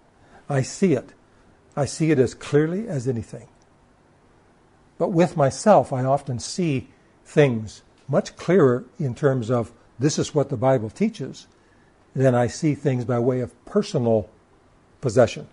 I 0.48 0.62
see 0.62 0.92
it. 0.92 1.10
I 1.76 1.86
see 1.86 2.10
it 2.10 2.18
as 2.18 2.34
clearly 2.34 2.88
as 2.88 3.08
anything. 3.08 3.48
But 5.00 5.12
with 5.12 5.34
myself, 5.34 5.94
I 5.94 6.04
often 6.04 6.38
see 6.38 6.88
things 7.24 7.80
much 8.06 8.36
clearer 8.36 8.84
in 8.98 9.14
terms 9.14 9.50
of 9.50 9.72
this 9.98 10.18
is 10.18 10.34
what 10.34 10.50
the 10.50 10.58
Bible 10.58 10.90
teaches 10.90 11.46
than 12.14 12.34
I 12.34 12.48
see 12.48 12.74
things 12.74 13.06
by 13.06 13.18
way 13.18 13.40
of 13.40 13.64
personal 13.64 14.28
possession. 15.00 15.48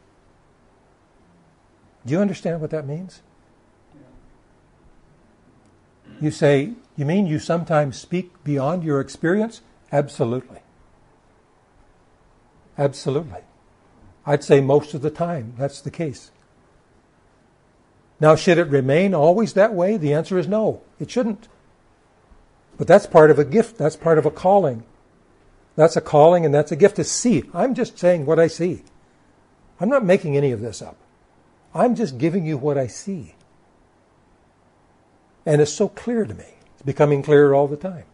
Do 2.06 2.12
you 2.12 2.20
understand 2.20 2.60
what 2.60 2.72
that 2.72 2.86
means? 2.86 3.22
You 6.20 6.30
say, 6.30 6.74
you 6.98 7.06
mean 7.06 7.26
you 7.26 7.40
sometimes 7.40 7.98
speak 7.98 8.44
beyond 8.44 8.84
your 8.84 9.00
experience? 9.00 9.62
Absolutely. 9.94 10.60
Absolutely. 12.78 13.44
I'd 14.26 14.44
say 14.44 14.60
most 14.60 14.94
of 14.94 15.02
the 15.02 15.10
time 15.10 15.54
that's 15.58 15.80
the 15.80 15.92
case. 15.92 16.32
Now, 18.20 18.36
should 18.36 18.58
it 18.58 18.68
remain 18.68 19.14
always 19.14 19.54
that 19.54 19.74
way? 19.74 19.98
The 19.98 20.14
answer 20.14 20.38
is 20.38 20.48
no, 20.48 20.82
it 21.00 21.12
shouldn't. 21.12 21.48
But 22.78 22.88
that's 22.88 23.06
part 23.06 23.32
of 23.32 23.40
a 23.40 23.46
gift, 23.46 23.78
that's 23.78 23.96
part 23.96 24.18
of 24.18 24.26
a 24.26 24.32
calling. 24.32 24.84
That's 25.76 25.96
a 25.96 26.02
calling 26.02 26.44
and 26.46 26.54
that's 26.54 26.72
a 26.72 26.76
gift 26.76 26.96
to 26.96 27.04
see. 27.04 27.44
I'm 27.54 27.76
just 27.76 28.00
saying 28.00 28.26
what 28.26 28.40
I 28.40 28.48
see. 28.48 28.84
I'm 29.80 29.90
not 29.90 30.04
making 30.04 30.36
any 30.36 30.52
of 30.52 30.62
this 30.62 30.82
up. 30.82 30.98
I'm 31.74 31.94
just 31.94 32.18
giving 32.18 32.46
you 32.46 32.58
what 32.58 32.78
I 32.78 32.88
see. 32.88 33.36
And 35.46 35.62
it's 35.62 35.72
so 35.72 35.88
clear 35.88 36.26
to 36.26 36.34
me. 36.34 36.56
It's 36.74 36.82
becoming 36.82 37.22
clearer 37.22 37.54
all 37.54 37.68
the 37.68 37.78
time. 37.78 38.06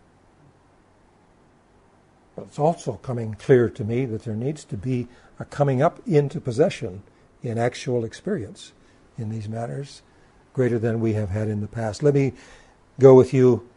But 2.36 2.46
it's 2.46 2.60
also 2.60 2.94
coming 2.94 3.36
clear 3.36 3.70
to 3.70 3.84
me 3.84 4.06
that 4.06 4.24
there 4.24 4.36
needs 4.36 4.66
to 4.66 4.76
be 4.76 5.08
a 5.40 5.46
coming 5.46 5.82
up 5.82 6.06
into 6.06 6.42
possession 6.42 7.04
in 7.42 7.58
actual 7.58 8.04
experience 8.04 8.74
in 9.18 9.30
these 9.30 9.48
matters 9.48 10.02
greater 10.54 10.78
than 10.78 11.00
we 11.00 11.14
have 11.14 11.30
had 11.30 11.48
in 11.48 11.62
the 11.62 11.68
past. 11.68 12.04
Let 12.04 12.14
me 12.14 12.34
go 13.00 13.16
with 13.16 13.34
you 13.34 13.68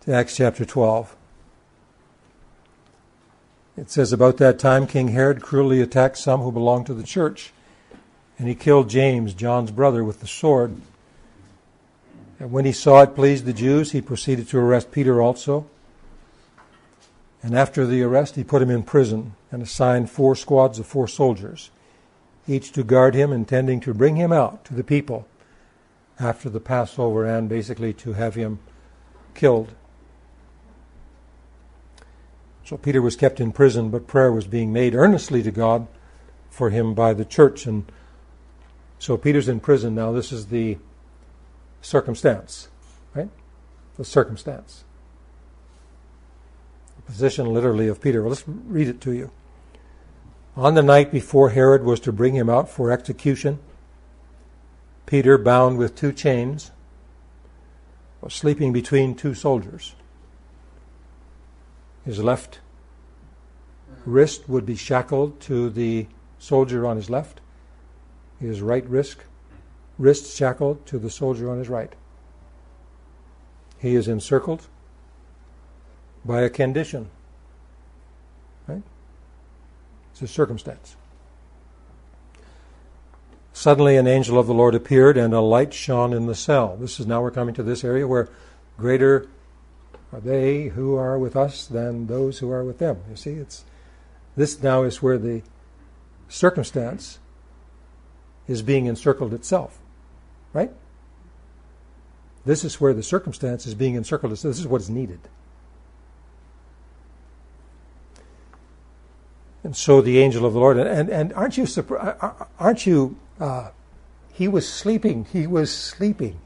to 0.00 0.12
Acts 0.12 0.36
chapter 0.36 0.64
12. 0.64 1.14
It 3.76 3.90
says, 3.90 4.12
About 4.12 4.38
that 4.38 4.58
time, 4.58 4.86
King 4.86 5.08
Herod 5.08 5.42
cruelly 5.42 5.82
attacked 5.82 6.16
some 6.16 6.40
who 6.40 6.50
belonged 6.50 6.86
to 6.86 6.94
the 6.94 7.02
church, 7.02 7.52
and 8.38 8.48
he 8.48 8.54
killed 8.54 8.88
James, 8.88 9.34
John's 9.34 9.70
brother, 9.70 10.02
with 10.02 10.20
the 10.20 10.26
sword. 10.26 10.76
And 12.40 12.50
when 12.50 12.64
he 12.64 12.72
saw 12.72 13.02
it 13.02 13.14
pleased 13.14 13.44
the 13.44 13.52
Jews, 13.52 13.92
he 13.92 14.00
proceeded 14.00 14.48
to 14.48 14.58
arrest 14.58 14.92
Peter 14.92 15.20
also. 15.20 15.66
And 17.42 17.56
after 17.56 17.86
the 17.86 18.02
arrest, 18.02 18.36
he 18.36 18.44
put 18.44 18.62
him 18.62 18.70
in 18.70 18.82
prison 18.82 19.34
and 19.52 19.62
assigned 19.62 20.10
four 20.10 20.34
squads 20.34 20.78
of 20.78 20.86
four 20.86 21.06
soldiers 21.06 21.70
each 22.46 22.72
to 22.72 22.84
guard 22.84 23.14
him, 23.14 23.32
intending 23.32 23.80
to 23.80 23.94
bring 23.94 24.16
him 24.16 24.32
out 24.32 24.64
to 24.66 24.74
the 24.74 24.84
people 24.84 25.26
after 26.18 26.48
the 26.48 26.60
Passover 26.60 27.24
and 27.24 27.48
basically 27.48 27.92
to 27.92 28.14
have 28.14 28.34
him 28.34 28.58
killed. 29.34 29.74
So 32.64 32.76
Peter 32.76 33.02
was 33.02 33.16
kept 33.16 33.40
in 33.40 33.52
prison, 33.52 33.90
but 33.90 34.06
prayer 34.06 34.32
was 34.32 34.46
being 34.46 34.72
made 34.72 34.94
earnestly 34.94 35.42
to 35.42 35.50
God 35.50 35.86
for 36.50 36.70
him 36.70 36.94
by 36.94 37.12
the 37.12 37.24
church. 37.24 37.66
And 37.66 37.90
so 38.98 39.16
Peter's 39.16 39.48
in 39.48 39.60
prison 39.60 39.94
now. 39.94 40.12
This 40.12 40.32
is 40.32 40.46
the 40.46 40.78
circumstance, 41.80 42.68
right? 43.14 43.28
the 43.96 44.04
circumstance. 44.04 44.84
The 46.96 47.02
position 47.02 47.52
literally 47.52 47.88
of 47.88 48.00
Peter. 48.00 48.22
Well, 48.22 48.30
let's 48.30 48.44
read 48.46 48.88
it 48.88 49.00
to 49.02 49.12
you. 49.12 49.30
On 50.56 50.72
the 50.72 50.82
night 50.82 51.12
before 51.12 51.50
Herod 51.50 51.84
was 51.84 52.00
to 52.00 52.12
bring 52.12 52.34
him 52.34 52.48
out 52.48 52.70
for 52.70 52.90
execution, 52.90 53.58
Peter, 55.04 55.36
bound 55.36 55.76
with 55.76 55.94
two 55.94 56.12
chains, 56.12 56.70
was 58.22 58.32
sleeping 58.32 58.72
between 58.72 59.14
two 59.14 59.34
soldiers. 59.34 59.94
His 62.06 62.22
left 62.22 62.60
wrist 64.06 64.48
would 64.48 64.64
be 64.64 64.76
shackled 64.76 65.40
to 65.40 65.68
the 65.68 66.06
soldier 66.38 66.86
on 66.86 66.96
his 66.96 67.10
left, 67.10 67.40
his 68.40 68.62
right 68.62 68.88
wrist, 68.88 69.18
wrist 69.98 70.34
shackled 70.34 70.86
to 70.86 70.98
the 70.98 71.10
soldier 71.10 71.50
on 71.50 71.58
his 71.58 71.68
right. 71.68 71.92
He 73.78 73.94
is 73.94 74.08
encircled 74.08 74.68
by 76.24 76.40
a 76.40 76.50
condition. 76.50 77.10
Right? 78.66 78.82
It's 80.16 80.30
a 80.30 80.34
circumstance. 80.34 80.96
Suddenly 83.52 83.98
an 83.98 84.06
angel 84.06 84.38
of 84.38 84.46
the 84.46 84.54
Lord 84.54 84.74
appeared, 84.74 85.18
and 85.18 85.34
a 85.34 85.42
light 85.42 85.74
shone 85.74 86.14
in 86.14 86.24
the 86.24 86.34
cell. 86.34 86.78
This 86.78 86.98
is 86.98 87.06
now 87.06 87.20
we're 87.20 87.30
coming 87.30 87.54
to 87.54 87.62
this 87.62 87.84
area 87.84 88.08
where 88.08 88.30
greater 88.78 89.28
are 90.10 90.20
they 90.20 90.68
who 90.68 90.96
are 90.96 91.18
with 91.18 91.36
us 91.36 91.66
than 91.66 92.06
those 92.06 92.38
who 92.38 92.50
are 92.50 92.64
with 92.64 92.78
them. 92.78 93.02
You 93.10 93.16
see, 93.16 93.32
it's 93.32 93.66
this 94.38 94.62
now 94.62 94.84
is 94.84 95.02
where 95.02 95.18
the 95.18 95.42
circumstance 96.30 97.18
is 98.48 98.62
being 98.62 98.86
encircled 98.86 99.34
itself. 99.34 99.78
Right? 100.54 100.72
This 102.46 102.64
is 102.64 102.80
where 102.80 102.94
the 102.94 103.02
circumstance 103.02 103.66
is 103.66 103.74
being 103.74 103.96
encircled. 103.96 104.32
This 104.32 104.46
is 104.46 104.66
what 104.66 104.80
is 104.80 104.88
needed. 104.88 105.20
And 109.66 109.74
so 109.74 110.00
the 110.00 110.20
angel 110.20 110.46
of 110.46 110.52
the 110.52 110.60
Lord, 110.60 110.78
and, 110.78 111.10
and 111.10 111.32
aren't 111.32 111.56
you? 111.58 111.66
Aren't 112.56 112.86
you? 112.86 113.16
Uh, 113.40 113.70
he 114.32 114.46
was 114.46 114.68
sleeping. 114.68 115.26
He 115.32 115.48
was 115.48 115.74
sleeping. 115.74 116.38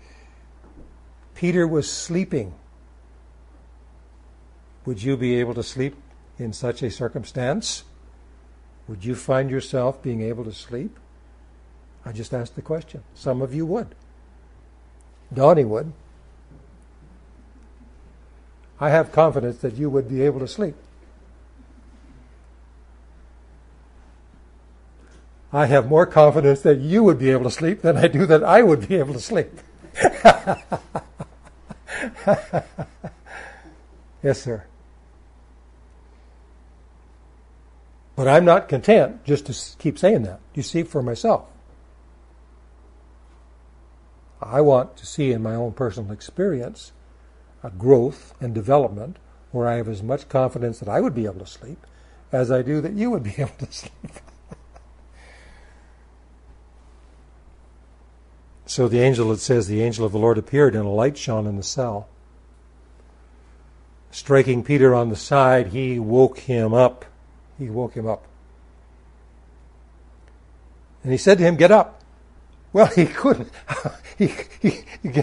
Peter 1.34 1.68
was 1.68 1.92
sleeping. 1.92 2.54
Would 4.86 5.02
you 5.02 5.18
be 5.18 5.34
able 5.38 5.52
to 5.52 5.62
sleep 5.62 5.96
in 6.38 6.54
such 6.54 6.82
a 6.82 6.90
circumstance? 6.90 7.84
Would 8.88 9.04
you 9.04 9.14
find 9.14 9.50
yourself 9.50 10.02
being 10.02 10.22
able 10.22 10.44
to 10.44 10.52
sleep? 10.54 10.98
I 12.06 12.12
just 12.12 12.32
asked 12.32 12.56
the 12.56 12.62
question. 12.62 13.02
Some 13.14 13.42
of 13.42 13.52
you 13.52 13.66
would. 13.66 13.94
Donnie 15.30 15.66
would. 15.66 15.92
I 18.80 18.88
have 18.88 19.12
confidence 19.12 19.58
that 19.58 19.74
you 19.74 19.90
would 19.90 20.08
be 20.08 20.22
able 20.22 20.40
to 20.40 20.48
sleep. 20.48 20.74
I 25.52 25.66
have 25.66 25.88
more 25.88 26.06
confidence 26.06 26.60
that 26.62 26.78
you 26.78 27.02
would 27.02 27.18
be 27.18 27.30
able 27.30 27.44
to 27.44 27.50
sleep 27.50 27.82
than 27.82 27.96
I 27.96 28.06
do 28.06 28.24
that 28.26 28.44
I 28.44 28.62
would 28.62 28.88
be 28.88 28.96
able 28.96 29.14
to 29.14 29.20
sleep. 29.20 29.50
yes, 34.22 34.42
sir. 34.42 34.64
But 38.14 38.28
I'm 38.28 38.44
not 38.44 38.68
content 38.68 39.24
just 39.24 39.46
to 39.46 39.78
keep 39.78 39.98
saying 39.98 40.22
that. 40.22 40.40
You 40.54 40.62
see, 40.62 40.82
for 40.82 41.02
myself. 41.02 41.46
I 44.42 44.60
want 44.60 44.96
to 44.98 45.06
see 45.06 45.32
in 45.32 45.42
my 45.42 45.54
own 45.54 45.72
personal 45.72 46.12
experience 46.12 46.92
a 47.62 47.70
growth 47.70 48.34
and 48.40 48.54
development 48.54 49.16
where 49.50 49.68
I 49.68 49.76
have 49.76 49.88
as 49.88 50.02
much 50.02 50.28
confidence 50.28 50.78
that 50.78 50.88
I 50.88 51.00
would 51.00 51.14
be 51.14 51.26
able 51.26 51.40
to 51.40 51.46
sleep 51.46 51.86
as 52.32 52.50
I 52.50 52.62
do 52.62 52.80
that 52.80 52.92
you 52.92 53.10
would 53.10 53.22
be 53.22 53.34
able 53.38 53.56
to 53.58 53.72
sleep. 53.72 54.20
So 58.70 58.86
the 58.86 59.00
angel, 59.00 59.32
it 59.32 59.40
says, 59.40 59.66
the 59.66 59.82
angel 59.82 60.06
of 60.06 60.12
the 60.12 60.18
Lord 60.20 60.38
appeared 60.38 60.76
and 60.76 60.84
a 60.84 60.90
light 60.90 61.18
shone 61.18 61.48
in 61.48 61.56
the 61.56 61.62
cell. 61.64 62.06
Striking 64.12 64.62
Peter 64.62 64.94
on 64.94 65.08
the 65.08 65.16
side, 65.16 65.72
he 65.72 65.98
woke 65.98 66.38
him 66.38 66.72
up. 66.72 67.04
He 67.58 67.68
woke 67.68 67.94
him 67.94 68.06
up. 68.06 68.24
And 71.02 71.10
he 71.10 71.18
said 71.18 71.38
to 71.38 71.44
him, 71.44 71.56
Get 71.56 71.72
up. 71.72 72.00
Well, 72.72 72.86
he 72.86 73.06
couldn't. 73.06 73.50
he, 74.16 74.32
he, 74.62 74.84
he, 75.02 75.22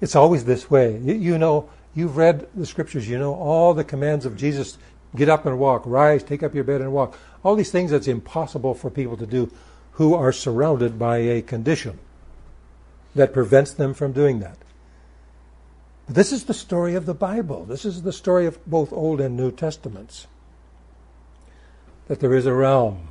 it's 0.00 0.16
always 0.16 0.44
this 0.44 0.68
way. 0.68 0.98
You, 0.98 1.14
you, 1.14 1.38
know, 1.38 1.70
you've 1.94 2.16
read 2.16 2.48
the 2.52 2.66
scriptures, 2.66 3.08
you 3.08 3.16
know 3.16 3.32
all 3.32 3.74
the 3.74 3.84
commands 3.84 4.26
of 4.26 4.36
Jesus 4.36 4.76
get 5.14 5.28
up 5.28 5.46
and 5.46 5.60
walk, 5.60 5.84
rise, 5.86 6.24
take 6.24 6.42
up 6.42 6.52
your 6.52 6.64
bed 6.64 6.80
and 6.80 6.92
walk. 6.92 7.16
All 7.44 7.54
these 7.54 7.70
things 7.70 7.92
that's 7.92 8.08
impossible 8.08 8.74
for 8.74 8.90
people 8.90 9.16
to 9.18 9.26
do 9.26 9.52
who 9.92 10.14
are 10.14 10.32
surrounded 10.32 10.98
by 10.98 11.18
a 11.18 11.42
condition 11.42 12.00
that 13.14 13.32
prevents 13.32 13.72
them 13.72 13.94
from 13.94 14.12
doing 14.12 14.40
that. 14.40 14.58
This 16.08 16.32
is 16.32 16.44
the 16.44 16.54
story 16.54 16.94
of 16.94 17.04
the 17.04 17.14
Bible. 17.14 17.64
This 17.64 17.84
is 17.84 18.02
the 18.02 18.12
story 18.12 18.46
of 18.46 18.64
both 18.66 18.92
Old 18.92 19.20
and 19.20 19.36
New 19.36 19.50
Testaments. 19.50 20.26
That 22.06 22.20
there 22.20 22.34
is 22.34 22.46
a 22.46 22.54
realm 22.54 23.08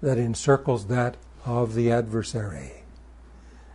that 0.00 0.18
encircles 0.18 0.86
that 0.86 1.16
of 1.44 1.74
the 1.74 1.90
adversary 1.90 2.72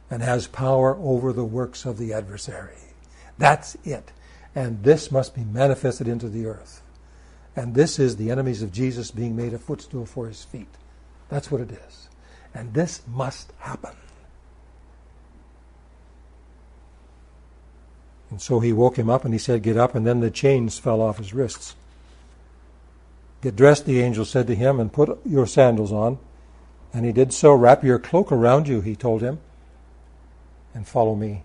and 0.10 0.22
has 0.22 0.48
power 0.48 0.96
over 0.98 1.34
the 1.34 1.44
works 1.44 1.86
of 1.86 1.98
the 1.98 2.14
adversary. 2.14 2.78
That's 3.38 3.76
it. 3.84 4.12
And 4.56 4.84
this 4.84 5.12
must 5.12 5.36
be 5.36 5.44
manifested 5.44 6.08
into 6.08 6.30
the 6.30 6.46
earth. 6.46 6.82
And 7.56 7.76
this 7.76 8.00
is 8.00 8.16
the 8.16 8.32
enemies 8.32 8.62
of 8.62 8.72
Jesus 8.72 9.12
being 9.12 9.36
made 9.36 9.54
a 9.54 9.60
footstool 9.60 10.06
for 10.06 10.28
his 10.28 10.44
feet. 10.44 10.70
That's 11.30 11.52
what 11.52 11.62
it 11.62 11.72
is. 11.72 12.10
And 12.54 12.74
this 12.74 13.02
must 13.08 13.52
happen. 13.58 13.96
And 18.34 18.42
so 18.42 18.60
he 18.62 18.74
woke 18.74 18.98
him 18.98 19.12
up 19.12 19.26
and 19.26 19.32
he 19.32 19.38
said, 19.38 19.62
Get 19.62 19.78
up. 19.78 19.94
And 19.94 20.08
then 20.08 20.20
the 20.20 20.32
chains 20.32 20.80
fell 20.80 21.02
off 21.02 21.20
his 21.20 21.36
wrists. 21.36 21.76
Get 23.44 23.56
dressed, 23.56 23.86
the 23.86 24.02
angel 24.02 24.26
said 24.26 24.48
to 24.48 24.56
him, 24.56 24.80
and 24.80 24.92
put 24.92 25.24
your 25.24 25.46
sandals 25.46 25.92
on. 25.92 26.18
And 26.92 27.06
he 27.06 27.12
did 27.12 27.32
so. 27.32 27.54
Wrap 27.54 27.84
your 27.84 28.00
cloak 28.00 28.32
around 28.32 28.68
you, 28.68 28.82
he 28.82 28.96
told 28.96 29.22
him, 29.22 29.40
and 30.74 30.88
follow 30.88 31.14
me. 31.14 31.44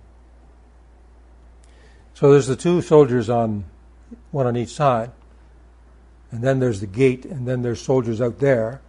So 2.15 2.33
there's 2.33 2.47
the 2.47 2.57
two 2.57 2.81
soldiers 2.81 3.29
on 3.29 3.67
one 4.31 4.47
on 4.47 4.57
each 4.57 4.71
side. 4.71 5.11
And 6.31 6.43
then 6.43 6.59
there's 6.59 6.81
the 6.81 6.87
gate, 6.87 7.27
and 7.27 7.47
then 7.47 7.61
there's 7.61 7.83
soldiers 7.83 8.23
out 8.23 8.39
there 8.39 8.81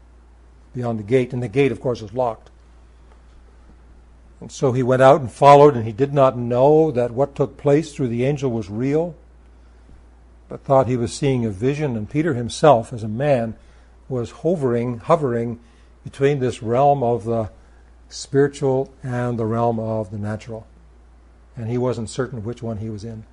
beyond 0.74 1.00
the 1.00 1.04
gate. 1.04 1.34
And 1.34 1.43
the 1.43 1.50
gate, 1.50 1.74
of 1.74 1.82
course, 1.82 2.02
is 2.02 2.14
locked. 2.14 2.50
And 4.40 4.52
so 4.52 4.72
he 4.72 4.84
went 4.84 5.02
out 5.02 5.20
and 5.20 5.32
followed, 5.32 5.76
and 5.76 5.86
he 5.86 5.92
did 5.92 6.14
not 6.14 6.38
know 6.38 6.92
that 6.92 7.12
what 7.12 7.36
took 7.36 7.58
place 7.58 7.94
through 7.94 8.08
the 8.08 8.26
angel 8.26 8.52
was 8.52 8.70
real, 8.70 9.16
but 10.48 10.64
thought 10.64 10.88
he 10.88 10.98
was 10.98 11.14
seeing 11.14 11.46
a 11.46 11.50
vision. 11.50 11.98
And 11.98 12.10
Peter 12.10 12.34
himself, 12.34 12.94
as 12.94 13.04
a 13.04 13.08
man, 13.08 13.56
was 14.08 14.32
hovering, 14.32 15.00
hovering 15.00 15.60
between 16.04 16.40
this 16.40 16.64
realm 16.64 17.04
of 17.04 17.26
the 17.26 17.52
spiritual 18.08 18.94
and 19.04 19.38
the 19.38 19.46
realm 19.46 19.80
of 19.80 20.10
the 20.10 20.18
natural. 20.18 20.66
And 21.56 21.70
he 21.70 21.78
wasn't 21.78 22.10
certain 22.10 22.44
which 22.44 22.64
one 22.64 22.78
he 22.78 22.90
was 22.90 23.04
in. 23.04 23.26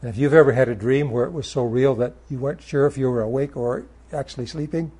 And 0.00 0.10
if 0.10 0.16
you've 0.16 0.34
ever 0.34 0.52
had 0.52 0.68
a 0.68 0.74
dream 0.74 1.10
where 1.10 1.24
it 1.24 1.32
was 1.32 1.48
so 1.48 1.62
real 1.62 1.94
that 1.96 2.14
you 2.28 2.38
weren't 2.38 2.62
sure 2.62 2.86
if 2.86 2.98
you 2.98 3.10
were 3.10 3.22
awake 3.22 3.56
or 3.56 3.86
actually 4.12 4.46
sleeping, 4.46 4.92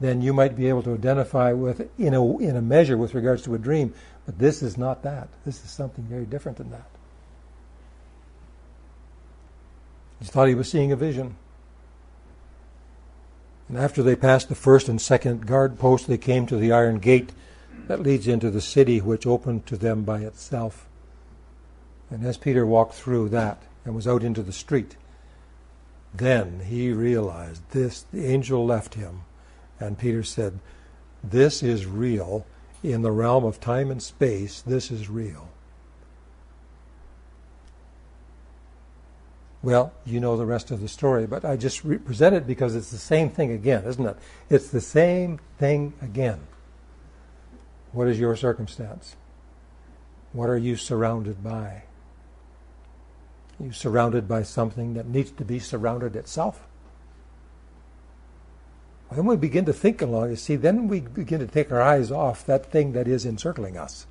then 0.00 0.20
you 0.20 0.32
might 0.32 0.56
be 0.56 0.68
able 0.68 0.82
to 0.82 0.94
identify 0.94 1.52
with 1.52 1.88
in 1.98 2.14
a 2.14 2.38
in 2.38 2.56
a 2.56 2.62
measure 2.62 2.96
with 2.96 3.14
regards 3.14 3.42
to 3.42 3.54
a 3.54 3.58
dream. 3.58 3.94
But 4.26 4.38
this 4.38 4.62
is 4.62 4.76
not 4.76 5.02
that. 5.02 5.28
This 5.44 5.62
is 5.64 5.70
something 5.70 6.04
very 6.04 6.24
different 6.24 6.58
than 6.58 6.70
that. 6.70 6.88
He 10.20 10.26
thought 10.26 10.48
he 10.48 10.54
was 10.54 10.70
seeing 10.70 10.92
a 10.92 10.96
vision. 10.96 11.36
And 13.68 13.78
after 13.78 14.02
they 14.02 14.16
passed 14.16 14.48
the 14.48 14.54
first 14.54 14.88
and 14.88 15.00
second 15.00 15.46
guard 15.46 15.78
post, 15.78 16.06
they 16.06 16.18
came 16.18 16.46
to 16.46 16.56
the 16.56 16.72
iron 16.72 16.98
gate 16.98 17.32
that 17.86 18.02
leads 18.02 18.26
into 18.26 18.50
the 18.50 18.60
city, 18.60 19.00
which 19.00 19.26
opened 19.26 19.66
to 19.66 19.76
them 19.76 20.04
by 20.04 20.20
itself. 20.20 20.86
And 22.10 22.24
as 22.24 22.36
Peter 22.36 22.64
walked 22.64 22.94
through 22.94 23.30
that 23.30 23.62
and 23.84 23.94
was 23.94 24.06
out 24.06 24.22
into 24.22 24.42
the 24.42 24.52
street, 24.52 24.96
then 26.14 26.60
he 26.66 26.92
realized 26.92 27.62
this, 27.70 28.04
the 28.12 28.26
angel 28.26 28.64
left 28.64 28.94
him. 28.94 29.22
And 29.80 29.98
Peter 29.98 30.22
said, 30.22 30.60
This 31.22 31.62
is 31.62 31.86
real. 31.86 32.46
In 32.82 33.02
the 33.02 33.12
realm 33.12 33.44
of 33.44 33.60
time 33.60 33.90
and 33.90 34.02
space, 34.02 34.60
this 34.60 34.90
is 34.90 35.08
real. 35.08 35.48
Well, 39.62 39.94
you 40.04 40.20
know 40.20 40.36
the 40.36 40.44
rest 40.44 40.70
of 40.70 40.82
the 40.82 40.88
story, 40.88 41.26
but 41.26 41.42
I 41.42 41.56
just 41.56 41.84
re- 41.84 41.96
present 41.96 42.36
it 42.36 42.46
because 42.46 42.76
it's 42.76 42.90
the 42.90 42.98
same 42.98 43.30
thing 43.30 43.50
again, 43.50 43.84
isn't 43.84 44.04
it? 44.04 44.16
It's 44.50 44.68
the 44.68 44.82
same 44.82 45.40
thing 45.58 45.94
again. 46.02 46.40
What 47.92 48.06
is 48.06 48.20
your 48.20 48.36
circumstance? 48.36 49.16
What 50.34 50.50
are 50.50 50.58
you 50.58 50.76
surrounded 50.76 51.42
by? 51.42 51.84
Are 53.58 53.64
you 53.64 53.72
surrounded 53.72 54.28
by 54.28 54.42
something 54.42 54.92
that 54.94 55.06
needs 55.06 55.30
to 55.30 55.44
be 55.46 55.58
surrounded 55.58 56.14
itself? 56.14 56.66
When 59.08 59.26
we 59.26 59.36
begin 59.36 59.64
to 59.66 59.72
think 59.72 60.02
along, 60.02 60.30
you 60.30 60.36
see, 60.36 60.56
then 60.56 60.88
we 60.88 61.00
begin 61.00 61.40
to 61.40 61.46
take 61.46 61.70
our 61.70 61.80
eyes 61.82 62.10
off 62.10 62.46
that 62.46 62.70
thing 62.70 62.92
that 62.92 63.06
is 63.06 63.24
encircling 63.24 63.76
us. 63.76 64.06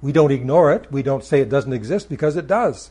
We 0.00 0.12
don't 0.12 0.30
ignore 0.30 0.72
it. 0.72 0.90
We 0.92 1.02
don't 1.02 1.24
say 1.24 1.40
it 1.40 1.48
doesn't 1.48 1.72
exist 1.72 2.08
because 2.08 2.36
it 2.36 2.46
does. 2.46 2.90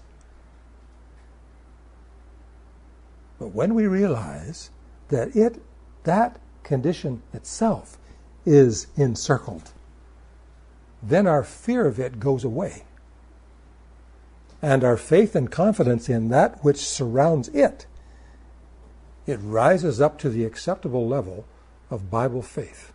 But 3.40 3.54
when 3.54 3.76
we 3.76 3.88
realize 3.88 4.72
that 5.10 5.36
it, 5.36 5.62
that 6.04 6.40
condition 6.64 7.22
itself 7.34 7.98
is 8.46 8.88
encircled, 8.96 9.72
then 11.02 11.28
our 11.28 11.44
fear 11.44 11.86
of 11.86 12.00
it 12.00 12.20
goes 12.20 12.44
away. 12.44 12.84
And 14.62 14.84
our 14.84 14.98
faith 14.98 15.36
and 15.36 15.52
confidence 15.52 16.08
in 16.08 16.30
that 16.30 16.64
which 16.64 16.78
surrounds 16.78 17.50
it, 17.50 17.86
it 19.26 19.40
rises 19.42 20.02
up 20.02 20.18
to 20.20 20.30
the 20.30 20.46
acceptable 20.46 21.08
level 21.08 21.46
of 21.90 22.12
Bible 22.12 22.42
faith. 22.42 22.92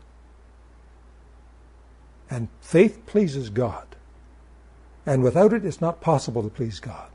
And 2.30 2.48
faith 2.60 3.06
pleases 3.06 3.48
God. 3.50 3.96
And 5.06 5.22
without 5.22 5.52
it, 5.52 5.64
it's 5.64 5.80
not 5.80 6.00
possible 6.00 6.42
to 6.42 6.50
please 6.50 6.80
God. 6.80 7.10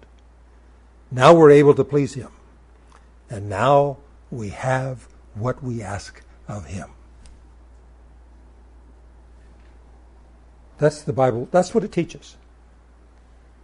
Now 1.11 1.35
we're 1.35 1.51
able 1.51 1.75
to 1.75 1.83
please 1.83 2.15
Him. 2.15 2.31
And 3.29 3.49
now 3.49 3.97
we 4.31 4.49
have 4.49 5.07
what 5.35 5.63
we 5.63 5.81
ask 5.81 6.23
of 6.47 6.65
Him. 6.65 6.89
That's 10.79 11.01
the 11.03 11.13
Bible. 11.13 11.47
That's 11.51 11.73
what 11.73 11.83
it 11.83 11.91
teaches. 11.91 12.35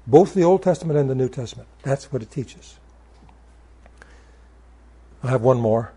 Both 0.05 0.33
the 0.33 0.43
Old 0.43 0.63
Testament 0.63 0.99
and 0.99 1.09
the 1.09 1.15
New 1.15 1.29
Testament. 1.29 1.67
That's 1.81 2.11
what 2.11 2.21
it 2.21 2.31
teaches. 2.31 2.78
I 5.23 5.27
have 5.29 5.41
one 5.41 5.59
more. 5.59 5.91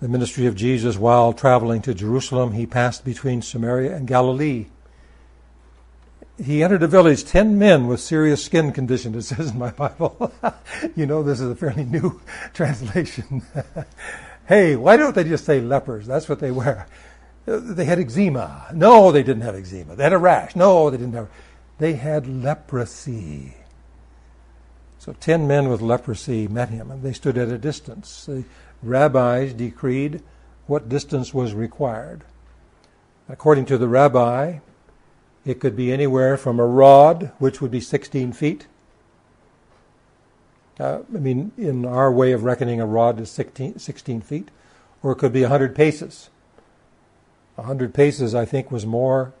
The 0.00 0.08
ministry 0.08 0.46
of 0.46 0.54
Jesus 0.54 0.96
while 0.96 1.32
traveling 1.32 1.82
to 1.82 1.94
Jerusalem, 1.94 2.52
he 2.52 2.64
passed 2.64 3.04
between 3.04 3.42
Samaria 3.42 3.94
and 3.94 4.06
Galilee. 4.06 4.66
He 6.42 6.62
entered 6.62 6.82
a 6.82 6.88
village, 6.88 7.24
ten 7.24 7.58
men 7.58 7.86
with 7.86 8.00
serious 8.00 8.42
skin 8.42 8.72
condition, 8.72 9.14
it 9.14 9.22
says 9.22 9.50
in 9.50 9.58
my 9.58 9.70
Bible. 9.70 10.32
you 10.96 11.04
know, 11.04 11.22
this 11.22 11.40
is 11.40 11.50
a 11.50 11.56
fairly 11.56 11.84
new 11.84 12.20
translation. 12.54 13.42
hey, 14.46 14.76
why 14.76 14.96
don't 14.96 15.14
they 15.14 15.24
just 15.24 15.44
say 15.44 15.60
lepers? 15.60 16.06
That's 16.06 16.28
what 16.28 16.40
they 16.40 16.50
were. 16.50 16.86
Uh, 17.46 17.58
they 17.60 17.84
had 17.84 17.98
eczema. 17.98 18.68
No, 18.72 19.12
they 19.12 19.22
didn't 19.22 19.42
have 19.42 19.54
eczema. 19.54 19.96
They 19.96 20.04
had 20.04 20.12
a 20.12 20.18
rash. 20.18 20.56
No, 20.56 20.88
they 20.88 20.96
didn't 20.96 21.14
have. 21.14 21.28
They 21.78 21.94
had 21.94 22.26
leprosy. 22.26 23.54
So 25.10 25.16
ten 25.18 25.48
men 25.48 25.68
with 25.68 25.80
leprosy 25.80 26.46
met 26.46 26.68
him, 26.68 26.88
and 26.88 27.02
they 27.02 27.12
stood 27.12 27.36
at 27.36 27.48
a 27.48 27.58
distance. 27.58 28.26
The 28.26 28.44
rabbis 28.80 29.52
decreed 29.52 30.22
what 30.68 30.88
distance 30.88 31.34
was 31.34 31.52
required. 31.52 32.22
According 33.28 33.64
to 33.66 33.78
the 33.78 33.88
rabbi, 33.88 34.60
it 35.44 35.58
could 35.58 35.74
be 35.74 35.92
anywhere 35.92 36.36
from 36.36 36.60
a 36.60 36.64
rod, 36.64 37.32
which 37.40 37.60
would 37.60 37.72
be 37.72 37.80
16 37.80 38.30
feet. 38.34 38.68
Uh, 40.78 41.00
I 41.12 41.18
mean, 41.18 41.50
in 41.58 41.84
our 41.84 42.12
way 42.12 42.30
of 42.30 42.44
reckoning, 42.44 42.80
a 42.80 42.86
rod 42.86 43.18
is 43.18 43.32
16, 43.32 43.80
16 43.80 44.20
feet, 44.20 44.52
or 45.02 45.10
it 45.10 45.16
could 45.16 45.32
be 45.32 45.42
100 45.42 45.74
paces. 45.74 46.30
100 47.56 47.92
paces, 47.92 48.32
I 48.32 48.44
think, 48.44 48.70
was 48.70 48.86
more 48.86 49.32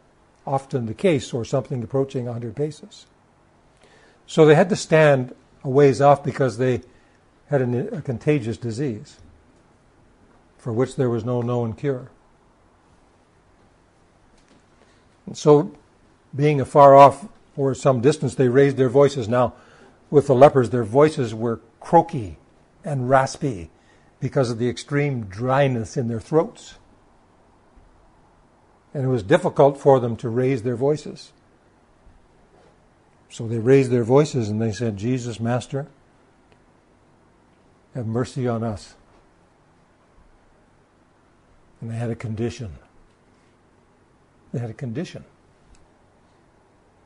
often 0.44 0.86
the 0.86 0.94
case, 0.94 1.32
or 1.32 1.44
something 1.44 1.80
approaching 1.80 2.24
100 2.24 2.56
paces. 2.56 3.06
So 4.26 4.44
they 4.44 4.56
had 4.56 4.68
to 4.70 4.76
stand 4.76 5.32
a 5.62 5.68
ways 5.68 6.00
off 6.00 6.24
because 6.24 6.58
they 6.58 6.82
had 7.48 7.60
an, 7.60 7.94
a 7.94 8.02
contagious 8.02 8.56
disease 8.56 9.18
for 10.58 10.72
which 10.72 10.96
there 10.96 11.10
was 11.10 11.24
no 11.24 11.42
known 11.42 11.72
cure. 11.72 12.10
And 15.26 15.36
so, 15.36 15.74
being 16.34 16.60
afar 16.60 16.94
off 16.94 17.26
or 17.56 17.74
some 17.74 18.00
distance, 18.00 18.34
they 18.34 18.48
raised 18.48 18.76
their 18.76 18.88
voices. 18.88 19.28
Now, 19.28 19.54
with 20.10 20.26
the 20.26 20.34
lepers, 20.34 20.70
their 20.70 20.84
voices 20.84 21.34
were 21.34 21.60
croaky 21.80 22.36
and 22.84 23.08
raspy 23.08 23.70
because 24.18 24.50
of 24.50 24.58
the 24.58 24.68
extreme 24.68 25.24
dryness 25.24 25.96
in 25.96 26.08
their 26.08 26.20
throats 26.20 26.74
and 28.92 29.04
it 29.04 29.08
was 29.08 29.22
difficult 29.22 29.78
for 29.78 30.00
them 30.00 30.16
to 30.16 30.28
raise 30.28 30.62
their 30.62 30.76
voices. 30.76 31.32
So 33.30 33.46
they 33.46 33.58
raised 33.58 33.90
their 33.90 34.02
voices 34.02 34.48
and 34.48 34.60
they 34.60 34.72
said, 34.72 34.96
Jesus, 34.96 35.38
Master, 35.38 35.86
have 37.94 38.06
mercy 38.06 38.46
on 38.48 38.64
us. 38.64 38.94
And 41.80 41.90
they 41.90 41.94
had 41.94 42.10
a 42.10 42.16
condition. 42.16 42.72
They 44.52 44.58
had 44.58 44.68
a 44.68 44.74
condition. 44.74 45.24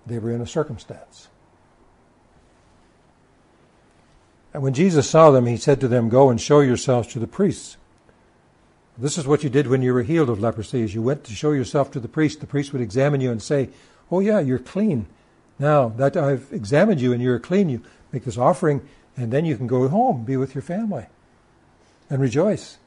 They 0.07 0.19
were 0.19 0.33
in 0.33 0.41
a 0.41 0.47
circumstance. 0.47 1.29
And 4.55 4.63
when 4.63 4.73
Jesus 4.73 5.09
saw 5.09 5.31
them, 5.31 5.47
he 5.47 5.57
said 5.59 5.81
to 5.81 5.89
them, 5.89 6.09
Go 6.09 6.31
and 6.31 6.41
show 6.41 6.61
yourselves 6.61 7.09
to 7.09 7.19
the 7.19 7.27
priests. 7.27 7.77
This 8.97 9.19
is 9.19 9.27
what 9.27 9.43
you 9.43 9.51
did 9.51 9.67
when 9.67 9.83
you 9.83 9.93
were 9.93 10.05
healed 10.05 10.31
of 10.31 10.41
leprosy. 10.41 10.83
As 10.85 10.95
you 10.95 11.03
went 11.03 11.25
to 11.25 11.35
show 11.35 11.51
yourself 11.51 11.91
to 11.91 12.01
the 12.01 12.09
priest, 12.09 12.41
the 12.41 12.47
priest 12.47 12.73
would 12.73 12.83
examine 12.83 13.21
you 13.21 13.33
and 13.33 13.43
say, 13.43 13.71
"Oh 14.11 14.21
yeah, 14.21 14.39
you're 14.39 14.61
clean. 14.61 15.07
Now 15.59 15.89
that 15.91 16.17
I've 16.17 16.53
examined 16.53 17.01
you 17.01 17.13
and 17.13 17.23
you're 17.23 17.39
clean, 17.39 17.69
you 17.69 17.83
make 18.13 18.25
this 18.25 18.39
offering, 18.39 18.87
and 19.17 19.33
then 19.33 19.45
you 19.45 19.57
can 19.57 19.67
go 19.67 19.87
home, 19.89 20.25
be 20.25 20.37
with 20.37 20.55
your 20.55 20.63
family, 20.63 21.07
and 22.11 22.21
rejoice, 22.21 22.79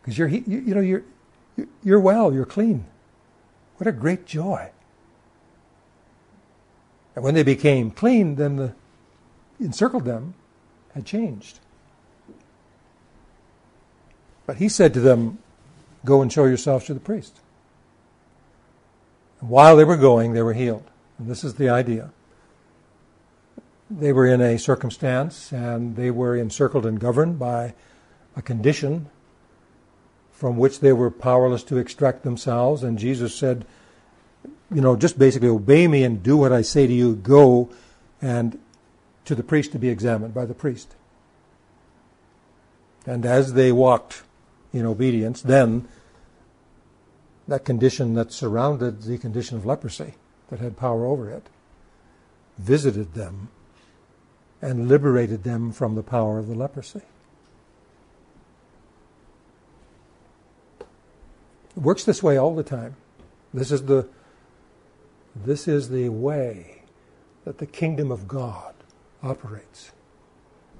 because 0.00 0.16
you're 0.16 0.28
you, 0.28 0.42
you 0.46 0.74
know 0.74 0.80
you're 0.80 1.04
you're 1.82 2.00
well, 2.00 2.32
you're 2.32 2.44
clean. 2.44 2.86
What 3.76 3.86
a 3.86 3.92
great 3.92 4.26
joy! 4.26 4.70
And 7.14 7.24
when 7.24 7.34
they 7.34 7.42
became 7.42 7.90
clean, 7.90 8.36
then 8.36 8.56
the 8.56 8.74
encircled 9.60 10.04
them 10.04 10.34
had 10.94 11.04
changed. 11.04 11.58
But 14.46 14.56
he 14.56 14.68
said 14.68 14.94
to 14.94 15.00
them, 15.00 15.38
Go 16.04 16.22
and 16.22 16.32
show 16.32 16.44
yourselves 16.44 16.86
to 16.86 16.94
the 16.94 17.00
priest. 17.00 17.38
And 19.40 19.50
while 19.50 19.76
they 19.76 19.84
were 19.84 19.96
going, 19.96 20.32
they 20.32 20.42
were 20.42 20.54
healed. 20.54 20.84
And 21.18 21.28
this 21.28 21.44
is 21.44 21.54
the 21.54 21.68
idea. 21.68 22.10
They 23.90 24.12
were 24.12 24.26
in 24.26 24.40
a 24.40 24.58
circumstance 24.58 25.52
and 25.52 25.96
they 25.96 26.10
were 26.10 26.36
encircled 26.36 26.86
and 26.86 27.00
governed 27.00 27.38
by 27.38 27.74
a 28.36 28.42
condition 28.42 29.08
from 30.30 30.56
which 30.56 30.80
they 30.80 30.92
were 30.92 31.10
powerless 31.10 31.64
to 31.64 31.78
extract 31.78 32.22
themselves. 32.22 32.82
And 32.84 32.98
Jesus 32.98 33.34
said, 33.34 33.66
you 34.72 34.80
know, 34.80 34.94
just 34.94 35.18
basically 35.18 35.48
obey 35.48 35.88
me 35.88 36.04
and 36.04 36.22
do 36.22 36.36
what 36.36 36.52
I 36.52 36.62
say 36.62 36.86
to 36.86 36.92
you. 36.92 37.16
Go 37.16 37.70
and 38.22 38.58
to 39.24 39.34
the 39.34 39.42
priest 39.42 39.72
to 39.72 39.78
be 39.78 39.88
examined 39.88 40.34
by 40.34 40.44
the 40.44 40.54
priest. 40.54 40.94
And 43.06 43.24
as 43.24 43.54
they 43.54 43.72
walked 43.72 44.22
in 44.72 44.84
obedience, 44.84 45.40
then 45.40 45.88
that 47.48 47.64
condition 47.64 48.14
that 48.14 48.30
surrounded 48.30 49.02
the 49.02 49.18
condition 49.18 49.56
of 49.56 49.64
leprosy, 49.64 50.14
that 50.48 50.60
had 50.60 50.76
power 50.76 51.06
over 51.06 51.30
it, 51.30 51.46
visited 52.58 53.14
them 53.14 53.48
and 54.60 54.88
liberated 54.88 55.44
them 55.44 55.72
from 55.72 55.94
the 55.94 56.02
power 56.02 56.38
of 56.38 56.48
the 56.48 56.54
leprosy. 56.54 57.02
It 61.76 61.82
works 61.82 62.04
this 62.04 62.22
way 62.22 62.36
all 62.36 62.54
the 62.54 62.64
time. 62.64 62.96
This 63.54 63.70
is 63.70 63.84
the 63.84 64.08
this 65.36 65.68
is 65.68 65.90
the 65.90 66.08
way 66.08 66.82
that 67.44 67.58
the 67.58 67.66
kingdom 67.66 68.10
of 68.10 68.26
God 68.26 68.74
operates. 69.22 69.92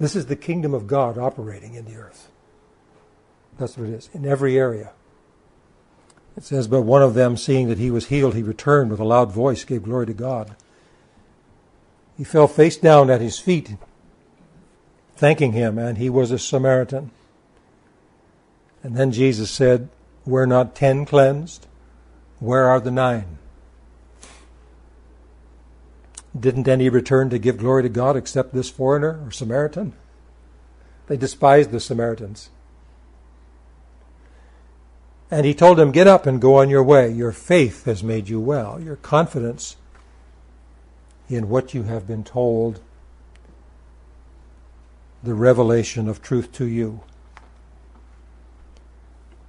This 0.00 0.16
is 0.16 0.26
the 0.26 0.36
kingdom 0.36 0.74
of 0.74 0.86
God 0.86 1.16
operating 1.16 1.74
in 1.74 1.84
the 1.84 1.94
earth. 1.94 2.28
That's 3.58 3.76
what 3.76 3.88
it 3.88 3.94
is, 3.94 4.10
in 4.12 4.26
every 4.26 4.58
area. 4.58 4.92
It 6.38 6.44
says, 6.44 6.68
But 6.68 6.82
one 6.82 7.02
of 7.02 7.14
them, 7.14 7.36
seeing 7.36 7.66
that 7.66 7.78
he 7.78 7.90
was 7.90 8.06
healed, 8.06 8.36
he 8.36 8.44
returned 8.44 8.92
with 8.92 9.00
a 9.00 9.04
loud 9.04 9.32
voice, 9.32 9.64
gave 9.64 9.82
glory 9.82 10.06
to 10.06 10.14
God. 10.14 10.54
He 12.16 12.22
fell 12.22 12.46
face 12.46 12.76
down 12.76 13.10
at 13.10 13.20
his 13.20 13.40
feet, 13.40 13.74
thanking 15.16 15.50
him, 15.50 15.78
and 15.78 15.98
he 15.98 16.08
was 16.08 16.30
a 16.30 16.38
Samaritan. 16.38 17.10
And 18.84 18.96
then 18.96 19.10
Jesus 19.10 19.50
said, 19.50 19.88
Were 20.24 20.46
not 20.46 20.76
ten 20.76 21.04
cleansed? 21.04 21.66
Where 22.38 22.68
are 22.68 22.78
the 22.78 22.92
nine? 22.92 23.38
Didn't 26.38 26.68
any 26.68 26.88
return 26.88 27.30
to 27.30 27.38
give 27.40 27.58
glory 27.58 27.82
to 27.82 27.88
God 27.88 28.16
except 28.16 28.54
this 28.54 28.70
foreigner 28.70 29.26
or 29.26 29.32
Samaritan? 29.32 29.92
They 31.08 31.16
despised 31.16 31.72
the 31.72 31.80
Samaritans. 31.80 32.50
And 35.30 35.44
he 35.44 35.54
told 35.54 35.78
him, 35.78 35.92
Get 35.92 36.06
up 36.06 36.26
and 36.26 36.40
go 36.40 36.56
on 36.56 36.70
your 36.70 36.82
way. 36.82 37.10
Your 37.10 37.32
faith 37.32 37.84
has 37.84 38.02
made 38.02 38.28
you 38.28 38.40
well. 38.40 38.80
Your 38.80 38.96
confidence 38.96 39.76
in 41.28 41.48
what 41.48 41.74
you 41.74 41.82
have 41.82 42.06
been 42.06 42.24
told, 42.24 42.80
the 45.22 45.34
revelation 45.34 46.08
of 46.08 46.22
truth 46.22 46.52
to 46.52 46.64
you. 46.64 47.02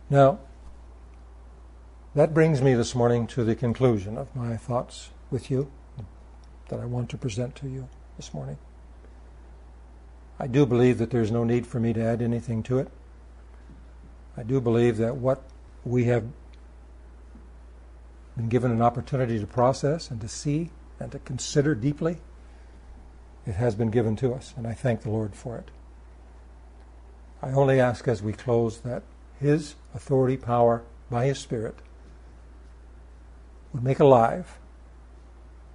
Now, 0.10 0.40
that 2.16 2.34
brings 2.34 2.62
me 2.62 2.74
this 2.74 2.96
morning 2.96 3.28
to 3.28 3.44
the 3.44 3.56
conclusion 3.56 4.18
of 4.18 4.36
my 4.36 4.58
thoughts 4.58 5.12
with 5.32 5.50
you 5.50 5.72
that 6.68 6.80
I 6.80 6.86
want 6.86 7.10
to 7.12 7.18
present 7.18 7.56
to 7.58 7.70
you 7.70 7.88
this 8.18 8.34
morning. 8.34 8.58
I 10.40 10.48
do 10.48 10.66
believe 10.66 10.98
that 10.98 11.12
there's 11.12 11.32
no 11.32 11.44
need 11.44 11.68
for 11.68 11.80
me 11.80 11.94
to 11.94 12.02
add 12.04 12.22
anything 12.22 12.64
to 12.64 12.80
it. 12.80 12.90
I 14.36 14.44
do 14.44 14.60
believe 14.60 14.98
that 14.98 15.18
what 15.18 15.44
we 15.86 16.06
have 16.06 16.26
been 18.36 18.50
given 18.50 18.72
an 18.72 18.82
opportunity 18.82 19.40
to 19.40 19.48
process 19.48 20.10
and 20.10 20.22
to 20.22 20.28
see 20.28 20.72
and 21.00 21.12
to 21.12 21.20
consider 21.20 21.76
deeply, 21.76 22.18
it 23.46 23.56
has 23.56 23.76
been 23.76 23.90
given 23.90 24.16
to 24.18 24.34
us, 24.34 24.54
and 24.58 24.68
I 24.68 24.74
thank 24.74 25.02
the 25.02 25.10
Lord 25.10 25.36
for 25.36 25.58
it. 25.58 25.72
I 27.42 27.52
only 27.52 27.80
ask 27.80 28.08
as 28.08 28.22
we 28.22 28.34
close 28.34 28.80
that 28.82 29.04
His 29.40 29.76
authority, 29.96 30.38
power, 30.38 30.84
by 31.10 31.26
His 31.26 31.40
Spirit, 31.40 31.76
would 33.74 33.84
make 33.84 34.00
alive 34.00 34.58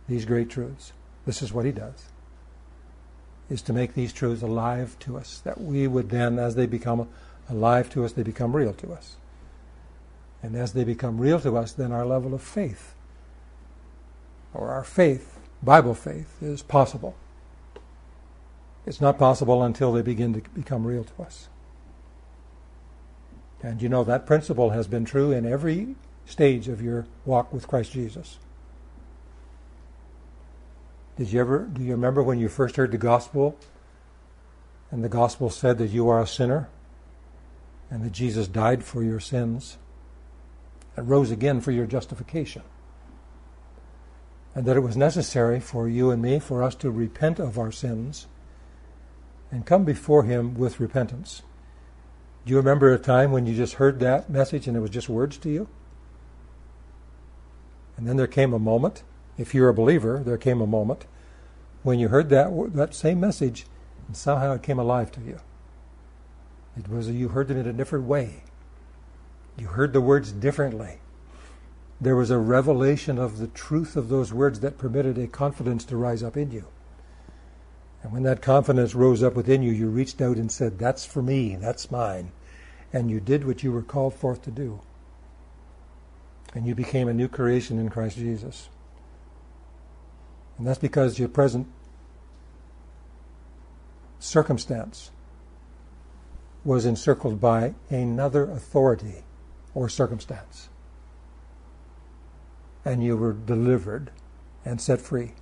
these 0.09 0.24
great 0.24 0.50
truths. 0.50 0.92
This 1.26 1.40
is 1.40 1.52
what 1.52 1.64
He 1.64 1.72
does, 1.72 2.11
is 3.48 3.62
to 3.62 3.72
make 3.72 3.94
these 3.94 4.12
truths 4.12 4.42
alive 4.42 4.96
to 5.00 5.16
us, 5.16 5.40
that 5.40 5.61
we 5.61 5.86
would 5.86 6.11
then, 6.11 6.38
as 6.38 6.55
they 6.55 6.66
become 6.66 7.09
alive 7.48 7.88
to 7.90 8.05
us, 8.05 8.12
they 8.12 8.22
become 8.22 8.55
real 8.55 8.74
to 8.74 8.92
us. 8.92 9.16
And 10.45 10.57
as 10.57 10.74
they 10.74 10.84
become 10.84 11.18
real 11.18 11.40
to 11.40 11.57
us, 11.57 11.72
then 11.72 11.90
our 11.90 12.05
level 12.05 12.34
of 12.34 12.42
faith, 12.42 12.92
or 14.53 14.68
our 14.68 14.84
faith, 14.84 15.40
Bible 15.62 15.95
faith, 15.95 16.36
is 16.42 16.61
possible. 16.61 17.16
It's 18.84 19.01
not 19.01 19.18
possible 19.18 19.62
until 19.62 19.90
they 19.90 20.03
begin 20.03 20.34
to 20.34 20.42
become 20.51 20.86
real 20.86 21.03
to 21.03 21.22
us. 21.22 21.49
And 23.62 23.80
you 23.80 23.88
know 23.88 24.05
that 24.05 24.26
principle 24.26 24.68
has 24.68 24.86
been 24.86 25.07
true 25.07 25.32
in 25.32 25.47
every 25.47 25.95
stage 26.26 26.68
of 26.68 26.82
your 26.82 27.07
walk 27.24 27.51
with 27.51 27.66
Christ 27.66 27.92
Jesus. 27.92 28.38
Did 31.16 31.32
you 31.32 31.40
ever 31.40 31.61
do 31.61 31.82
you 31.82 31.92
remember 31.92 32.22
when 32.22 32.38
you 32.38 32.51
first 32.51 32.76
heard 32.76 32.92
the 32.92 32.99
gospel 32.99 33.57
and 34.90 35.03
the 35.03 35.09
gospel 35.09 35.49
said 35.49 35.78
that 35.78 35.88
you 35.88 36.07
are 36.11 36.20
a 36.20 36.26
sinner 36.26 36.68
and 37.90 38.05
that 38.05 38.12
Jesus 38.12 38.47
died 38.47 38.84
for 38.84 39.03
your 39.03 39.20
sins 39.20 39.78
and 40.97 41.09
rose 41.09 41.30
again 41.30 41.61
for 41.61 41.70
your 41.70 41.86
justification? 41.86 42.62
And 44.55 44.64
that 44.66 44.76
it 44.76 44.80
was 44.80 44.97
necessary 44.97 45.61
for 45.61 45.88
you 45.88 46.11
and 46.11 46.22
me 46.22 46.38
for 46.38 46.62
us 46.62 46.74
to 46.76 46.90
repent 46.90 47.38
of 47.38 47.59
our 47.59 47.72
sins 47.72 48.26
and 49.51 49.66
come 49.66 49.84
before 49.84 50.24
him 50.24 50.55
with 50.55 50.80
repentance. 50.80 51.42
Do 52.45 52.51
you 52.51 52.57
remember 52.57 52.92
a 52.92 52.99
time 52.99 53.32
when 53.32 53.47
you 53.47 53.55
just 53.55 53.74
heard 53.74 54.01
that 54.01 54.28
message 54.28 54.66
and 54.66 54.76
it 54.76 54.80
was 54.80 54.90
just 54.90 55.09
words 55.09 55.38
to 55.38 55.51
you? 55.51 55.68
And 57.97 58.07
then 58.07 58.16
there 58.16 58.26
came 58.26 58.53
a 58.53 58.59
moment, 58.59 59.03
if 59.38 59.55
you're 59.55 59.68
a 59.68 59.74
believer, 59.74 60.22
there 60.24 60.36
came 60.36 60.61
a 60.61 60.66
moment 60.66 61.07
when 61.82 61.99
you 61.99 62.09
heard 62.09 62.28
that 62.30 62.51
that 62.74 62.95
same 62.95 63.20
message 63.20 63.66
and 64.07 64.16
somehow 64.16 64.53
it 64.53 64.62
came 64.62 64.78
alive 64.78 65.11
to 65.12 65.20
you. 65.20 65.38
It 66.76 66.88
was 66.88 67.09
you 67.09 67.28
heard 67.28 67.51
it 67.51 67.57
in 67.57 67.66
a 67.66 67.72
different 67.72 68.07
way. 68.07 68.42
You 69.57 69.68
heard 69.68 69.92
the 69.92 70.00
words 70.00 70.32
differently. 70.32 70.98
There 72.00 72.16
was 72.16 72.30
a 72.30 72.38
revelation 72.38 73.18
of 73.18 73.38
the 73.38 73.46
truth 73.46 73.96
of 73.96 74.09
those 74.09 74.32
words 74.32 74.61
that 74.61 74.78
permitted 74.78 75.16
a 75.16 75.26
confidence 75.26 75.84
to 75.86 75.96
rise 75.96 76.22
up 76.22 76.36
in 76.36 76.50
you. 76.50 76.66
And 78.02 78.12
when 78.12 78.24
that 78.24 78.42
confidence 78.42 78.94
rose 78.94 79.22
up 79.22 79.34
within 79.34 79.62
you, 79.62 79.72
you 79.72 79.88
reached 79.88 80.20
out 80.20 80.36
and 80.36 80.50
said, 80.50 80.78
That's 80.78 81.07
for 81.07 81.22
me, 81.22 81.57
that's 81.57 81.90
mine. 81.90 82.32
And 82.92 83.11
you 83.11 83.20
did 83.20 83.46
what 83.46 83.62
you 83.62 83.72
were 83.72 83.82
called 83.82 84.14
forth 84.14 84.42
to 84.42 84.50
do. 84.50 84.80
And 86.55 86.66
you 86.66 86.74
became 86.74 87.09
a 87.09 87.14
new 87.14 87.28
creation 87.28 87.78
in 87.78 87.88
Christ 87.88 88.16
Jesus. 88.16 88.68
And 90.59 90.66
that's 90.66 90.78
because 90.78 91.18
your 91.18 91.28
present 91.28 91.66
circumstance 94.18 95.11
was 96.64 96.86
encircled 96.86 97.40
by 97.40 97.74
another 97.90 98.50
authority 98.50 99.24
or 99.75 99.89
circumstance. 99.89 100.68
And 102.85 103.03
you 103.03 103.16
were 103.16 103.33
delivered 103.33 104.11
and 104.64 104.81
set 104.81 105.01
free. 105.01 105.33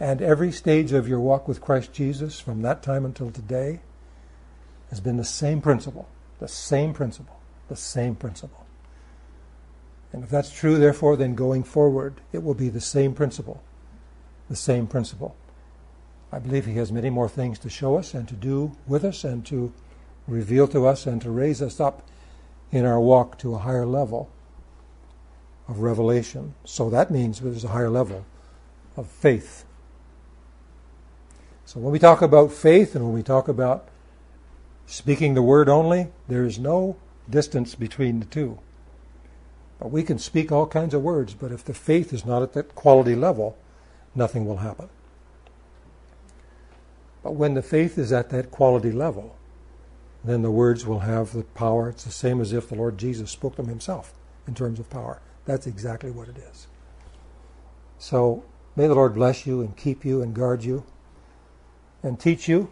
And 0.00 0.22
every 0.22 0.52
stage 0.52 0.92
of 0.92 1.08
your 1.08 1.20
walk 1.20 1.48
with 1.48 1.60
Christ 1.60 1.92
Jesus 1.92 2.40
from 2.40 2.62
that 2.62 2.82
time 2.82 3.04
until 3.04 3.30
today 3.30 3.80
has 4.90 5.00
been 5.00 5.16
the 5.16 5.24
same 5.24 5.60
principle, 5.60 6.08
the 6.38 6.48
same 6.48 6.92
principle, 6.92 7.38
the 7.68 7.76
same 7.76 8.14
principle. 8.14 8.64
And 10.12 10.24
if 10.24 10.30
that's 10.30 10.50
true, 10.50 10.78
therefore, 10.78 11.16
then 11.16 11.34
going 11.34 11.64
forward, 11.64 12.14
it 12.32 12.42
will 12.42 12.54
be 12.54 12.68
the 12.68 12.80
same 12.80 13.12
principle, 13.12 13.62
the 14.48 14.56
same 14.56 14.86
principle. 14.86 15.36
I 16.32 16.38
believe 16.38 16.64
He 16.64 16.76
has 16.76 16.92
many 16.92 17.10
more 17.10 17.28
things 17.28 17.58
to 17.60 17.70
show 17.70 17.96
us 17.96 18.14
and 18.14 18.26
to 18.28 18.34
do 18.34 18.72
with 18.86 19.04
us 19.04 19.24
and 19.24 19.44
to 19.46 19.72
reveal 20.26 20.68
to 20.68 20.86
us 20.86 21.06
and 21.06 21.20
to 21.22 21.30
raise 21.30 21.60
us 21.60 21.80
up 21.80 22.06
in 22.70 22.84
our 22.84 23.00
walk 23.00 23.38
to 23.38 23.54
a 23.54 23.58
higher 23.58 23.86
level 23.86 24.30
of 25.68 25.80
revelation. 25.80 26.54
So 26.64 26.90
that 26.90 27.10
means 27.10 27.40
there's 27.40 27.64
a 27.64 27.68
higher 27.68 27.90
level 27.90 28.24
of 28.96 29.06
faith 29.06 29.64
so 31.68 31.78
when 31.80 31.92
we 31.92 31.98
talk 31.98 32.22
about 32.22 32.50
faith 32.50 32.94
and 32.94 33.04
when 33.04 33.12
we 33.12 33.22
talk 33.22 33.46
about 33.46 33.86
speaking 34.86 35.34
the 35.34 35.42
word 35.42 35.68
only, 35.68 36.08
there 36.26 36.46
is 36.46 36.58
no 36.58 36.96
distance 37.28 37.74
between 37.74 38.20
the 38.20 38.24
two. 38.24 38.58
But 39.78 39.90
we 39.90 40.02
can 40.02 40.18
speak 40.18 40.50
all 40.50 40.66
kinds 40.66 40.94
of 40.94 41.02
words, 41.02 41.34
but 41.34 41.52
if 41.52 41.62
the 41.62 41.74
faith 41.74 42.10
is 42.10 42.24
not 42.24 42.42
at 42.42 42.54
that 42.54 42.74
quality 42.74 43.14
level, 43.14 43.54
nothing 44.14 44.46
will 44.46 44.56
happen. 44.56 44.88
But 47.22 47.32
when 47.32 47.52
the 47.52 47.60
faith 47.60 47.98
is 47.98 48.12
at 48.12 48.30
that 48.30 48.50
quality 48.50 48.90
level, 48.90 49.36
then 50.24 50.42
the 50.42 50.50
words 50.50 50.86
will 50.86 51.00
have 51.00 51.32
the 51.32 51.44
power. 51.44 51.88
It's 51.88 52.04
the 52.04 52.10
same 52.10 52.40
as 52.40 52.52
if 52.52 52.68
the 52.68 52.74
Lord 52.74 52.98
Jesus 52.98 53.30
spoke 53.30 53.56
them 53.56 53.68
himself 53.68 54.14
in 54.46 54.54
terms 54.54 54.80
of 54.80 54.90
power. 54.90 55.20
That's 55.44 55.66
exactly 55.66 56.10
what 56.10 56.28
it 56.28 56.36
is. 56.36 56.66
So 57.98 58.44
may 58.76 58.86
the 58.86 58.94
Lord 58.94 59.14
bless 59.14 59.46
you 59.46 59.60
and 59.60 59.76
keep 59.76 60.04
you 60.04 60.22
and 60.22 60.34
guard 60.34 60.64
you 60.64 60.84
and 62.02 62.18
teach 62.18 62.48
you. 62.48 62.70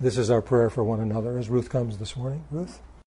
This 0.00 0.18
is 0.18 0.30
our 0.30 0.42
prayer 0.42 0.70
for 0.70 0.82
one 0.82 1.00
another 1.00 1.38
as 1.38 1.48
Ruth 1.48 1.70
comes 1.70 1.98
this 1.98 2.16
morning. 2.16 2.44
Ruth? 2.50 2.80